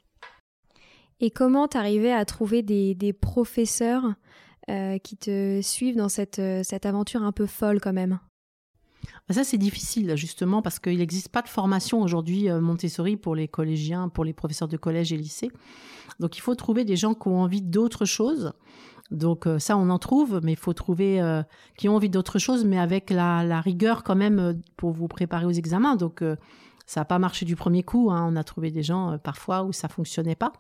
Et 1.21 1.31
comment 1.31 1.67
t'arrivais 1.67 2.13
à 2.13 2.25
trouver 2.25 2.63
des, 2.63 3.13
professeurs 3.13 4.05
euh, 4.71 4.99
qui 4.99 5.17
te 5.17 5.61
suivent 5.63 5.97
dans 5.97 6.09
cette, 6.09 6.41
cette 6.63 6.87
aventure 6.87 7.23
un 7.23 7.33
peu 7.33 7.47
folle 7.47 7.81
quand 7.81 7.93
même? 7.93 8.21
Bah, 9.27 9.35
ça, 9.35 9.43
c'est 9.43 9.59
difficile, 9.59 10.15
justement, 10.15 10.63
parce 10.63 10.79
qu'il 10.79 10.99
n'existe 10.99 11.31
pas 11.31 11.43
de 11.43 11.49
formation 11.49 12.01
aujourd'hui 12.01 12.49
Montessori 12.49 13.17
pour 13.17 13.35
les 13.35 13.49
collégiens, 13.49 14.09
pour 14.09 14.25
les 14.25 14.33
professeurs 14.33 14.69
de 14.69 14.77
collège 14.77 15.13
et 15.13 15.17
lycée. 15.17 15.51
Donc, 16.21 16.37
il 16.37 16.41
faut 16.41 16.55
trouver 16.55 16.85
des 16.85 16.97
gens 16.97 17.15
qui 17.15 17.27
ont 17.27 17.41
envie 17.41 17.63
d'autre 17.63 18.05
chose 18.05 18.53
donc 19.11 19.47
euh, 19.47 19.59
ça, 19.59 19.77
on 19.77 19.89
en 19.91 19.99
trouve, 19.99 20.41
mais 20.43 20.53
il 20.53 20.59
faut 20.59 20.75
trouver 20.75 21.21
euh, 21.21 21.43
qui 21.77 21.89
ont 21.89 21.97
envie 21.97 22.11
d'autre 22.11 22.39
chose, 22.39 22.65
mais 22.65 22.79
avec 22.79 23.11
la, 23.11 23.61
rigueur 23.61 24.03
quand 24.05 24.17
même 24.17 24.39
euh, 24.39 24.53
pour 24.77 24.93
vous 24.93 25.09
préparer 25.09 25.47
aux 25.47 25.51
examens. 25.51 25.97
Donc 25.97 26.23
ça 26.87 27.01
n'a 27.01 27.05
pas 27.05 27.19
marché 27.19 27.47
du 27.47 27.57
premier 27.57 27.83
coup. 27.83 28.11
Hein. 28.11 28.29
On 28.31 28.37
a 28.37 28.45
trouvé 28.45 28.71
des 28.71 28.83
gens 28.83 29.19
parfois 29.19 29.63
où 29.63 29.73
ça 29.73 29.89
fonctionnait 29.89 30.35
pas. 30.35 30.53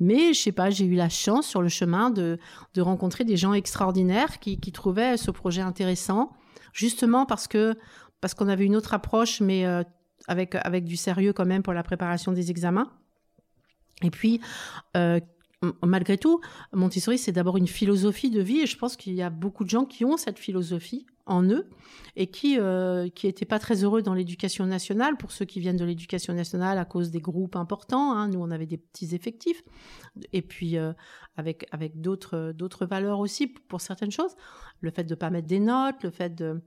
Mais 0.00 0.32
je 0.34 0.40
sais 0.40 0.52
pas, 0.52 0.70
j'ai 0.70 0.86
eu 0.86 0.96
la 0.96 1.08
chance 1.08 1.46
sur 1.46 1.62
le 1.62 1.68
chemin 1.68 2.10
de, 2.10 2.38
rencontrer 2.78 3.24
des 3.24 3.36
gens 3.36 3.52
extraordinaires 3.52 4.40
qui, 4.40 4.58
trouvaient 4.72 5.16
ce 5.16 5.30
projet 5.30 5.62
intéressant, 5.62 6.32
justement 6.72 7.26
parce 7.26 7.46
que 7.46 7.76
parce 8.20 8.34
qu'on 8.34 8.48
avait 8.48 8.64
une 8.64 8.74
autre 8.74 8.94
approche, 8.94 9.40
mais 9.40 9.64
avec 10.26 10.56
avec 10.56 10.84
du 10.84 10.96
sérieux 10.96 11.32
quand 11.32 11.46
même 11.46 11.62
pour 11.62 11.74
la 11.74 11.84
préparation 11.84 12.32
des 12.32 12.50
examens. 12.50 12.90
Et 14.02 14.10
puis, 14.10 14.40
malgré 15.82 16.18
tout, 16.18 16.40
Montessori, 16.72 17.18
c'est 17.18 17.32
d'abord 17.32 17.56
une 17.56 17.66
philosophie 17.66 18.30
de 18.30 18.40
vie 18.40 18.60
et 18.60 18.66
je 18.66 18.76
pense 18.76 18.96
qu'il 18.96 19.14
y 19.14 19.22
a 19.22 19.30
beaucoup 19.30 19.64
de 19.64 19.70
gens 19.70 19.84
qui 19.84 20.04
ont 20.04 20.16
cette 20.16 20.38
philosophie 20.38 21.06
en 21.26 21.42
eux 21.44 21.68
et 22.16 22.26
qui 22.26 22.58
euh, 22.58 23.08
qui 23.08 23.26
étaient 23.26 23.44
pas 23.44 23.58
très 23.58 23.82
heureux 23.82 24.02
dans 24.02 24.14
l'éducation 24.14 24.66
nationale 24.66 25.16
pour 25.16 25.32
ceux 25.32 25.44
qui 25.44 25.58
viennent 25.60 25.76
de 25.76 25.84
l'éducation 25.84 26.34
nationale 26.34 26.78
à 26.78 26.84
cause 26.84 27.10
des 27.10 27.20
groupes 27.20 27.56
importants 27.56 28.12
hein. 28.12 28.28
nous 28.28 28.40
on 28.40 28.50
avait 28.50 28.66
des 28.66 28.76
petits 28.76 29.14
effectifs 29.14 29.62
et 30.32 30.42
puis 30.42 30.76
euh, 30.76 30.92
avec 31.36 31.66
avec 31.72 32.00
d'autres 32.00 32.52
d'autres 32.52 32.84
valeurs 32.84 33.20
aussi 33.20 33.46
pour 33.46 33.80
certaines 33.80 34.10
choses 34.10 34.36
le 34.80 34.90
fait 34.90 35.04
de 35.04 35.14
pas 35.14 35.30
mettre 35.30 35.48
des 35.48 35.60
notes 35.60 36.02
le 36.02 36.10
fait 36.10 36.34
de 36.34 36.60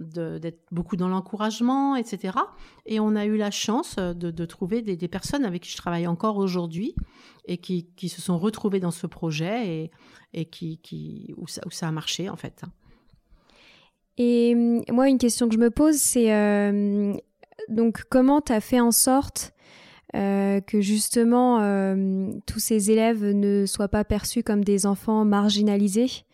d'être 0.00 0.60
beaucoup 0.70 0.96
dans 0.96 1.08
l'encouragement, 1.08 1.96
etc. 1.96 2.38
Et 2.86 3.00
on 3.00 3.16
a 3.16 3.26
eu 3.26 3.36
la 3.36 3.50
chance 3.50 3.96
de, 3.96 4.44
trouver 4.44 4.82
des, 4.82 5.08
personnes 5.08 5.44
avec 5.44 5.62
qui 5.62 5.70
je 5.70 5.76
travaille 5.76 6.06
encore 6.06 6.36
aujourd'hui 6.36 6.94
et 7.46 7.58
qui, 7.58 8.08
se 8.08 8.20
sont 8.20 8.38
retrouvées 8.38 8.80
dans 8.80 8.90
ce 8.90 9.06
projet 9.06 9.68
et, 9.68 9.90
et 10.34 10.44
qui, 10.44 10.78
qui 10.78 11.34
où, 11.36 11.48
ça, 11.48 11.62
où, 11.66 11.70
ça, 11.70 11.88
a 11.88 11.92
marché 11.92 12.28
en 12.28 12.36
fait. 12.36 12.62
Et 14.18 14.52
hum, 14.54 14.82
moi, 14.90 15.08
une 15.08 15.18
question 15.18 15.48
que 15.48 15.54
je 15.54 15.60
me 15.60 15.70
pose, 15.70 15.96
c'est 15.96 16.32
euh, 16.32 17.14
donc 17.68 18.02
comment 18.10 18.40
tu 18.40 18.52
as 18.52 18.60
fait 18.60 18.80
en 18.80 18.90
sorte 18.90 19.52
euh, 20.16 20.60
que 20.60 20.80
justement 20.80 21.60
euh, 21.60 22.30
tous 22.46 22.58
ces 22.58 22.90
élèves 22.90 23.24
ne 23.24 23.66
soient 23.66 23.88
pas 23.88 24.04
perçus 24.04 24.42
comme 24.42 24.64
des 24.64 24.86
enfants 24.86 25.24
marginalisés? 25.24 26.24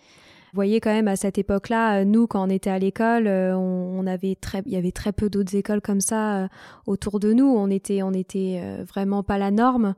Vous 0.55 0.59
voyez 0.59 0.81
quand 0.81 0.93
même 0.93 1.09
à 1.09 1.17
cette 1.17 1.37
époque-là, 1.37 2.03
euh, 2.03 2.05
nous 2.05 2.29
quand 2.29 2.47
on 2.47 2.49
était 2.49 2.71
à 2.71 2.79
l'école, 2.79 3.27
euh, 3.27 3.57
on, 3.57 4.07
avait 4.07 4.37
très, 4.37 4.63
il 4.67 4.73
y 4.73 4.77
avait 4.77 4.93
très 4.93 5.11
peu 5.11 5.29
d'autres 5.29 5.57
écoles 5.57 5.81
comme 5.81 6.01
ça 6.01 6.45
euh, 6.45 6.49
autour 6.87 7.19
de 7.19 7.33
nous. 7.33 7.47
On 7.47 7.69
était, 7.71 8.05
on 8.05 8.13
était 8.13 8.63
vraiment 8.87 9.25
pas 9.25 9.37
la 9.37 9.51
norme. 9.51 9.97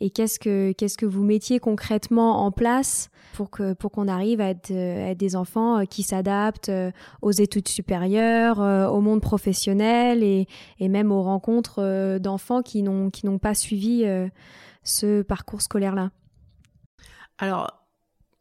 Et 0.00 0.10
qu'est-ce 0.10 0.38
que 0.38 0.72
qu'est-ce 0.72 0.98
que 0.98 1.06
vous 1.06 1.24
mettiez 1.24 1.58
concrètement 1.58 2.44
en 2.44 2.52
place 2.52 3.08
pour 3.32 3.48
que 3.48 3.72
pour 3.72 3.92
qu'on 3.92 4.06
arrive 4.06 4.42
à 4.42 4.50
être, 4.50 5.16
des 5.16 5.36
enfants 5.36 5.86
qui 5.86 6.02
s'adaptent 6.02 6.70
aux 7.22 7.30
études 7.30 7.68
supérieures, 7.68 8.58
au 8.58 9.00
monde 9.00 9.22
professionnel 9.22 10.22
et, 10.22 10.48
et 10.80 10.88
même 10.90 11.12
aux 11.12 11.22
rencontres 11.22 12.18
d'enfants 12.18 12.60
qui 12.60 12.82
n'ont 12.82 13.08
qui 13.08 13.24
n'ont 13.24 13.38
pas 13.38 13.54
suivi 13.54 14.04
ce 14.82 15.22
parcours 15.22 15.62
scolaire 15.62 15.94
là. 15.94 16.10
Alors 17.38 17.83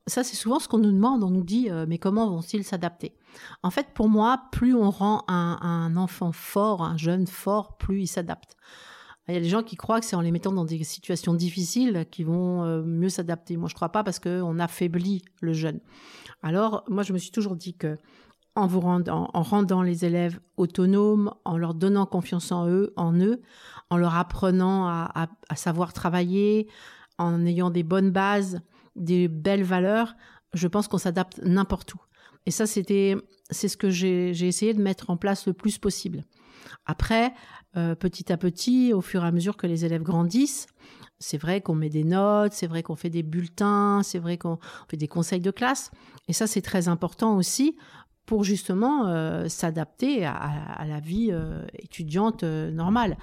ça, 0.07 0.23
c'est 0.23 0.35
souvent 0.35 0.59
ce 0.59 0.67
qu'on 0.67 0.79
nous 0.79 0.91
demande. 0.91 1.23
On 1.23 1.29
nous 1.29 1.43
dit, 1.43 1.69
euh, 1.69 1.85
mais 1.87 1.97
comment 1.97 2.29
vont-ils 2.29 2.63
s'adapter? 2.63 3.15
En 3.61 3.69
fait, 3.69 3.87
pour 3.93 4.09
moi, 4.09 4.43
plus 4.51 4.75
on 4.75 4.89
rend 4.89 5.23
un, 5.27 5.95
enfant 5.95 6.31
fort, 6.31 6.83
un 6.83 6.97
jeune 6.97 7.25
fort, 7.25 7.77
plus 7.77 8.01
il 8.01 8.07
s'adapte. 8.07 8.57
Il 9.29 9.33
y 9.33 9.37
a 9.37 9.39
des 9.39 9.47
gens 9.47 9.63
qui 9.63 9.77
croient 9.77 10.01
que 10.01 10.05
c'est 10.05 10.17
en 10.17 10.21
les 10.21 10.31
mettant 10.31 10.51
dans 10.51 10.65
des 10.65 10.83
situations 10.83 11.33
difficiles 11.33 12.05
qu'ils 12.11 12.25
vont 12.25 12.63
euh, 12.63 12.83
mieux 12.83 13.07
s'adapter. 13.07 13.55
Moi, 13.55 13.69
je 13.69 13.73
ne 13.73 13.77
crois 13.77 13.89
pas 13.89 14.03
parce 14.03 14.19
qu'on 14.19 14.59
affaiblit 14.59 15.23
le 15.39 15.53
jeune. 15.53 15.79
Alors, 16.41 16.83
moi, 16.89 17.03
je 17.03 17.13
me 17.13 17.17
suis 17.17 17.31
toujours 17.31 17.55
dit 17.55 17.73
que 17.73 17.97
en 18.55 18.67
vous 18.67 18.81
rendant, 18.81 19.29
en 19.33 19.41
rendant 19.41 19.81
les 19.81 20.03
élèves 20.05 20.39
autonomes, 20.57 21.33
en 21.45 21.57
leur 21.57 21.73
donnant 21.73 22.05
confiance 22.05 22.51
en 22.51 22.67
eux, 22.67 22.93
en 22.97 23.13
eux, 23.13 23.41
en 23.89 23.97
leur 23.97 24.15
apprenant 24.15 24.87
à 24.87 25.27
savoir 25.55 25.91
travailler, 25.91 26.67
en 27.17 27.45
ayant 27.45 27.71
des 27.71 27.81
bonnes 27.81 28.11
bases, 28.11 28.59
des 28.95 29.27
belles 29.27 29.63
valeurs, 29.63 30.15
je 30.53 30.67
pense 30.67 30.87
qu'on 30.87 30.97
s'adapte 30.97 31.39
n'importe 31.43 31.93
où. 31.95 31.99
Et 32.45 32.51
ça, 32.51 32.65
c'était, 32.65 33.15
c'est 33.49 33.67
ce 33.67 33.77
que 33.77 33.89
j'ai 33.89 34.29
essayé 34.47 34.73
de 34.73 34.81
mettre 34.81 35.09
en 35.09 35.17
place 35.17 35.47
le 35.47 35.53
plus 35.53 35.77
possible. 35.77 36.23
Après, 36.85 37.33
euh, 37.77 37.95
petit 37.95 38.31
à 38.31 38.37
petit, 38.37 38.93
au 38.93 39.01
fur 39.01 39.23
et 39.23 39.27
à 39.27 39.31
mesure 39.31 39.57
que 39.57 39.67
les 39.67 39.85
élèves 39.85 40.03
grandissent, 40.03 40.67
c'est 41.19 41.37
vrai 41.37 41.61
qu'on 41.61 41.75
met 41.75 41.89
des 41.89 42.03
notes, 42.03 42.53
c'est 42.53 42.67
vrai 42.67 42.83
qu'on 42.83 42.95
fait 42.95 43.09
des 43.09 43.23
bulletins, 43.23 44.01
c'est 44.03 44.19
vrai 44.19 44.37
qu'on 44.37 44.59
fait 44.89 44.97
des 44.97 45.07
conseils 45.07 45.39
de 45.39 45.51
classe. 45.51 45.91
Et 46.27 46.33
ça, 46.33 46.47
c'est 46.47 46.61
très 46.61 46.87
important 46.87 47.37
aussi 47.37 47.77
pour 48.25 48.43
justement 48.43 49.07
euh, 49.07 49.47
s'adapter 49.47 50.25
à, 50.25 50.85
la 50.85 50.99
vie 50.99 51.29
euh, 51.31 51.65
étudiante 51.79 52.43
normale. 52.43 53.17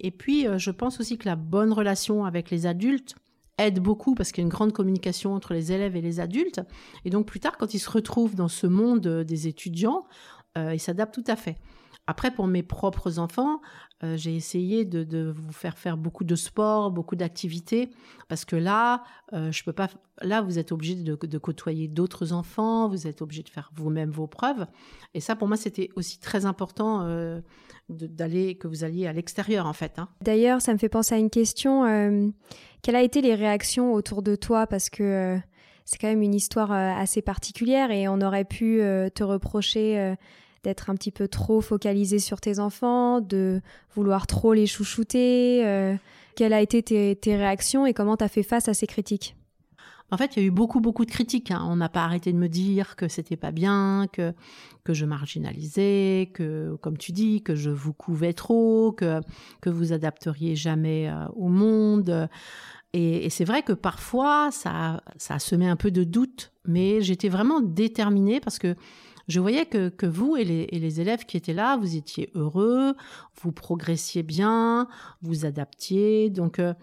Et 0.00 0.10
puis, 0.10 0.46
je 0.56 0.70
pense 0.70 0.98
aussi 0.98 1.16
que 1.16 1.28
la 1.28 1.36
bonne 1.36 1.72
relation 1.72 2.24
avec 2.24 2.50
les 2.50 2.66
adultes, 2.66 3.14
aide 3.60 3.80
beaucoup 3.80 4.14
parce 4.14 4.32
qu'il 4.32 4.42
y 4.42 4.44
a 4.44 4.46
une 4.46 4.52
grande 4.52 4.72
communication 4.72 5.34
entre 5.34 5.54
les 5.54 5.72
élèves 5.72 5.96
et 5.96 6.00
les 6.00 6.20
adultes. 6.20 6.60
Et 7.04 7.10
donc 7.10 7.26
plus 7.26 7.40
tard, 7.40 7.56
quand 7.56 7.74
ils 7.74 7.78
se 7.78 7.90
retrouvent 7.90 8.34
dans 8.34 8.48
ce 8.48 8.66
monde 8.66 9.06
des 9.06 9.48
étudiants, 9.48 10.04
euh, 10.58 10.74
ils 10.74 10.80
s'adaptent 10.80 11.14
tout 11.14 11.24
à 11.26 11.36
fait. 11.36 11.56
Après, 12.06 12.32
pour 12.32 12.48
mes 12.48 12.64
propres 12.64 13.20
enfants, 13.20 13.60
euh, 14.02 14.16
j'ai 14.16 14.34
essayé 14.34 14.84
de, 14.84 15.30
vous 15.30 15.52
faire 15.52 15.78
faire 15.78 15.96
beaucoup 15.96 16.24
de 16.24 16.34
sport, 16.34 16.90
beaucoup 16.90 17.14
d'activités, 17.14 17.90
parce 18.28 18.44
que 18.44 18.56
là, 18.56 19.04
euh, 19.32 19.52
je 19.52 19.62
peux 19.62 19.72
pas. 19.72 19.88
Là, 20.20 20.42
vous 20.42 20.58
êtes 20.58 20.72
obligé 20.72 20.96
de, 20.96 21.38
côtoyer 21.38 21.86
d'autres 21.86 22.32
enfants, 22.32 22.88
vous 22.88 23.06
êtes 23.06 23.22
obligé 23.22 23.44
de 23.44 23.48
faire 23.48 23.70
vous-même 23.76 24.10
vos 24.10 24.26
preuves, 24.26 24.66
et 25.14 25.20
ça, 25.20 25.36
pour 25.36 25.46
moi, 25.46 25.56
c'était 25.56 25.90
aussi 25.94 26.18
très 26.18 26.46
important 26.46 27.02
euh, 27.02 27.40
d'aller 27.88 28.56
que 28.56 28.66
vous 28.66 28.82
alliez 28.82 29.06
à 29.06 29.12
l'extérieur, 29.12 29.66
en 29.66 29.72
fait. 29.72 29.98
Hein. 29.98 30.08
D'ailleurs, 30.20 30.60
ça 30.60 30.72
me 30.72 30.78
fait 30.78 30.88
penser 30.88 31.14
à 31.14 31.18
une 31.18 31.30
question. 31.30 32.32
Quelles 32.82 32.96
a 32.96 33.02
été 33.02 33.20
les 33.20 33.34
réactions 33.34 33.92
autour 33.92 34.22
de 34.22 34.34
toi, 34.36 34.66
parce 34.66 34.90
que 34.90 35.38
c'est 35.84 35.98
quand 35.98 36.08
même 36.08 36.22
une 36.22 36.34
histoire 36.34 36.72
assez 36.72 37.22
particulière, 37.22 37.90
et 37.90 38.08
on 38.08 38.20
aurait 38.20 38.44
pu 38.44 38.80
te 39.14 39.22
reprocher 39.22 40.16
d'être 40.62 40.90
un 40.90 40.94
petit 40.94 41.10
peu 41.10 41.28
trop 41.28 41.60
focalisé 41.60 42.18
sur 42.18 42.40
tes 42.40 42.58
enfants, 42.58 43.20
de 43.20 43.60
vouloir 43.94 44.26
trop 44.26 44.52
les 44.52 44.66
chouchouter 44.66 45.62
euh, 45.64 45.94
Quelles 46.36 46.52
a 46.52 46.60
été 46.60 46.82
tes, 46.82 47.36
réactions 47.36 47.86
et 47.86 47.94
comment 47.94 48.16
tu 48.16 48.24
as 48.24 48.28
fait 48.28 48.42
face 48.42 48.68
à 48.68 48.74
ces 48.74 48.86
critiques? 48.86 49.36
En 50.10 50.16
fait, 50.16 50.36
il 50.36 50.42
y 50.42 50.44
a 50.44 50.46
eu 50.46 50.50
beaucoup, 50.50 50.80
beaucoup 50.80 51.04
de 51.04 51.10
critiques. 51.10 51.50
Hein. 51.50 51.64
On 51.68 51.76
n'a 51.76 51.88
pas 51.88 52.04
arrêté 52.04 52.32
de 52.32 52.38
me 52.38 52.48
dire 52.48 52.96
que 52.96 53.08
c'était 53.08 53.36
pas 53.36 53.52
bien, 53.52 54.06
que, 54.12 54.32
que 54.84 54.92
je 54.92 55.04
marginalisais, 55.04 56.30
que, 56.34 56.76
comme 56.80 56.98
tu 56.98 57.12
dis, 57.12 57.42
que 57.42 57.54
je 57.54 57.70
vous 57.70 57.92
couvais 57.92 58.32
trop, 58.32 58.92
que, 58.92 59.20
que 59.60 59.70
vous 59.70 59.92
adapteriez 59.92 60.56
jamais 60.56 61.08
euh, 61.08 61.26
au 61.36 61.48
monde. 61.48 62.28
Et, 62.92 63.30
c'est 63.30 63.44
vrai 63.44 63.62
que 63.62 63.72
parfois, 63.72 64.50
ça, 64.50 65.02
ça 65.16 65.38
semé 65.38 65.68
un 65.68 65.76
peu 65.76 65.90
de 65.90 66.02
doute, 66.02 66.52
mais 66.66 67.00
j'étais 67.00 67.28
vraiment 67.28 67.60
déterminée 67.60 68.40
parce 68.40 68.58
que 68.58 68.74
je 69.28 69.38
voyais 69.38 69.64
que, 69.64 70.06
vous 70.06 70.36
et 70.36 70.44
les, 70.44 71.00
élèves 71.00 71.24
qui 71.24 71.36
étaient 71.36 71.52
là, 71.52 71.76
vous 71.76 71.94
étiez 71.94 72.30
heureux, 72.34 72.94
vous 73.40 73.52
progressiez 73.52 74.24
bien, 74.24 74.88
vous 75.22 75.46
adaptiez. 75.46 76.30
Donc, 76.30 76.58
euh, 76.58 76.74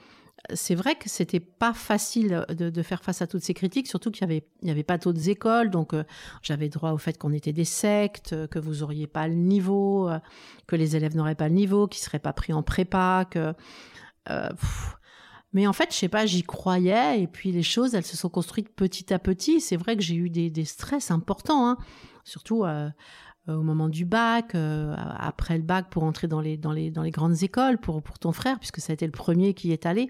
c'est 0.53 0.75
vrai 0.75 0.95
que 0.95 1.09
c'était 1.09 1.39
pas 1.39 1.73
facile 1.73 2.45
de, 2.49 2.81
faire 2.81 3.03
face 3.03 3.21
à 3.21 3.27
toutes 3.27 3.43
ces 3.43 3.53
critiques, 3.53 3.87
surtout 3.87 4.11
qu'il 4.11 4.27
n'y 4.27 4.71
avait, 4.71 4.83
pas 4.83 4.97
d'autres 4.97 5.29
écoles. 5.29 5.69
Donc, 5.69 5.93
euh, 5.93 6.03
j'avais 6.41 6.69
droit 6.69 6.91
au 6.91 6.97
fait 6.97 7.17
qu'on 7.17 7.33
était 7.33 7.53
des 7.53 7.65
sectes, 7.65 8.47
que 8.47 8.59
vous 8.59 8.83
auriez 8.83 9.07
pas 9.07 9.27
le 9.27 9.35
niveau, 9.35 10.09
euh, 10.09 10.19
que 10.67 10.75
les 10.75 10.95
élèves 10.95 11.15
n'auraient 11.15 11.35
pas 11.35 11.49
le 11.49 11.55
niveau, 11.55 11.87
qu'ils 11.87 12.03
seraient 12.03 12.19
pas 12.19 12.33
pris 12.33 12.53
en 12.53 12.63
prépa, 12.63 13.25
que. 13.29 13.53
Mais 15.53 15.65
en 15.65 15.73
fait, 15.73 15.91
je 15.91 15.95
sais 15.95 16.09
pas, 16.09 16.25
j'y 16.25 16.43
croyais 16.43 17.21
et 17.21 17.25
puis 17.25 17.53
les 17.53 17.63
choses, 17.63 17.95
elles 17.95 18.05
se 18.05 18.17
sont 18.17 18.29
construites 18.29 18.69
petit 18.69 19.13
à 19.13 19.17
petit. 19.17 19.61
C'est 19.61 19.77
vrai 19.77 19.95
que 19.95 20.03
j'ai 20.03 20.15
eu 20.15 20.29
des, 20.29 20.65
stress 20.65 21.09
importants. 21.09 21.69
Hein 21.69 21.77
surtout 22.27 22.65
euh, 22.65 22.67
euh, 22.67 22.89
au 23.55 23.63
moment 23.63 23.89
du 23.89 24.05
bac, 24.05 24.55
euh, 24.55 24.93
après 24.97 25.57
le 25.57 25.63
bac 25.63 25.89
pour 25.89 26.03
entrer 26.03 26.27
dans 26.27 26.41
les, 26.41 26.57
dans 26.57 26.71
les, 26.71 26.91
dans 26.91 27.03
les 27.03 27.11
grandes 27.11 27.43
écoles 27.43 27.77
pour, 27.77 28.01
pour 28.01 28.19
ton 28.19 28.31
frère, 28.31 28.59
puisque 28.59 28.79
ça 28.79 28.91
a 28.91 28.95
été 28.95 29.05
le 29.05 29.11
premier 29.11 29.53
qui 29.53 29.71
est 29.71 29.85
allé. 29.85 30.09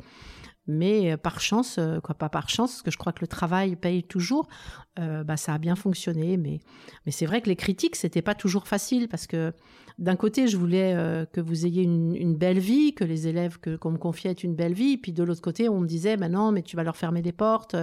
Mais 0.70 1.16
par 1.16 1.40
chance, 1.40 1.80
quoi, 2.04 2.14
pas 2.14 2.28
par 2.28 2.50
chance, 2.50 2.72
parce 2.72 2.82
que 2.82 2.92
je 2.92 2.98
crois 2.98 3.14
que 3.14 3.22
le 3.22 3.28
travail 3.28 3.78
paye 3.78 4.04
toujours, 4.04 4.50
bah, 4.98 5.38
ça 5.38 5.54
a 5.54 5.58
bien 5.60 5.78
fonctionné. 5.78 6.36
Mais, 6.36 6.60
mais 7.06 7.14
c'est 7.14 7.26
vrai 7.26 7.40
que 7.40 7.48
les 7.48 7.56
critiques, 7.56 7.96
c'était 7.96 8.22
pas 8.22 8.36
toujours 8.36 8.68
facile, 8.68 9.08
parce 9.08 9.28
que 9.28 9.54
d'un 9.98 10.18
côté, 10.18 10.50
je 10.50 10.58
voulais 10.58 11.26
que 11.32 11.40
vous 11.40 11.66
ayez 11.66 11.84
une, 11.84 12.36
belle 12.36 12.60
vie, 12.60 12.94
que 12.94 13.06
les 13.06 13.30
élèves 13.30 13.62
que, 13.62 13.78
qu'on 13.78 13.92
me 13.92 13.98
confiait 13.98 14.32
aient 14.32 14.34
une 14.34 14.56
belle 14.56 14.74
vie, 14.74 14.98
puis 14.98 15.14
de 15.14 15.24
l'autre 15.24 15.42
côté, 15.42 15.70
on 15.70 15.80
me 15.80 15.88
disait, 15.88 16.18
bah 16.18 16.28
non, 16.28 16.52
mais 16.52 16.64
tu 16.64 16.76
vas 16.76 16.84
leur 16.84 16.98
fermer 16.98 17.22
des 17.22 17.32
portes. 17.32 17.78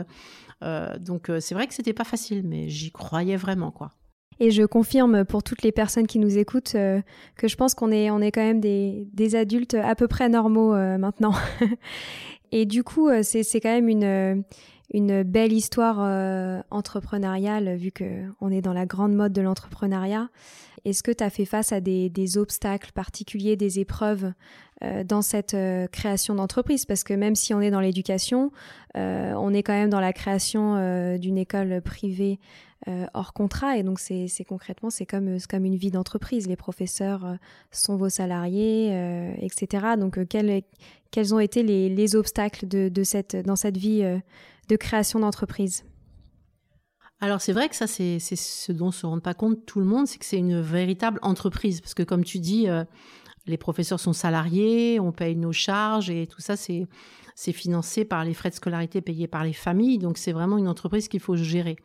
donc 1.01 1.33
c'est 1.41 1.55
vrai 1.55 1.67
que 1.67 1.73
c'était 1.73 1.95
pas 1.95 2.05
facile, 2.05 2.43
mais 2.45 2.69
j'y 2.69 2.93
croyais 2.93 3.39
vraiment, 3.39 3.71
quoi. 3.71 3.93
Et 4.41 4.51
je 4.51 4.65
confirme 4.65 5.25
pour 5.25 5.43
toutes 5.43 5.63
les 5.63 5.73
personnes 5.73 6.07
qui 6.07 6.19
nous 6.19 6.39
écoutent 6.39 6.75
euh, 6.75 7.01
que 7.37 7.49
je 7.49 7.57
pense 7.57 7.75
qu'on 7.75 7.93
est, 7.93 8.11
on 8.11 8.21
est 8.21 8.33
quand 8.33 8.43
même 8.43 8.61
des, 8.61 9.09
des 9.13 9.37
adultes 9.37 9.75
à 9.75 9.95
peu 9.95 10.09
près 10.09 10.29
normaux 10.29 10.75
euh, 10.75 10.99
maintenant. 10.99 11.35
et 12.53 12.67
du 12.67 12.83
coup, 12.83 13.09
euh, 13.09 13.21
c'est, 13.23 13.43
c'est 13.43 13.61
quand 13.61 13.73
même 13.73 13.89
une, 13.89 14.45
une 14.93 15.23
belle 15.23 15.53
histoire 15.53 15.99
entrepreneuriale 16.71 17.77
vu 17.77 17.93
qu'on 17.93 18.51
est 18.51 18.61
dans 18.61 18.73
la 18.73 18.87
grande 18.87 19.15
mode 19.15 19.33
de 19.33 19.43
l'entrepreneuriat. 19.43 20.29
Est-ce 20.85 21.03
que 21.03 21.13
tu 21.13 21.25
as 21.25 21.31
fait 21.31 21.47
face 21.47 21.73
à 21.73 21.81
des, 21.81 22.11
des 22.11 22.37
obstacles 22.37 22.93
particuliers, 22.93 23.57
des 23.57 23.81
épreuves 23.81 24.33
dans 25.07 25.23
cette 25.23 25.57
création 25.91 26.35
d'entreprise? 26.35 26.85
Parce 26.85 27.03
que 27.03 27.15
même 27.15 27.35
si 27.35 27.55
on 27.55 27.63
est 27.63 27.71
dans 27.71 27.81
l'éducation, 27.81 28.53
on 28.95 29.55
est 29.55 29.63
quand 29.63 29.73
même 29.73 29.89
dans 29.89 30.01
la 30.01 30.13
création 30.13 31.17
d'une 31.17 31.39
école 31.39 31.81
privée 31.81 32.39
euh, 32.87 33.07
hors 33.15 33.33
contrat. 33.33 33.79
Et 33.79 33.83
donc, 33.83 33.99
c'est 33.99 34.29
concrètement, 34.47 34.91
c'est 34.91 35.07
comme, 35.07 35.39
comme 35.49 35.65
une 35.65 35.77
vie 35.77 35.91
d'entreprise. 35.91 36.47
Les 36.47 36.57
professeurs 36.57 37.25
euh, 37.25 37.35
sont 37.71 37.97
vos 37.97 38.11
salariés, 38.11 38.91
euh, 38.93 39.33
etc. 39.39 39.95
Donc, 39.99 40.27
quels, 40.29 40.63
quels 41.11 41.35
ont 41.35 41.39
été 41.39 41.63
les, 41.63 41.89
les 41.89 42.17
obstacles 42.17 42.69
de, 42.69 42.89
de, 42.89 43.03
cette, 43.03 43.37
dans 43.37 43.57
cette 43.57 43.79
vie 43.79 44.03
de 44.69 44.77
création 44.77 45.21
d'entreprise? 45.21 45.85
Alors 47.21 47.41
c'est 47.41 47.53
vrai 47.53 47.71
que 47.71 47.77
ça, 47.77 47.87
c'est 47.87 48.19
ce 48.19 48.73
dont 48.73 48.91
se 48.91 49.07
rend 49.07 49.21
pas 49.21 49.33
compte 49.33 49.65
tout 49.65 49.79
le 49.79 49.87
monde, 49.87 50.07
c'est 50.07 50.19
que 50.19 50.27
c'est 50.27 50.37
une 50.37 50.61
véritable 50.61 51.19
entreprise. 51.23 51.81
Parce 51.81 51.95
que 51.95 52.03
comme 52.03 52.23
tu 52.23 52.39
dis, 52.39 52.67
les 53.47 53.57
professeurs 53.57 54.01
sont 54.01 54.13
salariés, 54.13 54.99
on 55.01 55.13
paye 55.13 55.37
nos 55.37 55.53
charges 55.53 56.11
et 56.11 56.27
tout 56.27 56.41
ça, 56.41 56.57
c'est 56.57 56.87
c'est 57.35 57.53
financé 57.53 58.05
par 58.05 58.25
les 58.25 58.33
frais 58.33 58.51
de 58.51 58.55
scolarité 58.55 59.01
payés 59.01 59.27
par 59.27 59.45
les 59.45 59.53
familles. 59.53 59.99
Donc 59.99 60.19
c'est 60.19 60.33
vraiment 60.33 60.57
une 60.57 60.69
entreprise 60.69 61.09
qu'il 61.09 61.21
faut 61.21 61.37
gérer. 61.37 61.77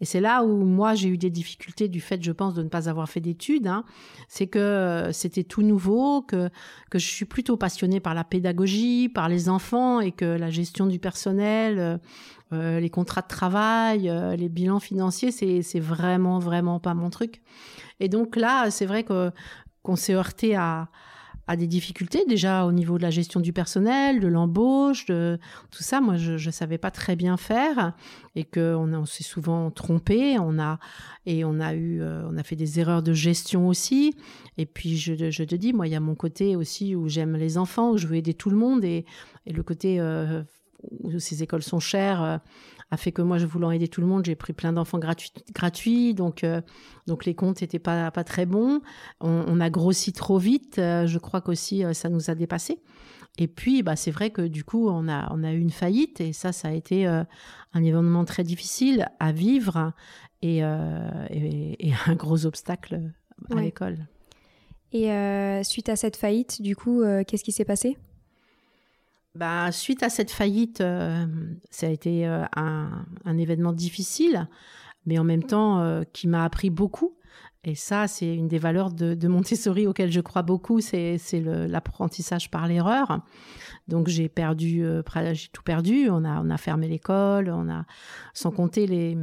Et 0.00 0.04
c'est 0.04 0.20
là 0.20 0.42
où 0.44 0.64
moi 0.64 0.94
j'ai 0.94 1.08
eu 1.08 1.18
des 1.18 1.30
difficultés 1.30 1.88
du 1.88 2.00
fait, 2.00 2.22
je 2.22 2.32
pense, 2.32 2.54
de 2.54 2.62
ne 2.62 2.68
pas 2.68 2.88
avoir 2.88 3.08
fait 3.08 3.20
d'études. 3.20 3.66
Hein. 3.66 3.84
C'est 4.28 4.46
que 4.46 4.58
euh, 4.58 5.12
c'était 5.12 5.44
tout 5.44 5.62
nouveau, 5.62 6.22
que, 6.22 6.50
que 6.90 6.98
je 6.98 7.06
suis 7.06 7.24
plutôt 7.24 7.56
passionnée 7.56 8.00
par 8.00 8.14
la 8.14 8.24
pédagogie, 8.24 9.08
par 9.08 9.28
les 9.28 9.48
enfants 9.48 10.00
et 10.00 10.12
que 10.12 10.24
la 10.24 10.50
gestion 10.50 10.86
du 10.86 10.98
personnel, 10.98 11.78
euh, 11.78 11.98
euh, 12.52 12.80
les 12.80 12.90
contrats 12.90 13.22
de 13.22 13.28
travail, 13.28 14.12
les 14.36 14.48
bilans 14.48 14.80
financiers, 14.80 15.32
c'est, 15.32 15.62
c'est 15.62 15.80
vraiment, 15.80 16.38
vraiment 16.38 16.80
pas 16.80 16.94
mon 16.94 17.10
truc. 17.10 17.40
Et 17.98 18.08
donc 18.08 18.36
là, 18.36 18.70
c'est 18.70 18.86
vrai 18.86 19.04
que 19.04 19.30
qu'on 19.82 19.96
s'est 19.96 20.14
heurté 20.14 20.56
à, 20.56 20.88
à 21.48 21.56
des 21.56 21.66
difficultés 21.66 22.24
déjà 22.26 22.64
au 22.64 22.72
niveau 22.72 22.98
de 22.98 23.02
la 23.02 23.10
gestion 23.10 23.40
du 23.40 23.52
personnel, 23.52 24.20
de 24.20 24.28
l'embauche, 24.28 25.06
de 25.06 25.38
tout 25.70 25.82
ça. 25.82 26.00
Moi, 26.00 26.16
je 26.16 26.32
ne 26.34 26.50
savais 26.52 26.78
pas 26.78 26.90
très 26.90 27.16
bien 27.16 27.36
faire 27.36 27.94
et 28.36 28.44
que 28.44 28.74
on, 28.74 29.04
s'est 29.06 29.24
souvent 29.24 29.70
trompé. 29.70 30.38
On 30.38 30.58
a 30.58 30.78
et 31.26 31.44
on 31.44 31.58
a 31.60 31.74
eu, 31.74 32.00
euh, 32.00 32.22
on 32.30 32.36
a 32.36 32.42
fait 32.42 32.56
des 32.56 32.78
erreurs 32.78 33.02
de 33.02 33.12
gestion 33.12 33.66
aussi. 33.68 34.14
Et 34.56 34.66
puis 34.66 34.96
je, 34.96 35.14
te 35.44 35.54
dis, 35.54 35.72
moi, 35.72 35.88
il 35.88 35.92
y 35.92 35.96
a 35.96 36.00
mon 36.00 36.14
côté 36.14 36.54
aussi 36.54 36.94
où 36.94 37.08
j'aime 37.08 37.36
les 37.36 37.58
enfants, 37.58 37.90
où 37.90 37.98
je 37.98 38.06
veux 38.06 38.16
aider 38.16 38.34
tout 38.34 38.50
le 38.50 38.56
monde 38.56 38.84
et, 38.84 39.04
le 39.44 39.62
côté 39.64 39.98
euh, 39.98 40.42
où 41.00 41.18
ces 41.18 41.42
écoles 41.42 41.62
sont 41.64 41.80
chères. 41.80 42.40
A 42.92 42.98
fait 42.98 43.10
que 43.10 43.22
moi, 43.22 43.38
je 43.38 43.46
voulant 43.46 43.70
aider 43.70 43.88
tout 43.88 44.02
le 44.02 44.06
monde, 44.06 44.26
j'ai 44.26 44.34
pris 44.34 44.52
plein 44.52 44.74
d'enfants 44.74 44.98
gratuits, 44.98 45.32
gratuits 45.54 46.12
donc, 46.12 46.44
euh, 46.44 46.60
donc 47.06 47.24
les 47.24 47.34
comptes 47.34 47.62
n'étaient 47.62 47.78
pas, 47.78 48.10
pas 48.10 48.22
très 48.22 48.44
bons. 48.44 48.82
On, 49.22 49.60
a 49.60 49.70
grossi 49.70 50.12
trop 50.12 50.36
vite, 50.36 50.78
euh, 50.78 51.06
je 51.06 51.18
crois 51.18 51.40
qu'aussi 51.40 51.86
euh, 51.86 51.94
ça 51.94 52.10
nous 52.10 52.28
a 52.28 52.34
dépassé. 52.34 52.82
Et 53.38 53.48
puis, 53.48 53.82
bah, 53.82 53.96
c'est 53.96 54.10
vrai 54.10 54.28
que 54.28 54.42
du 54.42 54.62
coup, 54.62 54.90
on 54.90 55.08
a, 55.08 55.32
on 55.32 55.42
a 55.42 55.54
eu 55.54 55.58
une 55.58 55.70
faillite 55.70 56.20
et 56.20 56.34
ça, 56.34 56.52
ça 56.52 56.68
a 56.68 56.72
été 56.72 57.06
un 57.06 57.82
événement 57.82 58.26
très 58.26 58.44
difficile 58.44 59.08
à 59.20 59.32
vivre 59.32 59.94
et, 60.42 60.58
et, 60.58 61.92
un 62.06 62.14
gros 62.14 62.44
obstacle 62.44 63.10
à 63.50 63.62
l'école. 63.62 64.06
Et 64.92 65.08
suite 65.64 65.88
à 65.88 65.96
cette 65.96 66.16
faillite, 66.16 66.60
du 66.60 66.76
coup, 66.76 67.02
qu'est-ce 67.26 67.42
qui 67.42 67.52
s'est 67.52 67.64
passé? 67.64 67.96
Bah, 69.34 69.72
suite 69.72 70.02
à 70.02 70.10
cette 70.10 70.30
faillite, 70.30 70.82
euh, 70.82 71.26
ça 71.70 71.86
a 71.86 71.90
été 71.90 72.26
euh, 72.26 72.44
un, 72.54 73.38
événement 73.38 73.72
difficile, 73.72 74.46
mais 75.06 75.18
en 75.18 75.24
même 75.24 75.42
temps 75.42 75.80
euh, 75.80 76.02
qui 76.12 76.28
m'a 76.28 76.44
appris 76.44 76.68
beaucoup. 76.68 77.16
Et 77.64 77.74
ça, 77.74 78.08
c'est 78.08 78.34
une 78.34 78.48
des 78.48 78.58
valeurs 78.58 78.90
de, 78.90 79.14
de, 79.14 79.28
Montessori 79.28 79.86
auxquelles 79.86 80.10
je 80.10 80.20
crois 80.20 80.42
beaucoup, 80.42 80.80
c'est 80.80 81.18
l'apprentissage 81.68 82.50
par 82.50 82.66
l'erreur. 82.66 83.20
Donc 83.86 84.08
j'ai 84.08 84.28
perdu, 84.28 84.84
j'ai 85.32 85.48
tout 85.52 85.62
perdu. 85.62 86.10
On 86.10 86.24
a, 86.24 86.42
on 86.42 86.50
a 86.50 86.58
fermé 86.58 86.88
l'école, 86.88 87.50
on 87.50 87.70
a, 87.70 87.84
sans 88.34 88.50
compter 88.50 89.16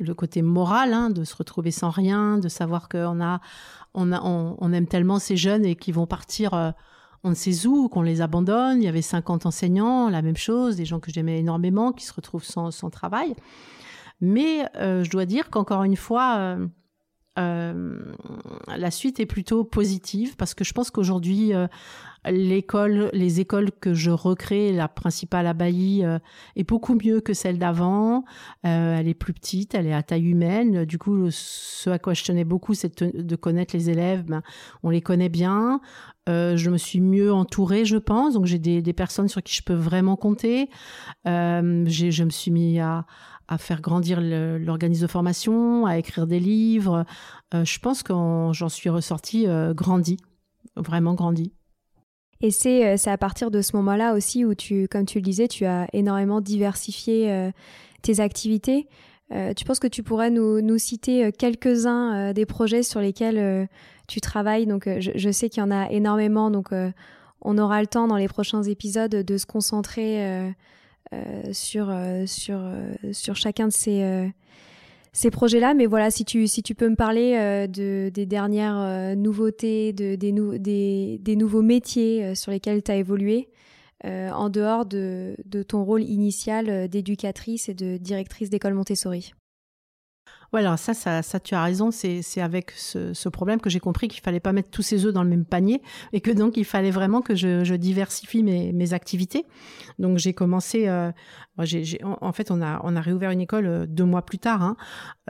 le 0.00 0.14
côté 0.14 0.42
moral, 0.42 0.92
hein, 0.92 1.08
de 1.10 1.22
se 1.22 1.36
retrouver 1.36 1.70
sans 1.70 1.90
rien, 1.90 2.36
de 2.36 2.48
savoir 2.48 2.88
qu'on 2.88 3.22
a, 3.22 3.40
on 3.94 4.12
a, 4.12 4.20
on, 4.24 4.72
aime 4.72 4.88
tellement 4.88 5.20
ces 5.20 5.36
jeunes 5.36 5.64
et 5.64 5.76
qui 5.76 5.92
vont 5.92 6.06
partir 6.06 6.74
on 7.24 7.30
ne 7.30 7.34
sait 7.34 7.66
où, 7.66 7.88
qu'on 7.88 8.02
les 8.02 8.20
abandonne. 8.20 8.82
Il 8.82 8.84
y 8.84 8.88
avait 8.88 9.02
50 9.02 9.46
enseignants, 9.46 10.08
la 10.08 10.22
même 10.22 10.36
chose, 10.36 10.76
des 10.76 10.84
gens 10.84 11.00
que 11.00 11.12
j'aimais 11.12 11.38
énormément 11.38 11.92
qui 11.92 12.04
se 12.04 12.12
retrouvent 12.12 12.44
sans, 12.44 12.70
travail. 12.90 13.34
Mais 14.20 14.64
euh, 14.76 15.04
je 15.04 15.10
dois 15.10 15.24
dire 15.24 15.50
qu'encore 15.50 15.84
une 15.84 15.96
fois, 15.96 16.36
euh, 16.38 16.66
euh, 17.38 17.98
la 18.76 18.90
suite 18.90 19.20
est 19.20 19.26
plutôt 19.26 19.64
positive 19.64 20.36
parce 20.36 20.54
que 20.54 20.64
je 20.64 20.72
pense 20.72 20.90
qu'aujourd'hui, 20.90 21.52
l'école, 22.26 23.10
les 23.12 23.40
écoles 23.40 23.70
que 23.72 23.94
je 23.94 24.10
recrée, 24.10 24.72
la 24.72 24.88
principale 24.88 25.46
à 25.46 25.54
Bailly, 25.54 26.04
est 26.56 26.68
beaucoup 26.68 26.94
mieux 26.94 27.20
que 27.20 27.32
celle 27.32 27.58
d'avant. 27.58 28.24
elle 28.62 29.08
est 29.08 29.14
plus 29.14 29.32
petite, 29.32 29.74
elle 29.74 29.86
est 29.86 29.94
à 29.94 30.02
taille 30.02 30.26
humaine. 30.26 30.84
Du 30.84 30.98
coup, 30.98 31.30
ce 31.30 31.90
à 31.90 31.98
quoi 31.98 32.14
je 32.14 32.24
tenais 32.24 32.44
beaucoup, 32.44 32.74
c'est 32.74 33.02
de 33.02 33.36
connaître 33.36 33.74
les 33.74 33.88
élèves. 33.88 34.24
Ben, 34.24 34.42
on 34.82 34.90
les 34.90 35.00
connaît 35.00 35.30
bien. 35.30 35.80
je 36.26 36.70
me 36.70 36.76
suis 36.76 37.00
mieux 37.00 37.32
entourée, 37.32 37.84
je 37.84 37.96
pense. 37.96 38.34
Donc 38.34 38.44
j'ai 38.44 38.58
des, 38.58 38.92
personnes 38.92 39.28
sur 39.28 39.42
qui 39.42 39.56
je 39.56 39.62
peux 39.62 39.74
vraiment 39.74 40.16
compter. 40.16 40.68
je 41.24 42.22
me 42.24 42.30
suis 42.30 42.50
mis 42.50 42.78
à 42.78 43.06
faire 43.58 43.80
grandir 43.80 44.20
l'organisme 44.20 45.02
de 45.02 45.10
formation, 45.10 45.86
à 45.86 45.98
écrire 45.98 46.26
des 46.26 46.40
livres. 46.40 47.04
Euh, 47.54 47.64
je 47.64 47.78
pense 47.78 48.02
que 48.02 48.12
j'en 48.12 48.68
suis 48.68 48.90
ressortie 48.90 49.46
euh, 49.46 49.74
grandie, 49.74 50.18
vraiment 50.76 51.14
grandie. 51.14 51.52
Et 52.40 52.48
euh, 52.66 52.94
c'est 52.96 53.10
à 53.10 53.18
partir 53.18 53.50
de 53.50 53.62
ce 53.62 53.76
moment-là 53.76 54.14
aussi 54.14 54.44
où 54.44 54.54
tu, 54.54 54.88
comme 54.88 55.06
tu 55.06 55.18
le 55.18 55.22
disais, 55.22 55.48
tu 55.48 55.64
as 55.64 55.86
énormément 55.92 56.40
diversifié 56.40 57.50
tes 58.02 58.20
activités. 58.20 58.88
tu 59.56 59.64
penses 59.64 59.78
que 59.78 59.86
tu 59.86 60.02
pourrais 60.02 60.30
nous, 60.30 60.60
nous 60.60 60.78
citer 60.78 61.30
quelques-uns 61.32 62.32
des 62.32 62.46
projets 62.46 62.82
sur 62.82 63.00
lesquels 63.00 63.68
tu 64.08 64.20
travailles? 64.20 64.66
Donc, 64.66 64.88
je, 64.98 65.12
je, 65.14 65.30
sais 65.30 65.48
qu'il 65.48 65.62
y 65.62 65.64
en 65.64 65.70
a 65.70 65.88
énormément, 65.90 66.50
donc 66.50 66.72
on 67.44 67.58
aura 67.58 67.80
le 67.80 67.86
temps 67.86 68.08
dans 68.08 68.16
les 68.16 68.28
prochains 68.28 68.62
épisodes 68.62 69.10
de 69.10 69.36
se 69.36 69.46
concentrer 69.46 70.26
euh, 70.26 70.50
sur, 71.52 71.88
euh, 71.90 72.26
sur, 72.26 72.58
euh, 72.58 72.94
sur 73.12 73.36
chacun 73.36 73.68
de 73.68 73.72
ces, 73.72 74.30
ces 75.12 75.30
projets-là. 75.30 75.74
Mais 75.74 75.86
voilà, 75.86 76.10
si 76.10 76.24
tu, 76.24 76.46
si 76.46 76.62
tu 76.62 76.74
peux 76.74 76.88
me 76.88 76.96
parler 76.96 77.68
de, 77.68 78.10
des 78.10 78.26
dernières 78.26 79.16
nouveautés, 79.16 79.92
de, 79.92 80.14
des, 80.14 80.32
des, 80.58 81.18
des, 81.20 81.36
nouveaux 81.36 81.62
métiers 81.62 82.34
sur 82.34 82.50
lesquels 82.50 82.82
tu 82.82 82.90
as 82.90 82.96
évolué. 82.96 83.48
en 84.04 84.48
dehors 84.48 84.86
de, 84.86 85.36
de, 85.44 85.62
ton 85.62 85.84
rôle 85.84 86.02
initial 86.02 86.88
d'éducatrice 86.88 87.68
et 87.68 87.74
de 87.74 87.98
directrice 87.98 88.50
d'école 88.50 88.74
Montessori 88.74 89.32
alors 90.58 90.78
ça, 90.78 90.94
ça, 90.94 91.22
ça, 91.22 91.40
tu 91.40 91.54
as 91.54 91.62
raison, 91.62 91.90
c'est 91.90 92.22
avec 92.40 92.72
ce, 92.72 93.14
ce, 93.14 93.28
problème 93.28 93.60
que 93.60 93.70
j'ai 93.70 93.80
compris 93.80 94.08
qu'il 94.08 94.20
fallait 94.20 94.40
pas 94.40 94.52
mettre 94.52 94.70
tous 94.70 94.82
ses 94.82 95.06
œufs 95.06 95.12
dans 95.12 95.22
le 95.22 95.30
même 95.30 95.44
panier 95.44 95.80
et 96.12 96.20
que 96.20 96.30
donc 96.30 96.56
il 96.56 96.64
fallait 96.64 96.90
vraiment 96.90 97.22
que 97.22 97.34
je, 97.34 97.64
je 97.64 97.74
diversifie 97.74 98.42
mes, 98.42 98.72
mes, 98.72 98.92
activités. 98.92 99.46
Donc 99.98 100.18
j'ai 100.18 100.34
commencé, 100.34 100.88
euh, 100.88 101.10
en, 102.02 102.32
fait 102.32 102.50
on 102.50 102.62
a, 102.62 102.80
on 102.84 102.96
a 102.96 103.00
réouvert 103.00 103.30
une 103.30 103.40
école 103.40 103.66
euh, 103.66 103.86
deux 103.86 104.04
mois 104.04 104.22
plus 104.22 104.38
tard 104.38 104.62
hein, 104.62 104.76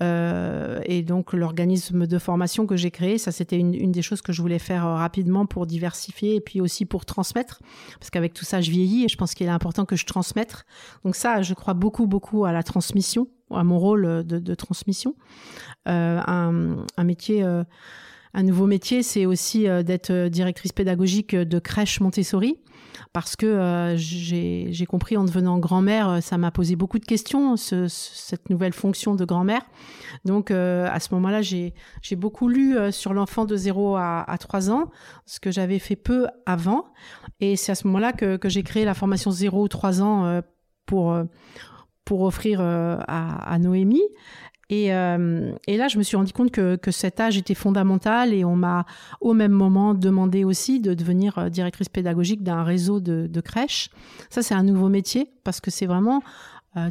euh, 0.00 0.80
et 0.84 1.02
donc 1.02 1.32
l'organisme 1.32 2.06
de 2.06 2.18
formation 2.18 2.66
que 2.66 2.76
j'ai 2.76 2.90
créé, 2.90 3.18
ça 3.18 3.32
c'était 3.32 3.58
une, 3.58 3.74
une, 3.74 3.92
des 3.92 4.02
choses 4.02 4.22
que 4.22 4.32
je 4.32 4.40
voulais 4.40 4.60
faire 4.60 4.86
euh, 4.86 4.94
rapidement 4.94 5.46
pour 5.46 5.66
diversifier 5.66 6.36
et 6.36 6.40
puis 6.40 6.60
aussi 6.60 6.84
pour 6.84 7.04
transmettre 7.04 7.60
parce 7.98 8.10
qu'avec 8.10 8.34
tout 8.34 8.44
ça 8.44 8.60
je 8.60 8.70
vieillis 8.70 9.04
et 9.04 9.08
je 9.08 9.16
pense 9.16 9.34
qu'il 9.34 9.46
est 9.46 9.50
important 9.50 9.84
que 9.84 9.96
je 9.96 10.06
transmette. 10.06 10.64
Donc 11.04 11.16
ça, 11.16 11.42
je 11.42 11.54
crois 11.54 11.74
beaucoup 11.74 12.06
beaucoup 12.06 12.44
à 12.44 12.52
la 12.52 12.62
transmission 12.62 13.28
à 13.56 13.64
mon 13.64 13.78
rôle 13.78 14.24
de, 14.24 14.54
transmission. 14.54 15.14
Euh, 15.88 16.20
un, 16.26 17.04
métier, 17.04 17.42
euh, 17.42 17.64
un 18.34 18.42
nouveau 18.42 18.66
métier, 18.66 19.02
c'est 19.02 19.26
aussi 19.26 19.68
euh, 19.68 19.82
d'être 19.82 20.28
directrice 20.28 20.72
pédagogique 20.72 21.34
de 21.34 21.58
crèche 21.58 22.00
Montessori. 22.00 22.58
Parce 23.14 23.36
que 23.36 23.94
j'ai 23.96 24.86
compris 24.88 25.18
en 25.18 25.24
devenant 25.24 25.58
grand-mère, 25.58 26.22
ça 26.22 26.38
m'a 26.38 26.50
posé 26.50 26.76
beaucoup 26.76 26.98
de 26.98 27.04
questions, 27.04 27.56
cette 27.56 28.48
nouvelle 28.48 28.72
fonction 28.72 29.14
de 29.14 29.24
grand-mère. 29.26 29.62
Donc 30.24 30.50
à 30.50 30.98
ce 30.98 31.14
moment-là, 31.14 31.42
j'ai 31.42 31.74
beaucoup 32.12 32.48
lu 32.48 32.74
sur 32.90 33.12
l'enfant 33.12 33.44
de 33.44 33.54
0 33.54 33.96
à, 33.96 34.30
à 34.30 34.38
3 34.38 34.70
ans, 34.70 34.90
ce 35.26 35.40
que 35.40 35.50
j'avais 35.50 35.78
fait 35.78 35.96
peu 35.96 36.26
avant. 36.46 36.86
Et 37.40 37.56
c'est 37.56 37.72
à 37.72 37.74
ce 37.74 37.86
moment-là 37.88 38.14
que, 38.14 38.36
que 38.36 38.48
j'ai 38.48 38.62
créé 38.62 38.86
la 38.86 38.94
formation 38.94 39.30
0 39.30 39.62
ou 39.62 39.68
3 39.68 40.00
ans 40.00 40.40
pour 40.86 41.14
pour 42.04 42.22
offrir 42.22 42.60
euh, 42.60 42.98
à, 43.06 43.58
Noémie. 43.58 44.02
Et, 44.70 44.94
euh, 44.94 45.52
et, 45.66 45.76
là, 45.76 45.88
je 45.88 45.98
me 45.98 46.02
suis 46.02 46.16
rendu 46.16 46.32
compte 46.32 46.50
que, 46.50 46.78
cet 46.90 47.20
âge 47.20 47.36
était 47.36 47.54
fondamental 47.54 48.32
et 48.32 48.44
on 48.44 48.56
m'a 48.56 48.86
au 49.20 49.34
même 49.34 49.52
moment 49.52 49.92
demandé 49.94 50.44
aussi 50.44 50.80
de 50.80 50.94
devenir 50.94 51.38
euh, 51.38 51.48
directrice 51.48 51.88
pédagogique 51.88 52.42
d'un 52.42 52.62
réseau 52.62 53.00
de, 53.00 53.40
crèches. 53.40 53.90
Ça, 54.30 54.42
c'est 54.42 54.54
un 54.54 54.62
nouveau 54.62 54.88
métier 54.88 55.30
parce 55.44 55.60
que 55.60 55.70
c'est 55.70 55.86
vraiment 55.86 56.22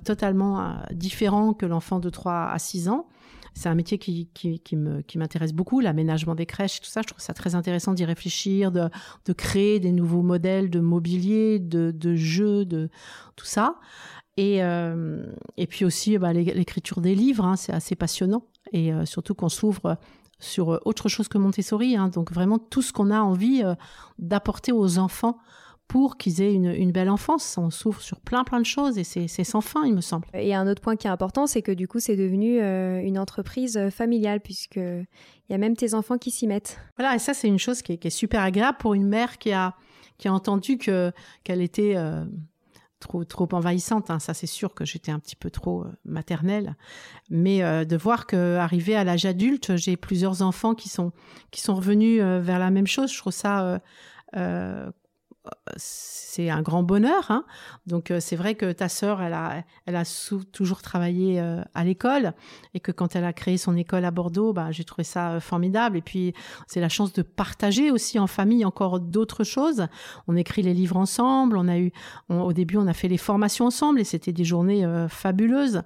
totalement 0.03 0.75
différent 0.91 1.53
que 1.53 1.65
l'enfant 1.65 1.99
de 1.99 2.11
3 2.11 2.51
à 2.51 2.59
6 2.59 2.87
ans. 2.87 3.07
C'est 3.53 3.67
un 3.67 3.75
métier 3.75 3.97
qui, 3.97 4.29
qui, 4.33 4.59
qui 4.59 5.17
m'intéresse 5.17 5.53
beaucoup, 5.53 5.81
l'aménagement 5.81 6.35
des 6.35 6.45
crèches 6.45 6.81
tout 6.81 6.89
ça. 6.89 7.01
Je 7.01 7.07
trouve 7.07 7.19
ça 7.19 7.33
très 7.33 7.55
intéressant 7.55 7.93
d'y 7.93 8.05
réfléchir, 8.05 8.71
de, 8.71 8.89
de, 9.25 9.33
créer 9.33 9.79
des 9.79 9.91
nouveaux 9.91 10.21
modèles 10.21 10.69
de 10.69 10.79
mobilier, 10.79 11.59
de, 11.59 11.91
de 11.91 12.15
jeux, 12.15 12.63
de 12.63 12.89
tout 13.35 13.45
ça. 13.45 13.75
Et, 14.41 14.63
euh, 14.63 15.23
et 15.55 15.67
puis 15.67 15.85
aussi 15.85 16.17
bah, 16.17 16.33
l'écriture 16.33 16.99
des 16.99 17.13
livres, 17.13 17.45
hein, 17.45 17.55
c'est 17.55 17.73
assez 17.73 17.95
passionnant. 17.95 18.43
Et 18.73 18.91
euh, 18.91 19.05
surtout 19.05 19.35
qu'on 19.35 19.49
s'ouvre 19.49 19.97
sur 20.39 20.79
autre 20.83 21.09
chose 21.09 21.27
que 21.27 21.37
Montessori. 21.37 21.95
Hein, 21.95 22.07
donc 22.09 22.31
vraiment 22.31 22.57
tout 22.57 22.81
ce 22.81 22.91
qu'on 22.91 23.11
a 23.11 23.19
envie 23.21 23.61
euh, 23.63 23.75
d'apporter 24.17 24.71
aux 24.71 24.97
enfants 24.97 25.37
pour 25.87 26.17
qu'ils 26.17 26.41
aient 26.41 26.55
une, 26.55 26.71
une, 26.71 26.91
belle 26.91 27.11
enfance. 27.11 27.55
On 27.59 27.69
s'ouvre 27.69 28.01
sur 28.01 28.19
plein 28.19 28.43
plein 28.43 28.59
de 28.59 28.65
choses 28.65 28.97
et 28.97 29.03
c'est 29.03 29.43
sans 29.43 29.61
fin, 29.61 29.85
il 29.85 29.93
me 29.93 30.01
semble. 30.01 30.25
Et 30.33 30.55
un 30.55 30.67
autre 30.67 30.81
point 30.81 30.95
qui 30.95 31.05
est 31.05 31.11
important, 31.11 31.45
c'est 31.45 31.61
que 31.61 31.71
du 31.71 31.87
coup, 31.87 31.99
c'est 31.99 32.15
devenu 32.15 32.61
une 33.05 33.19
entreprise 33.19 33.89
familiale 33.89 34.39
puisque 34.39 34.77
il 34.77 35.05
y 35.49 35.53
a 35.53 35.57
même 35.59 35.75
tes 35.75 35.93
enfants 35.93 36.17
qui 36.17 36.31
s'y 36.31 36.47
mettent. 36.47 36.79
Voilà, 36.97 37.13
et 37.13 37.19
ça 37.19 37.35
c'est 37.35 37.49
une 37.49 37.59
chose 37.59 37.81
qui 37.81 37.91
est, 37.91 37.97
qui 37.97 38.07
est, 38.07 38.11
super 38.11 38.41
agréable 38.41 38.77
pour 38.79 38.93
une 38.93 39.05
mère 39.05 39.37
qui 39.37 39.51
a 39.51 39.75
qui 40.17 40.29
a 40.29 40.33
entendu 40.33 40.77
que 40.77 41.11
qu'elle 41.43 41.61
était 41.61 41.95
trop 43.01 43.25
trop 43.25 43.49
envahissante. 43.51 44.09
Hein. 44.09 44.19
Ça, 44.19 44.33
c'est 44.33 44.47
sûr 44.47 44.73
que 44.73 44.85
j'étais 44.85 45.11
un 45.11 45.19
petit 45.19 45.35
peu 45.35 45.49
trop 45.49 45.81
euh, 45.81 45.91
maternelle, 46.05 46.77
mais 47.29 47.63
euh, 47.63 47.83
de 47.83 47.97
voir 47.97 48.27
que 48.27 48.55
arrivé 48.55 48.95
à 48.95 49.03
l'âge 49.03 49.25
adulte, 49.25 49.75
j'ai 49.75 49.97
plusieurs 49.97 50.41
enfants 50.41 50.73
qui 50.73 50.87
sont 50.87 51.11
qui 51.51 51.59
sont 51.59 51.75
revenus 51.75 52.21
euh, 52.21 52.39
vers 52.39 52.59
la 52.59 52.69
même 52.69 52.87
chose. 52.87 53.11
Je 53.11 53.17
trouve 53.17 53.33
ça 53.33 53.81
c'est 55.75 56.49
un 56.49 56.61
grand 56.61 56.83
bonheur. 56.83 57.31
Hein. 57.31 57.45
Donc 57.87 58.11
euh, 58.11 58.19
c'est 58.19 58.35
vrai 58.35 58.55
que 58.55 58.71
ta 58.71 58.89
sœur, 58.89 59.21
elle 59.21 59.33
a, 59.33 59.63
elle 59.85 59.95
a 59.95 60.03
toujours 60.51 60.81
travaillé 60.81 61.39
euh, 61.39 61.61
à 61.73 61.83
l'école 61.83 62.33
et 62.73 62.79
que 62.79 62.91
quand 62.91 63.15
elle 63.15 63.25
a 63.25 63.33
créé 63.33 63.57
son 63.57 63.75
école 63.75 64.05
à 64.05 64.11
Bordeaux, 64.11 64.53
bah, 64.53 64.71
j'ai 64.71 64.83
trouvé 64.83 65.03
ça 65.03 65.31
euh, 65.31 65.39
formidable. 65.39 65.97
Et 65.97 66.01
puis 66.01 66.33
c'est 66.67 66.79
la 66.79 66.89
chance 66.89 67.13
de 67.13 67.21
partager 67.21 67.91
aussi 67.91 68.19
en 68.19 68.27
famille 68.27 68.65
encore 68.65 68.99
d'autres 68.99 69.43
choses. 69.43 69.87
On 70.27 70.35
écrit 70.35 70.61
les 70.61 70.73
livres 70.73 70.97
ensemble. 70.97 71.57
On 71.57 71.67
a 71.67 71.77
eu, 71.77 71.91
au 72.29 72.53
début, 72.53 72.77
on 72.77 72.87
a 72.87 72.93
fait 72.93 73.07
les 73.07 73.17
formations 73.17 73.65
ensemble 73.65 73.99
et 73.99 74.03
c'était 74.03 74.33
des 74.33 74.45
journées 74.45 74.85
fabuleuses. 75.09 75.81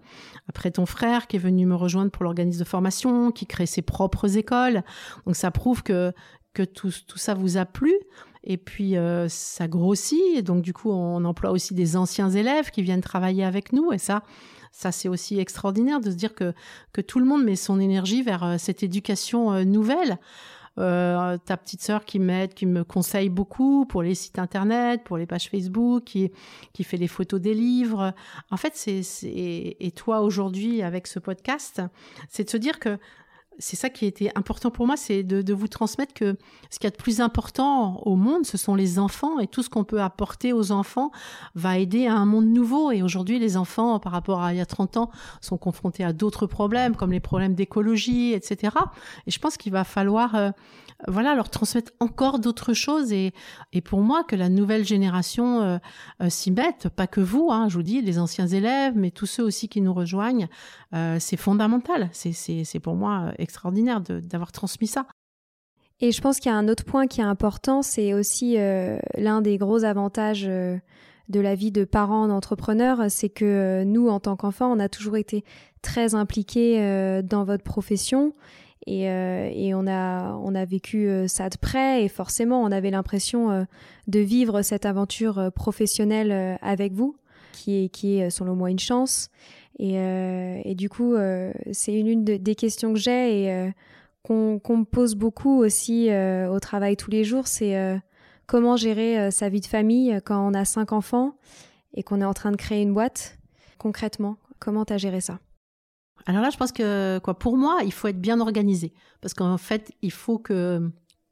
Après 0.50 0.72
ton 0.72 0.86
frère 0.86 1.28
qui 1.28 1.38
est 1.38 1.40
venu 1.40 1.66
me 1.66 1.76
rejoindre 1.76 2.12
pour 2.12 2.24
l'organisme 2.24 2.60
de 2.60 2.66
formation, 2.66 3.32
qui 3.32 3.46
crée 3.46 3.66
ses 3.66 3.82
propres 3.82 4.38
écoles. 4.38 4.84
Donc 5.26 5.36
ça 5.36 5.52
prouve 5.52 5.84
que 5.84 6.14
que 6.56 6.64
tout, 6.64 6.90
tout 7.06 7.20
ça 7.20 7.36
vous 7.36 7.58
a 7.58 7.66
plu. 7.66 7.94
Et 8.46 8.58
puis 8.58 8.96
euh, 8.96 9.28
ça 9.28 9.68
grossit, 9.68 10.22
et 10.36 10.42
donc 10.44 10.62
du 10.62 10.72
coup 10.72 10.92
on 10.92 11.26
emploie 11.26 11.52
aussi 11.52 11.74
des 11.74 11.98
anciens 11.98 12.30
élèves 12.30 12.70
qui 12.70 12.84
viennent 12.84 13.02
travailler 13.02 13.44
avec 13.44 13.74
nous, 13.74 13.92
et 13.92 13.98
ça, 13.98 14.24
ça 14.72 14.92
c'est 14.92 15.10
aussi 15.10 15.40
extraordinaire 15.40 16.00
de 16.00 16.12
se 16.12 16.16
dire 16.16 16.36
que 16.36 16.54
que 16.94 17.02
tout 17.02 17.20
le 17.20 17.26
monde 17.26 17.44
met 17.44 17.56
son 17.56 17.80
énergie 17.80 18.22
vers 18.22 18.44
euh, 18.44 18.56
cette 18.60 18.84
éducation 18.84 19.52
euh, 19.52 19.64
nouvelle. 19.64 20.20
Ta 20.78 21.56
petite 21.56 21.82
sœur 21.82 22.04
qui 22.04 22.20
m'aide, 22.20 22.54
qui 22.54 22.66
me 22.66 22.84
conseille 22.84 23.30
beaucoup 23.30 23.86
pour 23.86 24.04
les 24.04 24.14
sites 24.14 24.40
internet, 24.40 25.06
pour 25.06 25.18
les 25.18 25.26
pages 25.26 25.50
Facebook, 25.50 26.04
qui, 26.04 26.34
qui 26.74 26.84
fait 26.84 26.98
les 26.98 27.08
photos 27.08 27.40
des 27.40 27.54
livres. 27.54 28.14
En 28.52 28.58
fait, 28.58 28.74
c'est, 28.76 29.00
et 29.24 29.92
toi 29.96 30.20
aujourd'hui 30.20 30.82
avec 30.82 31.08
ce 31.08 31.20
podcast, 31.20 31.82
c'est 32.28 32.44
de 32.44 32.50
se 32.50 32.58
dire 32.58 32.80
que 32.80 33.00
c'est 33.60 33.76
ça 33.76 33.90
qui 33.90 34.06
été 34.06 34.32
important 34.36 34.70
pour 34.72 34.86
moi, 34.86 34.98
c'est 34.98 35.24
de, 35.24 35.54
vous 35.54 35.68
transmettre 35.68 36.14
que 36.14 36.36
ce 36.70 36.80
qu'il 36.80 36.86
y 36.86 36.88
a 36.88 36.92
de 36.92 37.02
plus 37.02 37.22
important 37.22 38.02
au 38.06 38.16
monde, 38.16 38.46
ce 38.46 38.58
sont 38.58 38.76
les 38.76 39.00
enfants 39.00 39.40
et 39.40 39.48
tout 39.48 39.64
ce 39.64 39.70
qu'on 39.70 39.84
peut 39.84 40.02
apporter 40.02 40.54
aux 40.54 40.72
enfants 40.72 41.12
va 41.56 41.78
aider 41.78 42.08
à 42.08 42.16
un 42.16 42.26
monde 42.26 42.48
nouveau. 42.48 42.92
Et 42.92 43.02
aujourd'hui, 43.02 43.40
les 43.40 43.58
enfants, 43.58 44.00
par 44.00 44.12
rapport 44.12 44.42
à 44.42 44.54
il 44.54 44.58
y 44.58 44.62
a 44.62 44.66
30 44.66 44.98
ans, 44.98 45.12
sont 45.42 45.58
confrontés 45.58 46.04
à 46.04 46.14
d'autres 46.14 46.48
problèmes 46.48 46.96
comme 46.96 47.12
les 47.12 47.20
problèmes 47.20 47.56
d'écologie, 47.56 48.34
etc. 48.34 48.76
Et 49.28 49.32
je 49.32 49.40
pense 49.40 49.58
qu'il 49.58 49.72
va 49.72 49.84
falloir 49.84 50.36
euh, 50.36 50.52
voilà, 51.08 51.36
leur 51.36 51.50
transmettre 51.50 51.92
encore 52.00 52.40
d'autres 52.40 52.74
choses. 52.74 53.12
Et, 53.12 53.34
et 53.74 53.82
pour 53.82 54.02
moi, 54.02 54.24
que 54.24 54.36
la 54.36 54.50
nouvelle 54.50 54.86
génération 54.86 55.62
euh, 55.62 55.78
euh, 56.22 56.30
s'y 56.30 56.52
mette, 56.52 56.90
pas 56.90 57.08
que 57.08 57.22
vous, 57.22 57.50
hein, 57.52 57.68
je 57.70 57.76
vous 57.76 57.84
dis, 57.84 58.02
les 58.02 58.18
anciens 58.18 58.48
élèves, 58.48 58.94
mais 58.96 59.12
tous 59.12 59.26
ceux 59.26 59.44
aussi 59.44 59.68
qui 59.68 59.82
nous 59.82 59.94
rejoignent, 59.94 60.48
euh, 60.94 61.18
c'est 61.20 61.38
fondamental. 61.38 62.10
C'est 62.14 62.80
pour 62.80 62.96
moi 62.96 63.32
extraordinaire 63.38 64.02
d'avoir 64.02 64.52
transmis 64.52 64.88
ça. 64.88 65.06
Et 66.02 66.12
je 66.12 66.22
pense 66.22 66.40
qu'il 66.40 66.52
y 66.52 66.56
a 66.56 66.58
un 66.58 66.68
autre 66.68 66.84
point 66.84 67.08
qui 67.08 67.22
est 67.22 67.26
important, 67.26 67.82
c'est 67.82 68.14
aussi 68.14 68.58
l'un 68.58 69.42
des 69.42 69.58
gros 69.58 69.86
avantages 69.86 70.44
de 70.44 71.40
la 71.40 71.56
vie 71.56 71.72
de 71.72 71.86
parents 71.86 72.28
d'entrepreneurs, 72.28 73.06
c'est 73.08 73.30
que 73.30 73.84
nous, 73.86 74.10
en 74.10 74.20
tant 74.20 74.36
qu'enfants, 74.36 74.70
on 74.70 74.80
a 74.80 74.90
toujours 74.90 75.16
été 75.16 75.46
très 75.82 76.14
impliqués 76.14 77.22
dans 77.24 77.46
votre 77.46 77.64
profession 77.64 78.34
Et, 78.88 79.06
et, 79.06 79.74
on, 79.74 79.88
a, 79.88 80.34
on 80.36 80.54
a 80.54 80.64
vécu 80.64 81.10
ça 81.28 81.50
de 81.50 81.58
près 81.58 82.04
et 82.04 82.08
forcément 82.08 82.62
on 82.62 82.72
avait 82.72 82.92
l'impression 82.92 83.66
de 84.08 84.20
vivre 84.20 84.62
cette 84.62 84.86
aventure 84.86 85.52
professionnelle 85.56 86.60
avec 86.62 86.94
vous, 86.94 87.16
qui 87.52 87.86
est, 87.86 87.90
qui 87.90 88.20
est 88.20 88.30
selon 88.30 88.56
moi 88.56 88.70
une 88.70 88.78
chance. 88.78 89.30
Et, 89.80 89.96
et 89.96 90.76
du 90.76 90.88
coup, 90.90 91.16
c'est 91.72 91.96
une, 92.00 92.08
une 92.08 92.24
des 92.24 92.56
questions 92.56 92.94
que 92.94 93.00
j'ai 93.00 93.46
et 93.46 93.74
qu'on 94.22 94.60
me 94.68 94.84
pose 94.84 95.16
beaucoup 95.16 95.64
aussi 95.64 96.10
au 96.50 96.60
travail 96.60 96.96
tous 96.96 97.10
les 97.10 97.24
jours, 97.24 97.48
c'est 97.48 98.00
comment 98.46 98.78
gérer 98.78 99.32
sa 99.32 99.50
vie 99.50 99.62
de 99.62 99.66
famille 99.66 100.20
quand 100.26 100.48
on 100.48 100.54
a 100.54 100.64
cinq 100.64 100.92
enfants 100.92 101.36
et 101.96 102.04
qu'on 102.04 102.22
est 102.22 102.26
en 102.26 102.34
train 102.36 102.52
de 102.52 102.58
créer 102.58 102.84
une 102.84 102.94
boîte. 102.94 103.40
Concrètement, 103.80 104.38
comment 104.60 104.86
tu 104.86 104.94
as 104.94 104.98
géré 104.98 105.22
ça? 105.22 105.40
Alors 106.26 106.42
là, 106.42 106.50
je 106.50 106.58
pense 106.58 106.72
que 106.72 107.20
quoi, 107.20 107.38
pour 107.38 107.58
moi, 107.58 107.80
il 107.84 107.94
faut 107.94 108.08
être 108.08 108.20
bien 108.20 108.40
organisé 108.40 108.94
parce 109.22 109.34
qu'en 109.34 109.58
fait, 109.58 109.92
il 110.02 110.12
faut 110.12 110.40
que 110.40 110.92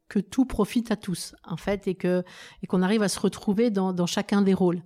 que 0.09 0.19
tout 0.19 0.45
profite 0.45 0.91
à 0.91 0.95
tous, 0.95 1.33
en 1.43 1.57
fait, 1.57 1.87
et 1.87 1.95
que 1.95 2.23
et 2.61 2.67
qu'on 2.67 2.81
arrive 2.83 3.01
à 3.01 3.09
se 3.09 3.19
retrouver 3.19 3.71
dans, 3.71 3.93
dans 3.93 4.05
chacun 4.05 4.41
des 4.41 4.53
rôles. 4.53 4.83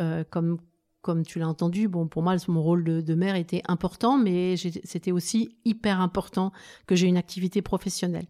Euh, 0.00 0.24
comme 0.30 0.58
comme 1.02 1.24
tu 1.24 1.38
l'as 1.38 1.46
entendu, 1.46 1.86
bon, 1.86 2.08
pour 2.08 2.24
moi, 2.24 2.34
mon 2.48 2.60
rôle 2.60 2.82
de, 2.82 3.00
de 3.00 3.14
mère 3.14 3.36
était 3.36 3.62
important, 3.68 4.18
mais 4.18 4.56
c'était 4.56 5.12
aussi 5.12 5.56
hyper 5.64 6.00
important 6.00 6.52
que 6.88 6.96
j'ai 6.96 7.06
une 7.06 7.16
activité 7.16 7.62
professionnelle. 7.62 8.26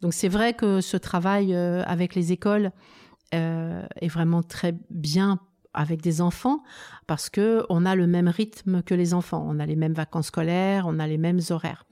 Donc 0.00 0.14
c'est 0.14 0.28
vrai 0.28 0.54
que 0.54 0.80
ce 0.80 0.96
travail 0.96 1.54
euh, 1.54 1.82
avec 1.84 2.14
les 2.14 2.32
écoles 2.32 2.72
euh, 3.34 3.84
est 4.00 4.08
vraiment 4.08 4.42
très 4.42 4.74
bien 4.88 5.38
avec 5.74 6.00
des 6.00 6.20
enfants 6.20 6.62
parce 7.06 7.28
que 7.28 7.64
on 7.68 7.84
a 7.84 7.94
le 7.94 8.06
même 8.06 8.28
rythme 8.28 8.82
que 8.82 8.94
les 8.94 9.14
enfants, 9.14 9.44
on 9.48 9.58
a 9.58 9.66
les 9.66 9.76
mêmes 9.76 9.94
vacances 9.94 10.28
scolaires, 10.28 10.86
on 10.86 10.98
a 10.98 11.06
les 11.06 11.18
mêmes 11.18 11.40
horaires. 11.50 11.84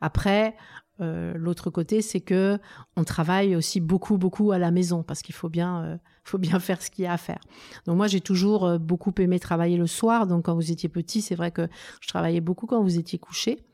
Après, 0.00 0.54
euh, 1.00 1.34
l'autre 1.36 1.70
côté, 1.70 2.02
c'est 2.02 2.20
que 2.20 2.58
on 2.96 3.04
travaille 3.04 3.56
aussi 3.56 3.80
beaucoup, 3.80 4.16
beaucoup 4.16 4.52
à 4.52 4.58
la 4.58 4.70
maison 4.70 5.02
parce 5.02 5.22
qu'il 5.22 5.34
faut 5.34 5.48
bien, 5.48 5.82
euh, 5.82 5.96
faut 6.24 6.38
bien 6.38 6.60
faire 6.60 6.80
ce 6.80 6.90
qu'il 6.90 7.04
y 7.04 7.06
a 7.06 7.12
à 7.12 7.16
faire. 7.16 7.40
Donc 7.86 7.96
moi, 7.96 8.06
j'ai 8.06 8.20
toujours 8.20 8.64
euh, 8.64 8.78
beaucoup 8.78 9.12
aimé 9.18 9.40
travailler 9.40 9.76
le 9.76 9.86
soir. 9.86 10.26
Donc 10.26 10.44
quand 10.44 10.54
vous 10.54 10.70
étiez 10.70 10.88
petit, 10.88 11.20
c'est 11.20 11.34
vrai 11.34 11.50
que 11.50 11.68
je 12.00 12.08
travaillais 12.08 12.40
beaucoup 12.40 12.66
quand 12.66 12.82
vous 12.82 12.98
étiez 12.98 13.18
couché. 13.18 13.64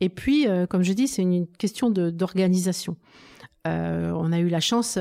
Et 0.00 0.08
puis, 0.08 0.46
comme 0.68 0.82
je 0.82 0.92
dis, 0.94 1.06
c'est 1.06 1.22
une 1.22 1.46
question 1.46 1.88
d'organisation. 1.88 2.96
on 3.64 4.32
a 4.32 4.38
eu 4.40 4.48
la 4.48 4.58
chance 4.58 4.98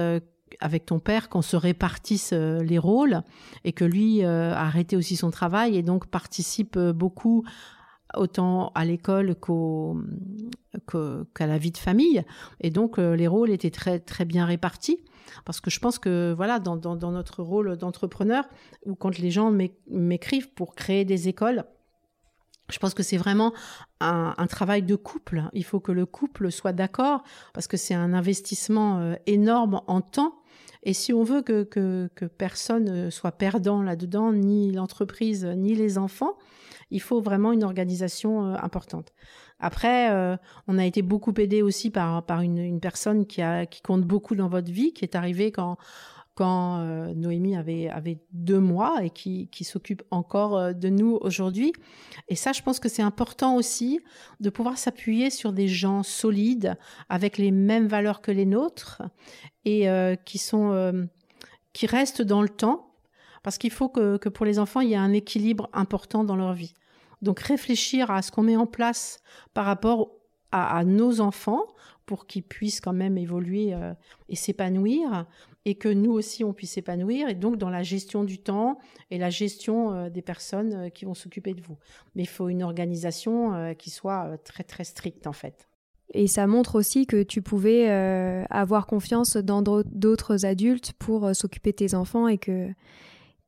avec 0.60 0.86
ton 0.86 1.00
père 1.00 1.30
qu'on 1.30 1.42
se 1.42 1.56
répartisse 1.56 2.32
euh, 2.34 2.62
les 2.64 2.78
rôles 2.78 3.22
et 3.64 3.74
que 3.74 3.86
lui 3.86 4.24
euh, 4.24 4.54
a 4.54 4.62
arrêté 4.62 4.96
aussi 4.96 5.16
son 5.16 5.32
travail 5.32 5.78
et 5.78 5.84
donc 5.84 6.08
participe 6.08 6.78
euh, 6.78 6.94
beaucoup 6.94 7.44
autant 8.16 8.72
à 8.76 8.84
l'école 8.84 9.36
qu'à 9.36 9.96
la 11.48 11.58
vie 11.58 11.72
de 11.72 11.78
famille. 11.78 12.24
Et 12.60 12.70
donc 12.70 12.98
les 12.98 13.28
rôles 13.28 13.52
étaient 13.52 13.72
très 13.72 14.00
très 14.00 14.26
bien 14.26 14.46
répartis 14.46 15.00
parce 15.46 15.62
que 15.62 15.72
je 15.72 15.80
pense 15.80 15.98
que 15.98 16.34
voilà 16.36 16.60
dans, 16.60 16.76
notre 16.76 17.42
rôle 17.42 17.78
d'entrepreneur 17.78 18.44
ou 18.86 18.96
quand 18.96 19.18
les 19.18 19.32
gens 19.32 19.56
m'écrivent 19.88 20.52
pour 20.52 20.76
créer 20.76 21.06
des 21.06 21.30
écoles. 21.30 21.64
Je 22.70 22.80
pense 22.80 22.94
que 22.94 23.02
c'est 23.02 23.16
vraiment 23.16 23.54
un, 24.02 24.48
travail 24.48 24.84
de 24.84 24.98
couple. 24.98 25.44
Il 25.54 25.64
faut 25.64 25.80
que 25.80 25.94
le 25.94 26.06
couple 26.06 26.52
soit 26.52 26.74
d'accord 26.74 27.24
parce 27.54 27.68
que 27.68 27.78
c'est 27.78 27.96
un 27.96 28.14
investissement 28.14 29.16
énorme 29.26 29.84
en 29.88 30.02
temps 30.02 30.41
et 30.84 30.94
si 30.94 31.14
on 31.14 31.24
veut 31.24 31.42
que, 31.42 31.64
que, 31.64 32.26
personne 32.26 33.12
soit 33.12 33.32
perdant 33.34 33.84
là-dedans, 33.84 34.34
ni 34.34 34.72
l'entreprise, 34.72 35.46
ni 35.46 35.76
les 35.76 35.98
enfants, 35.98 36.38
il 36.90 37.02
faut 37.02 37.22
vraiment 37.22 37.52
une 37.52 37.64
organisation 37.64 38.46
euh, 38.46 38.56
importante. 38.62 39.14
Après, 39.60 40.12
euh, 40.12 40.36
on 40.68 40.78
a 40.78 40.86
été 40.86 41.04
beaucoup 41.04 41.34
aidé 41.38 41.62
aussi 41.62 41.92
par, 41.92 42.26
par 42.26 42.42
une, 42.42 42.58
une 42.58 42.80
personne 42.80 43.28
qui, 43.28 43.42
a, 43.42 43.66
qui 43.66 43.82
compte 43.82 44.02
beaucoup 44.02 44.36
dans 44.36 44.50
votre 44.50 44.72
vie, 44.72 44.92
qui 44.92 45.06
est 45.06 45.16
arrivée 45.16 45.52
quand 45.52 45.78
quand 46.42 46.80
euh, 46.80 47.14
Noémie 47.14 47.56
avait, 47.56 47.88
avait 47.88 48.18
deux 48.32 48.60
mois 48.60 49.04
et 49.04 49.12
qui, 49.12 49.48
s'occupe 49.64 50.02
encore 50.10 50.58
euh, 50.58 50.74
de 50.74 50.90
nous 50.90 51.20
aujourd'hui. 51.22 51.72
Et 52.30 52.36
ça, 52.36 52.52
je 52.52 52.64
pense 52.64 52.80
que 52.80 52.90
c'est 52.90 53.04
important 53.04 53.56
aussi 53.56 54.00
de 54.40 54.50
pouvoir 54.50 54.80
s'appuyer 54.80 55.30
sur 55.30 55.54
des 55.54 55.68
gens 55.68 56.02
solides, 56.02 56.80
avec 57.10 57.38
les 57.38 57.52
mêmes 57.52 57.86
valeurs 57.86 58.22
que 58.22 58.32
les 58.32 58.48
nôtres, 58.48 59.04
et 59.66 59.88
euh, 59.88 60.16
qui 60.16 60.40
sont 60.40 61.08
qui 61.74 61.86
restent 61.86 62.24
dans 62.24 62.42
le 62.42 62.50
temps, 62.50 62.96
parce 63.44 63.60
qu'il 63.60 63.70
faut 63.70 63.90
que, 63.90 64.18
pour 64.28 64.48
les 64.48 64.58
enfants, 64.58 64.80
il 64.80 64.90
y 64.90 64.94
ait 64.94 64.98
un 64.98 65.14
équilibre 65.14 65.70
important 65.74 66.24
dans 66.24 66.36
leur 66.36 66.54
vie. 66.54 66.74
Donc 67.22 67.40
réfléchir 67.40 68.10
à 68.10 68.24
ce 68.24 68.32
qu'on 68.32 68.42
met 68.42 68.58
en 68.58 68.66
place 68.66 69.20
par 69.54 69.66
rapport 69.66 70.10
à 70.52 70.84
nos 70.86 71.22
enfants 71.22 71.62
pour 72.12 72.28
qu'ils 72.28 72.44
puissent 72.44 72.82
quand 72.82 72.92
même 72.92 73.18
évoluer 73.18 73.74
et 74.28 74.36
s'épanouir, 74.36 75.26
et 75.66 75.76
que 75.76 75.90
nous 75.90 76.12
aussi 76.12 76.44
on 76.44 76.54
puisse 76.54 76.72
s'épanouir 76.72 77.30
et 77.30 77.36
donc 77.36 77.58
dans 77.58 77.70
la 77.70 77.84
gestion 77.84 78.24
du 78.24 78.40
temps 78.40 78.80
et 79.12 79.18
la 79.18 79.30
gestion 79.30 79.94
euh, 79.94 80.10
des 80.10 80.22
personnes 80.22 80.74
euh, 80.74 80.90
qui 80.90 81.06
vont 81.06 81.14
s'occuper 81.14 81.54
de 81.54 81.62
vous. 81.62 81.78
Mais 82.16 82.24
il 82.24 82.30
faut 82.30 82.50
une 82.50 82.64
organisation 82.64 83.54
euh, 83.54 83.74
qui 83.74 83.90
soit 83.90 84.38
très 84.44 84.64
très 84.64 84.84
stricte 84.84 85.28
en 85.28 85.34
fait. 85.34 85.68
Et 86.14 86.28
ça 86.28 86.46
montre 86.46 86.76
aussi 86.76 87.06
que 87.06 87.24
tu 87.24 87.42
pouvais 87.42 87.88
avoir 88.50 88.86
confiance 88.86 89.38
dans 89.38 89.62
d'autres 89.62 90.46
adultes 90.46 90.92
pour 91.00 91.34
s'occuper 91.34 91.72
de 91.72 91.78
tes 91.78 91.96
enfants 91.96 92.28
et 92.28 92.38
que 92.38 92.68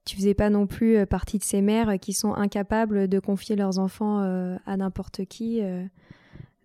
tu 0.06 0.16
faisais 0.16 0.34
pas 0.34 0.50
non 0.50 0.66
plus 0.66 1.06
partie 1.06 1.38
de 1.40 1.44
ces 1.44 1.62
mères 1.62 2.00
qui 2.00 2.14
sont 2.14 2.34
incapables 2.34 3.10
de 3.10 3.20
confier 3.20 3.58
leurs 3.58 3.80
enfants 3.80 4.20
à 4.66 4.78
n'importe 4.78 5.26
qui 5.26 5.60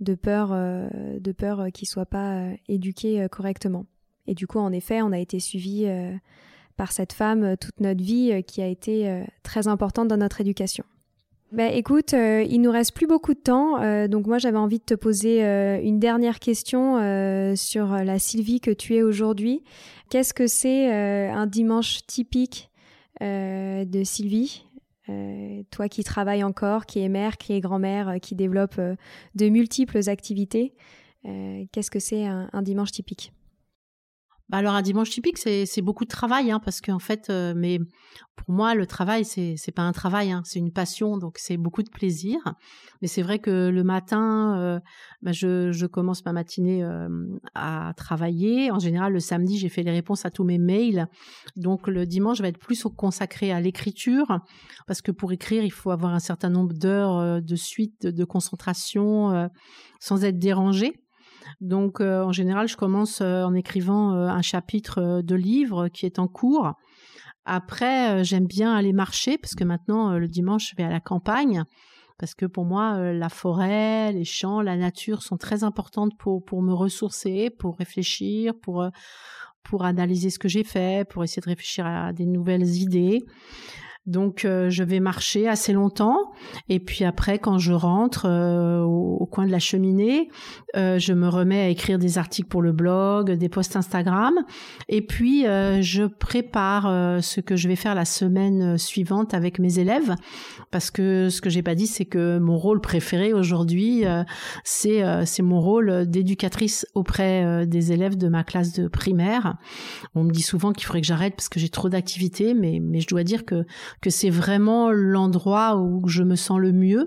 de 0.00 0.14
peur 0.14 0.50
de 0.50 1.32
peur 1.32 1.66
soient 1.84 2.06
pas 2.06 2.48
éduqués 2.68 3.26
correctement. 3.30 3.86
Et 4.28 4.34
du 4.34 4.46
coup, 4.46 4.58
en 4.58 4.70
effet, 4.72 5.02
on 5.02 5.10
a 5.10 5.18
été 5.18 5.40
suivis 5.40 5.86
euh, 5.86 6.12
par 6.76 6.92
cette 6.92 7.14
femme 7.14 7.42
euh, 7.42 7.56
toute 7.56 7.80
notre 7.80 8.04
vie 8.04 8.30
euh, 8.30 8.42
qui 8.42 8.62
a 8.62 8.66
été 8.66 9.24
très 9.42 9.66
importante 9.66 10.06
dans 10.06 10.18
notre 10.18 10.40
éducation. 10.40 10.84
Ben, 11.50 11.72
écoute, 11.72 12.12
il 12.12 12.60
nous 12.60 12.70
reste 12.70 12.94
plus 12.94 13.06
beaucoup 13.06 13.32
de 13.32 13.38
temps, 13.38 13.78
donc 14.06 14.26
moi 14.26 14.36
j'avais 14.36 14.58
envie 14.58 14.80
de 14.80 14.84
te 14.84 14.92
poser 14.92 15.42
une 15.82 15.98
dernière 15.98 16.40
question 16.40 16.96
sur 17.56 17.86
la 17.86 18.18
Sylvie 18.18 18.60
que 18.60 18.70
tu 18.70 18.96
es 18.96 19.02
aujourd'hui. 19.02 19.62
Qu'est-ce 20.10 20.34
que 20.34 20.46
c'est 20.46 20.92
un 20.92 21.46
dimanche 21.46 22.00
typique 22.06 22.70
de 23.22 24.04
Sylvie? 24.04 24.66
Toi 25.70 25.88
qui 25.88 26.04
travailles 26.04 26.44
encore, 26.44 26.86
qui 26.86 27.00
est 27.00 27.08
mère, 27.08 27.36
qui 27.36 27.52
est 27.52 27.60
grand-mère, 27.60 28.16
qui 28.20 28.34
développe 28.34 28.80
de 29.34 29.48
multiples 29.48 30.08
activités, 30.08 30.74
qu'est-ce 31.24 31.90
que 31.90 32.00
c'est 32.00 32.26
un 32.26 32.62
dimanche 32.62 32.92
typique? 32.92 33.32
Bah 34.50 34.58
alors 34.58 34.74
un 34.74 34.82
dimanche 34.82 35.10
typique, 35.10 35.36
c'est 35.36 35.82
beaucoup 35.82 36.04
de 36.04 36.10
travail, 36.10 36.50
hein, 36.50 36.58
parce 36.58 36.80
qu'en 36.80 36.98
fait, 36.98 37.28
euh, 37.28 37.52
mais 37.54 37.80
pour 38.34 38.54
moi, 38.54 38.74
le 38.74 38.86
travail, 38.86 39.26
c'est 39.26 39.56
c'est 39.58 39.72
pas 39.72 39.82
un 39.82 39.92
travail, 39.92 40.32
hein, 40.32 40.40
c'est 40.46 40.58
une 40.58 40.72
passion, 40.72 41.18
donc 41.18 41.36
c'est 41.38 41.58
beaucoup 41.58 41.82
de 41.82 41.90
plaisir. 41.90 42.38
Mais 43.02 43.08
c'est 43.08 43.20
vrai 43.20 43.40
que 43.40 43.68
le 43.68 43.84
matin, 43.84 44.58
euh, 44.58 44.80
bah 45.20 45.32
je, 45.32 45.70
je 45.72 45.84
commence 45.86 46.24
ma 46.24 46.32
matinée 46.32 46.82
euh, 46.82 47.08
à 47.54 47.92
travailler. 47.94 48.70
En 48.70 48.78
général, 48.78 49.12
le 49.12 49.20
samedi, 49.20 49.58
j'ai 49.58 49.68
fait 49.68 49.82
les 49.82 49.90
réponses 49.90 50.24
à 50.24 50.30
tous 50.30 50.44
mes 50.44 50.58
mails, 50.58 51.08
donc 51.56 51.86
le 51.86 52.06
dimanche, 52.06 52.38
je 52.38 52.42
vais 52.42 52.48
être 52.48 52.58
plus 52.58 52.82
consacré 52.96 53.52
à 53.52 53.60
l'écriture, 53.60 54.38
parce 54.86 55.02
que 55.02 55.12
pour 55.12 55.30
écrire, 55.32 55.62
il 55.62 55.72
faut 55.72 55.90
avoir 55.90 56.14
un 56.14 56.20
certain 56.20 56.48
nombre 56.48 56.72
d'heures 56.72 57.42
de 57.42 57.56
suite, 57.56 58.06
de 58.06 58.24
concentration, 58.24 59.50
sans 60.00 60.24
être 60.24 60.38
dérangé. 60.38 60.94
Donc 61.60 62.00
euh, 62.00 62.22
en 62.22 62.32
général, 62.32 62.68
je 62.68 62.76
commence 62.76 63.20
euh, 63.20 63.42
en 63.42 63.54
écrivant 63.54 64.14
euh, 64.14 64.28
un 64.28 64.42
chapitre 64.42 65.22
de 65.22 65.34
livre 65.34 65.88
qui 65.88 66.06
est 66.06 66.18
en 66.18 66.28
cours. 66.28 66.72
Après, 67.44 68.24
j'aime 68.24 68.46
bien 68.46 68.74
aller 68.74 68.92
marcher 68.92 69.38
parce 69.38 69.54
que 69.54 69.64
maintenant, 69.64 70.18
le 70.18 70.28
dimanche, 70.28 70.70
je 70.70 70.76
vais 70.76 70.82
à 70.82 70.90
la 70.90 71.00
campagne 71.00 71.64
parce 72.18 72.34
que 72.34 72.44
pour 72.44 72.66
moi, 72.66 73.12
la 73.14 73.28
forêt, 73.30 74.12
les 74.12 74.24
champs, 74.24 74.60
la 74.60 74.76
nature 74.76 75.22
sont 75.22 75.38
très 75.38 75.64
importantes 75.64 76.12
pour, 76.18 76.62
me 76.62 76.74
ressourcer, 76.74 77.48
pour 77.48 77.78
réfléchir, 77.78 78.52
pour, 78.60 78.86
pour 79.62 79.84
analyser 79.86 80.28
ce 80.28 80.38
que 80.38 80.48
j'ai 80.48 80.64
fait, 80.64 81.08
pour 81.08 81.24
essayer 81.24 81.40
de 81.40 81.48
réfléchir 81.48 81.86
à 81.86 82.12
des 82.12 82.26
nouvelles 82.26 82.66
idées. 82.66 83.24
Donc 84.08 84.46
euh, 84.46 84.70
je 84.70 84.82
vais 84.82 85.00
marcher 85.00 85.46
assez 85.48 85.74
longtemps. 85.74 86.32
Et 86.70 86.80
puis 86.80 87.04
après 87.04 87.38
quand 87.38 87.58
je 87.58 87.74
rentre 87.74 88.24
euh, 88.26 88.80
au, 88.80 89.26
coin 89.26 89.46
de 89.46 89.52
la 89.52 89.58
cheminée, 89.58 90.30
euh, 90.76 90.98
je 90.98 91.12
me 91.12 91.28
remets 91.28 91.60
à 91.60 91.68
écrire 91.68 91.98
des 91.98 92.16
articles 92.16 92.48
pour 92.48 92.62
le 92.62 92.72
blog, 92.72 93.30
des 93.32 93.50
posts 93.50 93.76
Instagram. 93.76 94.32
Et 94.88 95.02
puis 95.02 95.42
je 95.42 96.06
prépare 96.06 97.22
ce 97.22 97.40
que 97.40 97.54
je 97.54 97.68
vais 97.68 97.76
faire 97.76 97.94
la 97.94 98.06
semaine 98.06 98.78
suivante 98.78 99.34
avec 99.34 99.58
mes 99.58 99.78
élèves. 99.78 100.14
Parce 100.70 100.90
que 100.90 101.28
ce 101.28 101.42
que 101.42 101.50
j'ai 101.50 101.62
pas 101.62 101.74
dit 101.74 101.86
c'est 101.86 102.06
que 102.06 102.38
mon 102.38 102.56
rôle 102.56 102.80
préféré 102.80 103.34
aujourd'hui 103.34 104.04
c'est 104.64 105.02
c'est 105.26 105.42
mon 105.42 105.60
rôle 105.60 106.06
d'éducatrice 106.06 106.86
auprès 106.94 107.66
des 107.66 107.92
élèves 107.92 108.16
de 108.16 108.28
ma 108.28 108.42
classe 108.42 108.72
de 108.72 108.88
primaire. 108.88 109.56
On 110.14 110.24
me 110.24 110.30
dit 110.30 110.42
souvent 110.42 110.72
qu'il 110.72 110.86
faudrait 110.86 111.02
que 111.02 111.06
j'arrête 111.06 111.36
parce 111.36 111.50
que 111.50 111.60
j'ai 111.60 111.68
trop 111.68 111.90
d'activités 111.90 112.54
mais 112.54 112.80
mais 112.80 113.00
je 113.00 113.06
dois 113.06 113.24
dire 113.24 113.44
que 113.44 113.66
que 114.00 114.10
c'est 114.10 114.30
vraiment 114.30 114.90
l'endroit 114.90 115.76
où 115.76 116.06
je 116.08 116.22
me 116.22 116.36
sens 116.36 116.58
le 116.58 116.72
mieux. 116.72 117.06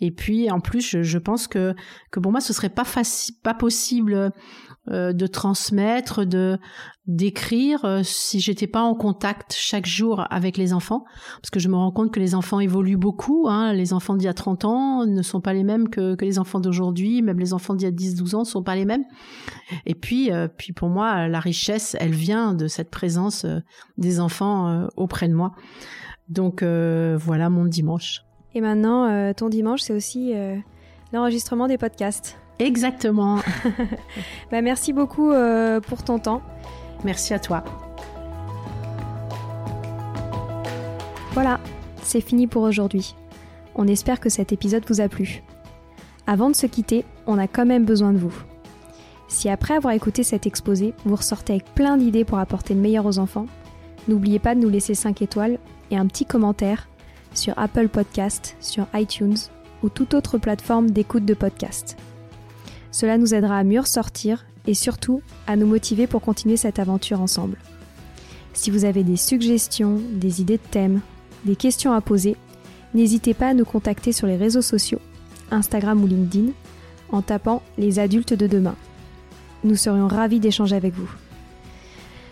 Et 0.00 0.10
puis 0.10 0.50
en 0.50 0.60
plus, 0.60 1.02
je, 1.02 1.18
pense 1.18 1.48
que 1.48 1.74
que 2.10 2.20
pour 2.20 2.32
moi, 2.32 2.40
ce 2.40 2.52
serait 2.52 2.68
pas 2.68 2.84
facile, 2.84 3.34
pas 3.42 3.54
possible 3.54 4.32
euh, 4.90 5.12
de 5.12 5.26
transmettre, 5.26 6.24
de 6.24 6.58
d'écrire 7.06 7.84
euh, 7.84 8.00
si 8.02 8.40
j'étais 8.40 8.66
pas 8.66 8.80
en 8.80 8.94
contact 8.94 9.54
chaque 9.54 9.84
jour 9.84 10.24
avec 10.30 10.56
les 10.56 10.72
enfants 10.72 11.04
parce 11.42 11.50
que 11.50 11.58
je 11.58 11.68
me 11.68 11.74
rends 11.74 11.90
compte 11.90 12.12
que 12.12 12.20
les 12.20 12.34
enfants 12.34 12.60
évoluent 12.60 12.98
beaucoup 12.98 13.48
hein. 13.48 13.72
les 13.72 13.92
enfants 13.92 14.14
d'il 14.14 14.26
y 14.26 14.28
a 14.28 14.34
30 14.34 14.64
ans 14.64 15.06
ne 15.06 15.22
sont 15.22 15.40
pas 15.40 15.52
les 15.52 15.64
mêmes 15.64 15.88
que, 15.88 16.14
que 16.14 16.24
les 16.24 16.38
enfants 16.38 16.60
d'aujourd'hui 16.60 17.22
même 17.22 17.38
les 17.38 17.52
enfants 17.54 17.74
d'il 17.74 17.84
y 17.84 17.88
a 17.88 17.90
10 17.90 18.14
12 18.14 18.34
ans 18.34 18.40
ne 18.40 18.44
sont 18.44 18.62
pas 18.62 18.76
les 18.76 18.84
mêmes 18.84 19.04
et 19.84 19.94
puis 19.94 20.30
euh, 20.32 20.48
puis 20.48 20.72
pour 20.72 20.88
moi 20.88 21.28
la 21.28 21.40
richesse 21.40 21.96
elle 21.98 22.14
vient 22.14 22.54
de 22.54 22.66
cette 22.66 22.90
présence 22.90 23.44
des 23.96 24.20
enfants 24.20 24.86
auprès 24.96 25.28
de 25.28 25.34
moi 25.34 25.52
donc 26.28 26.62
voilà 26.62 27.50
mon 27.50 27.64
dimanche 27.64 28.24
et 28.54 28.60
maintenant 28.60 29.32
ton 29.34 29.48
dimanche 29.48 29.82
c'est 29.82 29.94
aussi 29.94 30.34
l'enregistrement 31.12 31.66
des 31.68 31.78
podcasts 31.78 32.38
Exactement. 32.58 33.36
bah, 34.50 34.62
merci 34.62 34.92
beaucoup 34.92 35.30
euh, 35.30 35.80
pour 35.80 36.02
ton 36.02 36.18
temps. 36.18 36.42
Merci 37.04 37.34
à 37.34 37.38
toi. 37.38 37.64
Voilà, 41.32 41.60
c'est 42.02 42.20
fini 42.20 42.46
pour 42.46 42.62
aujourd'hui. 42.62 43.14
On 43.76 43.86
espère 43.86 44.18
que 44.18 44.28
cet 44.28 44.52
épisode 44.52 44.84
vous 44.88 45.00
a 45.00 45.08
plu. 45.08 45.42
Avant 46.26 46.50
de 46.50 46.56
se 46.56 46.66
quitter, 46.66 47.04
on 47.26 47.38
a 47.38 47.46
quand 47.46 47.64
même 47.64 47.84
besoin 47.84 48.12
de 48.12 48.18
vous. 48.18 48.34
Si 49.28 49.48
après 49.48 49.74
avoir 49.74 49.94
écouté 49.94 50.24
cet 50.24 50.46
exposé, 50.46 50.94
vous 51.04 51.14
ressortez 51.14 51.52
avec 51.52 51.74
plein 51.74 51.96
d'idées 51.96 52.24
pour 52.24 52.38
apporter 52.38 52.74
le 52.74 52.80
meilleur 52.80 53.06
aux 53.06 53.18
enfants, 53.18 53.46
n'oubliez 54.08 54.38
pas 54.38 54.54
de 54.54 54.60
nous 54.60 54.68
laisser 54.68 54.94
5 54.94 55.22
étoiles 55.22 55.58
et 55.90 55.96
un 55.96 56.06
petit 56.06 56.24
commentaire 56.24 56.88
sur 57.34 57.58
Apple 57.58 57.88
Podcast, 57.88 58.56
sur 58.60 58.86
iTunes 58.94 59.36
ou 59.82 59.88
toute 59.88 60.14
autre 60.14 60.38
plateforme 60.38 60.90
d'écoute 60.90 61.24
de 61.24 61.34
podcast. 61.34 61.96
Cela 62.90 63.18
nous 63.18 63.34
aidera 63.34 63.58
à 63.58 63.64
mieux 63.64 63.80
ressortir 63.80 64.46
et 64.66 64.74
surtout 64.74 65.22
à 65.46 65.56
nous 65.56 65.66
motiver 65.66 66.06
pour 66.06 66.20
continuer 66.20 66.56
cette 66.56 66.78
aventure 66.78 67.20
ensemble. 67.20 67.58
Si 68.54 68.70
vous 68.70 68.84
avez 68.84 69.04
des 69.04 69.16
suggestions, 69.16 70.00
des 70.12 70.40
idées 70.40 70.56
de 70.56 70.70
thèmes, 70.70 71.00
des 71.44 71.54
questions 71.54 71.92
à 71.92 72.00
poser, 72.00 72.36
n'hésitez 72.94 73.34
pas 73.34 73.48
à 73.48 73.54
nous 73.54 73.64
contacter 73.64 74.12
sur 74.12 74.26
les 74.26 74.36
réseaux 74.36 74.62
sociaux, 74.62 75.00
Instagram 75.50 76.02
ou 76.02 76.06
LinkedIn, 76.06 76.52
en 77.10 77.22
tapant 77.22 77.62
les 77.78 77.98
adultes 77.98 78.34
de 78.34 78.46
demain. 78.46 78.74
Nous 79.64 79.76
serions 79.76 80.08
ravis 80.08 80.40
d'échanger 80.40 80.76
avec 80.76 80.94
vous. 80.94 81.10